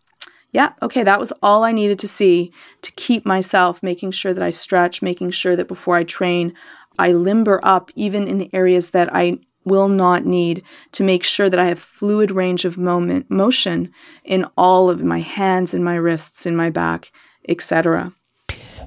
yeah, 0.52 0.72
okay, 0.82 1.04
that 1.04 1.20
was 1.20 1.32
all 1.42 1.62
I 1.62 1.72
needed 1.72 1.98
to 2.00 2.08
see 2.08 2.52
to 2.82 2.92
keep 2.92 3.24
myself 3.24 3.82
making 3.82 4.10
sure 4.10 4.34
that 4.34 4.42
I 4.42 4.50
stretch, 4.50 5.02
making 5.02 5.30
sure 5.30 5.54
that 5.54 5.68
before 5.68 5.96
I 5.96 6.04
train, 6.04 6.54
I 6.98 7.12
limber 7.12 7.60
up 7.62 7.90
even 7.94 8.26
in 8.26 8.50
areas 8.52 8.90
that 8.90 9.14
I 9.14 9.38
will 9.64 9.88
not 9.88 10.24
need 10.24 10.62
to 10.92 11.04
make 11.04 11.22
sure 11.22 11.48
that 11.48 11.60
I 11.60 11.66
have 11.66 11.78
fluid 11.78 12.30
range 12.30 12.64
of 12.64 12.76
moment 12.76 13.30
motion 13.30 13.92
in 14.24 14.46
all 14.56 14.90
of 14.90 15.02
my 15.02 15.20
hands 15.20 15.74
and 15.74 15.84
my 15.84 15.94
wrists 15.94 16.46
in 16.46 16.56
my 16.56 16.70
back, 16.70 17.12
etc. 17.48 18.12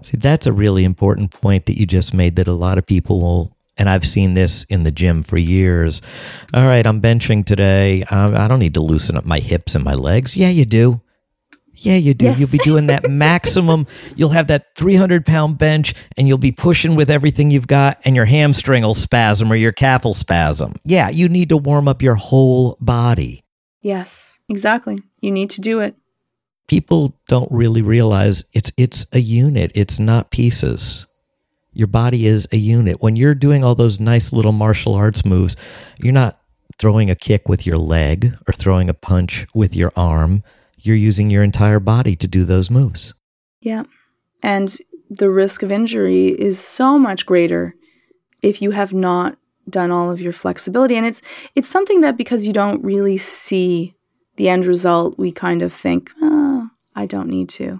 See, 0.02 0.18
that's 0.18 0.46
a 0.46 0.52
really 0.52 0.84
important 0.84 1.32
point 1.32 1.66
that 1.68 1.80
you 1.80 1.86
just 1.86 2.14
made 2.14 2.36
that 2.36 2.48
a 2.48 2.54
lot 2.54 2.78
of 2.78 2.86
people 2.86 3.22
will. 3.22 3.56
And 3.78 3.90
I've 3.90 4.06
seen 4.06 4.34
this 4.34 4.66
in 4.66 4.84
the 4.84 4.92
gym 4.92 5.24
for 5.24 5.38
years. 5.38 6.02
All 6.54 6.66
right, 6.66 6.86
I'm 6.86 7.02
benching 7.02 7.46
today. 7.46 8.04
I 8.12 8.48
don't 8.48 8.60
need 8.60 8.76
to 8.76 8.82
loosen 8.82 9.18
up 9.18 9.26
my 9.26 9.40
hips 9.40 9.74
and 9.74 9.84
my 9.84 9.96
legs. 9.96 10.36
Yeah, 10.36 10.50
you 10.50 10.66
do. 10.66 11.02
Yeah, 11.84 11.96
you 11.96 12.14
do. 12.14 12.26
Yes. 12.26 12.40
You'll 12.40 12.50
be 12.50 12.58
doing 12.60 12.88
that 12.88 13.10
maximum. 13.10 13.88
You'll 14.16 14.30
have 14.30 14.48
that 14.48 14.76
300 14.76 15.26
pound 15.26 15.58
bench 15.58 15.94
and 16.18 16.28
you'll 16.28 16.38
be 16.38 16.52
pushing 16.52 16.96
with 16.96 17.10
everything 17.10 17.52
you've 17.52 17.68
got, 17.68 18.00
and 18.06 18.16
your 18.16 18.26
hamstring 18.26 18.84
will 18.84 18.94
spasm 18.94 19.52
or 19.52 19.56
your 19.56 19.72
calf 19.74 20.06
will 20.06 20.14
spasm. 20.14 20.74
Yeah, 20.86 21.10
you 21.10 21.30
need 21.30 21.50
to 21.50 21.58
warm 21.58 21.88
up 21.88 22.02
your 22.02 22.16
whole 22.16 22.78
body. 22.80 23.44
Yes, 23.82 24.40
exactly. 24.48 25.00
You 25.22 25.32
need 25.32 25.50
to 25.52 25.62
do 25.62 25.82
it. 25.82 25.96
People 26.68 27.20
don't 27.28 27.52
really 27.52 27.82
realize 27.82 28.46
it's 28.54 28.72
it's 28.78 29.06
a 29.12 29.20
unit. 29.20 29.72
It's 29.76 30.00
not 30.00 30.32
pieces. 30.32 31.06
Your 31.74 31.88
body 31.88 32.26
is 32.26 32.48
a 32.52 32.58
unit. 32.58 33.02
When 33.02 33.16
you're 33.16 33.36
doing 33.36 33.64
all 33.64 33.76
those 33.76 34.00
nice 34.00 34.32
little 34.32 34.52
martial 34.52 34.94
arts 34.94 35.26
moves, 35.26 35.58
you're 35.98 36.14
not 36.14 36.40
throwing 36.78 37.10
a 37.10 37.16
kick 37.16 37.50
with 37.50 37.66
your 37.66 37.78
leg 37.78 38.36
or 38.48 38.54
throwing 38.54 38.90
a 38.90 38.94
punch 38.94 39.46
with 39.54 39.76
your 39.76 39.92
arm. 39.96 40.44
You're 40.84 40.98
using 40.98 41.30
your 41.30 41.44
entire 41.44 41.80
body 41.80 42.16
to 42.18 42.28
do 42.28 42.44
those 42.44 42.70
moves. 42.70 43.14
Yeah. 43.62 43.84
And 44.44 44.78
the 45.10 45.30
risk 45.30 45.64
of 45.64 45.72
injury 45.72 46.28
is 46.28 46.60
so 46.60 47.00
much 47.00 47.26
greater 47.26 47.76
if 48.42 48.62
you 48.62 48.72
have 48.72 48.94
not 48.94 49.38
done 49.70 49.92
all 49.92 50.12
of 50.12 50.20
your 50.20 50.34
flexibility 50.34 50.98
and 50.98 51.06
it's 51.06 51.22
it's 51.56 51.70
something 51.70 52.02
that 52.02 52.18
because 52.18 52.46
you 52.46 52.52
don't 52.52 52.84
really 52.84 53.18
see 53.18 53.96
the 54.36 54.50
end 54.50 54.66
result 54.66 55.18
we 55.18 55.32
kind 55.32 55.62
of 55.62 55.72
think 55.72 56.12
oh, 56.22 56.68
I 56.96 57.06
don't 57.06 57.30
need 57.30 57.48
to 57.52 57.80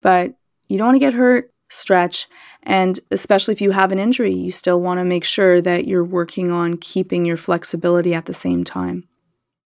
but 0.00 0.34
you 0.68 0.78
don't 0.78 0.86
want 0.86 0.94
to 0.96 1.00
get 1.00 1.12
hurt 1.12 1.52
stretch 1.68 2.26
and 2.62 2.98
especially 3.10 3.52
if 3.52 3.60
you 3.60 3.72
have 3.72 3.92
an 3.92 3.98
injury 3.98 4.32
you 4.32 4.50
still 4.50 4.80
want 4.80 4.98
to 4.98 5.04
make 5.04 5.24
sure 5.24 5.60
that 5.60 5.86
you're 5.86 6.02
working 6.02 6.50
on 6.50 6.78
keeping 6.78 7.26
your 7.26 7.36
flexibility 7.36 8.14
at 8.14 8.24
the 8.24 8.32
same 8.32 8.64
time 8.64 9.06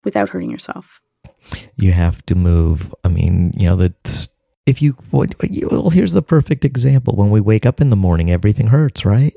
without 0.04 0.28
hurting 0.28 0.50
yourself 0.50 1.00
You 1.76 1.92
have 1.92 2.24
to 2.26 2.34
move. 2.34 2.94
I 3.04 3.08
mean, 3.08 3.52
you 3.56 3.68
know, 3.68 3.76
that's 3.76 4.28
if 4.66 4.80
you, 4.82 4.92
what, 5.10 5.34
you 5.42 5.68
well, 5.70 5.90
here's 5.90 6.12
the 6.12 6.22
perfect 6.22 6.64
example. 6.64 7.16
When 7.16 7.30
we 7.30 7.40
wake 7.40 7.66
up 7.66 7.80
in 7.80 7.90
the 7.90 7.96
morning, 7.96 8.30
everything 8.30 8.68
hurts, 8.68 9.04
right? 9.04 9.34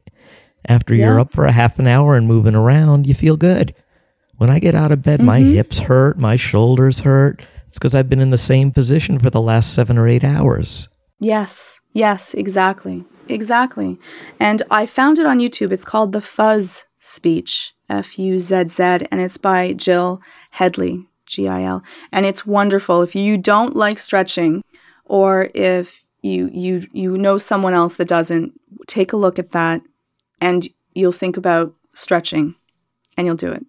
After 0.68 0.96
you're 0.96 1.20
up 1.20 1.34
for 1.34 1.46
a 1.46 1.52
half 1.52 1.80
an 1.80 1.88
hour 1.88 2.16
and 2.16 2.28
moving 2.28 2.56
around, 2.56 3.06
you 3.06 3.14
feel 3.14 3.36
good. 3.36 3.76
When 4.38 4.50
I 4.50 4.60
get 4.60 4.76
out 4.76 4.92
of 4.92 5.02
bed, 5.02 5.22
my 5.22 5.42
mm-hmm. 5.42 5.54
hips 5.54 5.80
hurt, 5.80 6.18
my 6.18 6.36
shoulders 6.36 7.02
hurt. 7.02 7.46
It's 7.68 7.78
because 7.78 7.96
I've 7.96 8.10
been 8.10 8.22
in 8.22 8.30
the 8.30 8.38
same 8.38 8.72
position 8.72 9.20
for 9.20 9.30
the 9.30 9.42
last 9.42 9.74
seven 9.74 9.98
or 9.98 10.08
eight 10.08 10.24
hours. 10.24 10.88
Yes, 11.20 11.80
yes, 11.92 12.34
exactly. 12.34 13.06
Exactly. 13.28 13.98
And 14.40 14.64
I 14.70 14.86
found 14.86 15.20
it 15.20 15.26
on 15.26 15.40
YouTube. 15.40 15.72
It's 15.72 15.86
called 15.86 16.12
The 16.12 16.22
Fuzz 16.22 16.84
Speech, 17.00 17.74
F 17.90 18.20
U 18.20 18.40
Z 18.40 18.70
Z, 18.70 18.84
and 18.84 19.20
it's 19.20 19.38
by 19.38 19.74
Gil 19.74 20.22
Hedley, 20.52 21.08
G 21.34 21.48
I 21.48 21.64
L. 21.64 21.84
And 22.12 22.26
it's 22.26 22.46
wonderful. 22.46 23.02
If 23.02 23.16
you 23.16 23.38
don't 23.38 23.76
like 23.76 24.00
stretching 24.00 24.64
or 25.06 25.50
if 25.54 26.04
you 26.22 26.50
you 26.54 26.88
you 26.94 27.18
know 27.18 27.38
someone 27.38 27.74
else 27.74 27.96
that 27.96 28.08
doesn't, 28.08 28.54
take 28.88 29.14
a 29.14 29.18
look 29.18 29.38
at 29.40 29.52
that 29.52 29.82
and 30.42 30.68
you'll 30.94 31.12
think 31.12 31.38
about 31.38 31.74
stretching 31.94 32.56
and 33.18 33.28
you'll 33.28 33.36
do 33.36 33.52
it. 33.52 33.66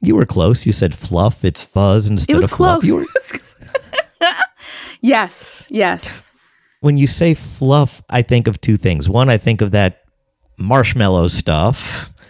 You 0.00 0.16
were 0.16 0.26
close. 0.26 0.64
You 0.66 0.72
said 0.72 0.94
fluff. 0.94 1.44
It's 1.44 1.62
fuzz 1.62 2.08
instead 2.08 2.32
It 2.32 2.36
was 2.36 2.44
of 2.46 2.50
fluff. 2.52 2.80
close. 2.80 2.84
You 2.84 2.96
were, 2.96 3.06
yes, 5.00 5.66
yes. 5.68 6.32
When 6.80 6.96
you 6.96 7.06
say 7.06 7.34
fluff, 7.34 8.02
I 8.08 8.22
think 8.22 8.46
of 8.46 8.60
two 8.60 8.76
things. 8.76 9.08
One, 9.08 9.28
I 9.28 9.36
think 9.36 9.60
of 9.60 9.72
that 9.72 10.02
marshmallow 10.58 11.28
stuff. 11.28 12.12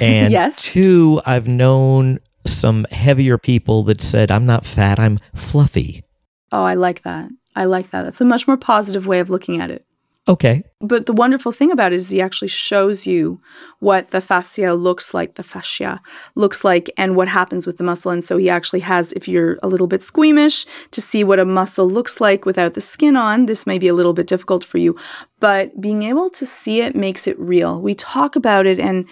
And 0.00 0.30
Yes. 0.32 0.62
two, 0.62 1.20
I've 1.26 1.48
known 1.48 2.20
some 2.46 2.86
heavier 2.90 3.38
people 3.38 3.82
that 3.84 4.00
said, 4.00 4.30
I'm 4.30 4.46
not 4.46 4.64
fat, 4.64 4.98
I'm 4.98 5.18
fluffy. 5.34 6.04
Oh, 6.52 6.64
I 6.64 6.74
like 6.74 7.02
that. 7.02 7.30
I 7.54 7.64
like 7.64 7.90
that. 7.90 8.02
That's 8.02 8.20
a 8.20 8.24
much 8.24 8.46
more 8.46 8.56
positive 8.56 9.06
way 9.06 9.20
of 9.20 9.30
looking 9.30 9.60
at 9.60 9.70
it. 9.70 9.84
Okay. 10.28 10.62
But 10.80 11.06
the 11.06 11.12
wonderful 11.12 11.50
thing 11.50 11.72
about 11.72 11.92
it 11.92 11.96
is 11.96 12.10
he 12.10 12.20
actually 12.20 12.48
shows 12.48 13.06
you 13.06 13.40
what 13.80 14.10
the 14.10 14.20
fascia 14.20 14.74
looks 14.74 15.12
like, 15.12 15.34
the 15.34 15.42
fascia 15.42 16.00
looks 16.34 16.62
like, 16.62 16.90
and 16.96 17.16
what 17.16 17.28
happens 17.28 17.66
with 17.66 17.78
the 17.78 17.84
muscle. 17.84 18.12
And 18.12 18.22
so 18.22 18.36
he 18.36 18.48
actually 18.48 18.80
has, 18.80 19.12
if 19.12 19.26
you're 19.26 19.58
a 19.62 19.68
little 19.68 19.86
bit 19.86 20.04
squeamish 20.04 20.66
to 20.92 21.00
see 21.00 21.24
what 21.24 21.40
a 21.40 21.44
muscle 21.44 21.88
looks 21.88 22.20
like 22.20 22.44
without 22.44 22.74
the 22.74 22.80
skin 22.80 23.16
on, 23.16 23.46
this 23.46 23.66
may 23.66 23.78
be 23.78 23.88
a 23.88 23.94
little 23.94 24.12
bit 24.12 24.26
difficult 24.26 24.64
for 24.64 24.78
you. 24.78 24.94
But 25.40 25.80
being 25.80 26.02
able 26.02 26.30
to 26.30 26.46
see 26.46 26.80
it 26.82 26.94
makes 26.94 27.26
it 27.26 27.38
real. 27.38 27.80
We 27.80 27.94
talk 27.94 28.36
about 28.36 28.66
it 28.66 28.78
and 28.78 29.08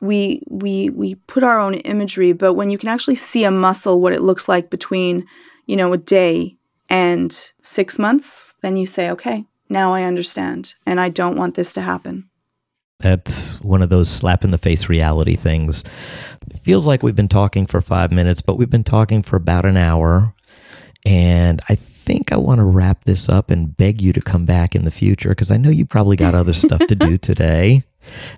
we 0.00 0.42
we 0.48 0.90
we 0.90 1.14
put 1.14 1.42
our 1.42 1.58
own 1.58 1.74
imagery, 1.74 2.32
but 2.32 2.54
when 2.54 2.70
you 2.70 2.78
can 2.78 2.88
actually 2.88 3.16
see 3.16 3.44
a 3.44 3.50
muscle, 3.50 4.00
what 4.00 4.12
it 4.12 4.22
looks 4.22 4.48
like 4.48 4.70
between, 4.70 5.26
you 5.66 5.76
know, 5.76 5.92
a 5.92 5.98
day 5.98 6.56
and 6.88 7.52
six 7.62 7.98
months, 7.98 8.54
then 8.62 8.76
you 8.76 8.86
say, 8.86 9.10
okay, 9.10 9.44
now 9.68 9.94
I 9.94 10.02
understand, 10.04 10.74
and 10.86 11.00
I 11.00 11.08
don't 11.08 11.36
want 11.36 11.54
this 11.54 11.72
to 11.74 11.82
happen. 11.82 12.28
That's 13.00 13.60
one 13.60 13.82
of 13.82 13.90
those 13.90 14.10
slap 14.10 14.42
in 14.42 14.50
the 14.50 14.58
face 14.58 14.88
reality 14.88 15.36
things. 15.36 15.84
It 16.50 16.58
feels 16.58 16.86
like 16.86 17.02
we've 17.02 17.14
been 17.14 17.28
talking 17.28 17.66
for 17.66 17.80
five 17.80 18.10
minutes, 18.10 18.42
but 18.42 18.56
we've 18.56 18.70
been 18.70 18.84
talking 18.84 19.22
for 19.22 19.36
about 19.36 19.66
an 19.66 19.76
hour. 19.76 20.34
And 21.06 21.60
I 21.68 21.76
think 21.76 22.32
I 22.32 22.36
want 22.36 22.58
to 22.58 22.64
wrap 22.64 23.04
this 23.04 23.28
up 23.28 23.50
and 23.50 23.76
beg 23.76 24.02
you 24.02 24.12
to 24.14 24.20
come 24.20 24.46
back 24.46 24.74
in 24.74 24.84
the 24.84 24.90
future 24.90 25.28
because 25.28 25.50
I 25.50 25.58
know 25.58 25.70
you 25.70 25.86
probably 25.86 26.16
got 26.16 26.34
other 26.34 26.52
stuff 26.52 26.80
to 26.88 26.96
do 26.96 27.18
today. 27.18 27.84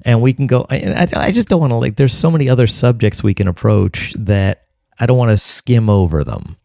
And 0.03 0.23
we 0.23 0.33
can 0.33 0.47
go, 0.47 0.67
I, 0.71 1.07
I 1.15 1.33
just 1.33 1.49
don't 1.49 1.61
want 1.61 1.73
to, 1.73 1.77
like, 1.77 1.97
there's 1.97 2.15
so 2.15 2.31
many 2.31 2.49
other 2.49 2.67
subjects 2.67 3.23
we 3.23 3.35
can 3.35 3.49
approach 3.49 4.15
that 4.19 4.65
I 4.99 5.07
don't 5.07 5.19
want 5.19 5.31
to 5.31 5.39
skim 5.39 5.89
over 5.89 6.25
them. 6.25 6.57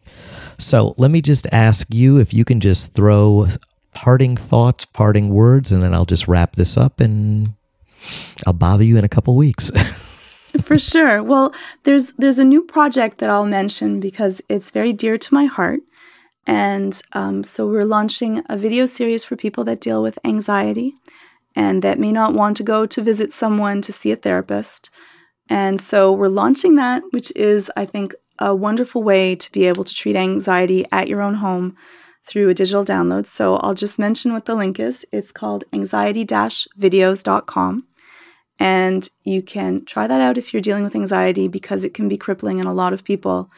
So 0.58 0.94
let 0.98 1.12
me 1.12 1.22
just 1.22 1.48
ask 1.52 1.94
you 1.94 2.18
if 2.18 2.34
you 2.34 2.46
can 2.46 2.60
just 2.60 2.94
throw 2.94 3.48
parting 3.94 4.36
thoughts, 4.36 4.86
parting 4.86 5.30
words, 5.30 5.72
and 5.72 5.82
then 5.82 5.94
I'll 5.94 6.06
just 6.06 6.28
wrap 6.28 6.56
this 6.56 6.78
up 6.78 7.00
and 7.00 7.54
I'll 8.46 8.54
bother 8.54 8.84
you 8.84 8.98
in 8.98 9.06
a 9.06 9.10
couple 9.10 9.36
weeks. 9.36 9.72
For 10.64 10.80
sure. 10.80 11.22
Well, 11.22 11.54
there's 11.84 12.14
there's 12.14 12.40
a 12.40 12.46
new 12.46 12.62
project 12.62 13.18
that 13.18 13.30
I'll 13.30 13.46
mention 13.46 14.00
because 14.00 14.42
it's 14.48 14.72
very 14.72 14.94
dear 14.94 15.18
to 15.18 15.34
my 15.34 15.46
heart, 15.46 15.82
and 16.48 17.02
um, 17.12 17.44
so 17.44 17.68
we're 17.68 17.84
launching 17.84 18.42
a 18.48 18.56
video 18.56 18.86
series 18.86 19.26
for 19.26 19.36
people 19.36 19.66
that 19.66 19.82
deal 19.82 20.02
with 20.02 20.18
anxiety, 20.24 20.94
and 21.56 21.82
that 21.82 22.00
may 22.00 22.12
not 22.12 22.34
want 22.34 22.58
to 22.58 22.64
go 22.64 22.86
to 22.86 23.02
visit 23.02 23.32
someone 23.32 23.82
to 23.82 23.94
see 23.94 24.12
a 24.12 24.16
therapist, 24.16 24.90
and 25.48 25.80
so 25.80 26.12
we're 26.12 26.28
launching 26.28 26.76
that, 26.76 27.04
which 27.12 27.32
is 27.36 27.72
I 27.76 27.86
think 27.86 28.14
a 28.40 28.54
wonderful 28.54 29.02
way 29.02 29.36
to 29.36 29.52
be 29.52 29.66
able 29.66 29.84
to 29.84 29.94
treat 29.94 30.16
anxiety 30.16 30.86
at 30.92 31.08
your 31.08 31.22
own 31.22 31.36
home 31.36 31.76
through 32.28 32.50
a 32.50 32.54
digital 32.54 32.84
download. 32.84 33.28
So 33.28 33.58
I'll 33.58 33.76
just 33.76 34.00
mention 34.00 34.34
what 34.34 34.46
the 34.46 34.56
link 34.56 34.80
is. 34.80 35.06
It's 35.12 35.32
called 35.32 35.64
anxiety-videos.com. 35.72 37.88
And 38.58 39.10
you 39.24 39.42
can 39.42 39.86
try 39.86 40.08
that 40.08 40.22
out 40.22 40.38
if 40.38 40.54
you're 40.54 40.62
dealing 40.62 40.84
with 40.84 40.96
anxiety 40.96 41.48
because 41.48 41.84
it 41.84 41.94
can 41.94 42.10
be 42.10 42.18
crippling, 42.18 42.60
and 42.60 42.68
a 42.68 42.74
lot 42.74 42.94
of 42.94 43.04
people 43.04 43.52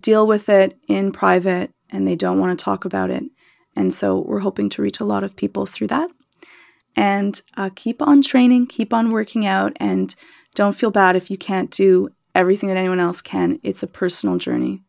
deal 0.00 0.26
with 0.26 0.48
it 0.48 0.78
in 0.88 1.12
private 1.12 1.70
and 1.90 2.08
they 2.08 2.16
don't 2.16 2.38
want 2.38 2.58
to 2.58 2.64
talk 2.64 2.84
about 2.84 3.10
it. 3.10 3.24
And 3.76 3.92
so 3.92 4.18
we're 4.18 4.40
hoping 4.40 4.68
to 4.70 4.82
reach 4.82 5.00
a 5.00 5.04
lot 5.04 5.24
of 5.24 5.36
people 5.36 5.66
through 5.66 5.88
that. 5.88 6.08
And 6.96 7.40
uh, 7.56 7.70
keep 7.74 8.00
on 8.00 8.22
training, 8.22 8.66
keep 8.66 8.92
on 8.92 9.10
working 9.10 9.46
out, 9.46 9.72
and 9.76 10.14
don't 10.54 10.76
feel 10.76 10.90
bad 10.90 11.16
if 11.16 11.30
you 11.30 11.36
can't 11.36 11.70
do 11.70 12.10
everything 12.34 12.68
that 12.68 12.76
anyone 12.76 13.00
else 13.00 13.20
can. 13.20 13.58
It's 13.62 13.82
a 13.82 13.86
personal 13.86 14.38
journey. 14.38 14.82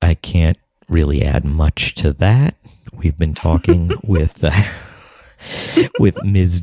I 0.00 0.14
can't 0.14 0.58
really 0.88 1.22
add 1.22 1.44
much 1.44 1.94
to 1.96 2.12
that. 2.14 2.54
We've 2.92 3.18
been 3.18 3.34
talking 3.34 3.92
with 4.02 4.42
uh, 4.42 5.88
with 5.98 6.22
Ms. 6.24 6.62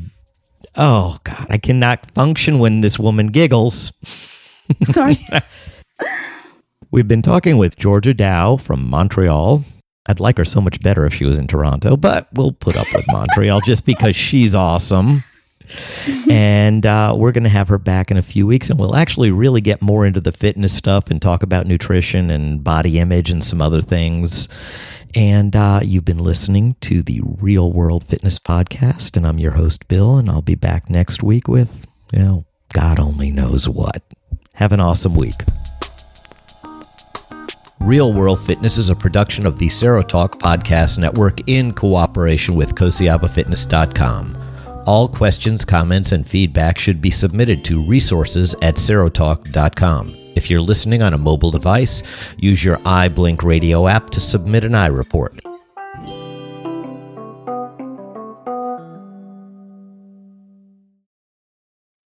Oh 0.74 1.18
God, 1.24 1.46
I 1.48 1.58
cannot 1.58 2.10
function 2.12 2.58
when 2.58 2.80
this 2.80 2.98
woman 2.98 3.28
giggles. 3.28 3.92
Sorry. 4.84 5.24
We've 6.90 7.08
been 7.08 7.22
talking 7.22 7.56
with 7.56 7.76
Georgia 7.76 8.14
Dow 8.14 8.56
from 8.56 8.88
Montreal. 8.88 9.64
I'd 10.08 10.20
like 10.20 10.38
her 10.38 10.44
so 10.44 10.60
much 10.60 10.80
better 10.82 11.04
if 11.06 11.14
she 11.14 11.24
was 11.24 11.38
in 11.38 11.46
Toronto, 11.46 11.96
but 11.96 12.28
we'll 12.32 12.52
put 12.52 12.76
up 12.76 12.86
with 12.94 13.04
Montreal 13.08 13.60
just 13.60 13.84
because 13.84 14.14
she's 14.16 14.54
awesome. 14.54 15.24
and 16.30 16.86
uh, 16.86 17.14
we're 17.16 17.32
going 17.32 17.44
to 17.44 17.50
have 17.50 17.68
her 17.68 17.78
back 17.78 18.10
in 18.10 18.16
a 18.16 18.22
few 18.22 18.46
weeks, 18.46 18.70
and 18.70 18.78
we'll 18.78 18.96
actually 18.96 19.30
really 19.30 19.60
get 19.60 19.82
more 19.82 20.06
into 20.06 20.20
the 20.20 20.32
fitness 20.32 20.72
stuff 20.72 21.10
and 21.10 21.20
talk 21.20 21.42
about 21.42 21.66
nutrition 21.66 22.30
and 22.30 22.62
body 22.62 22.98
image 22.98 23.30
and 23.30 23.42
some 23.42 23.60
other 23.60 23.80
things. 23.80 24.48
And 25.14 25.56
uh, 25.56 25.80
you've 25.82 26.04
been 26.04 26.18
listening 26.18 26.76
to 26.82 27.02
the 27.02 27.20
Real 27.24 27.72
World 27.72 28.04
Fitness 28.04 28.38
Podcast, 28.38 29.16
and 29.16 29.26
I'm 29.26 29.38
your 29.38 29.52
host, 29.52 29.88
Bill, 29.88 30.18
and 30.18 30.28
I'll 30.28 30.42
be 30.42 30.54
back 30.54 30.90
next 30.90 31.22
week 31.22 31.48
with, 31.48 31.86
you 32.12 32.18
know, 32.18 32.44
God 32.72 33.00
only 33.00 33.30
knows 33.30 33.68
what. 33.68 34.02
Have 34.54 34.72
an 34.72 34.80
awesome 34.80 35.14
week. 35.14 35.34
Real 37.80 38.12
World 38.12 38.40
Fitness 38.40 38.78
is 38.78 38.88
a 38.88 38.96
production 38.96 39.46
of 39.46 39.58
the 39.58 39.68
Serotalk 39.68 40.40
Podcast 40.40 40.98
Network 40.98 41.46
in 41.46 41.72
cooperation 41.72 42.54
with 42.54 42.74
CosiabaFitness.com. 42.74 44.36
All 44.86 45.08
questions, 45.08 45.64
comments, 45.64 46.12
and 46.12 46.26
feedback 46.26 46.78
should 46.78 47.02
be 47.02 47.10
submitted 47.10 47.64
to 47.66 47.82
resources 47.82 48.54
at 48.62 48.76
serotalk.com. 48.76 50.14
If 50.36 50.50
you're 50.50 50.60
listening 50.60 51.02
on 51.02 51.12
a 51.12 51.18
mobile 51.18 51.50
device, 51.50 52.02
use 52.38 52.64
your 52.64 52.78
iBlink 52.78 53.42
radio 53.42 53.88
app 53.88 54.10
to 54.10 54.20
submit 54.20 54.64
an 54.64 54.72
iReport. 54.72 55.45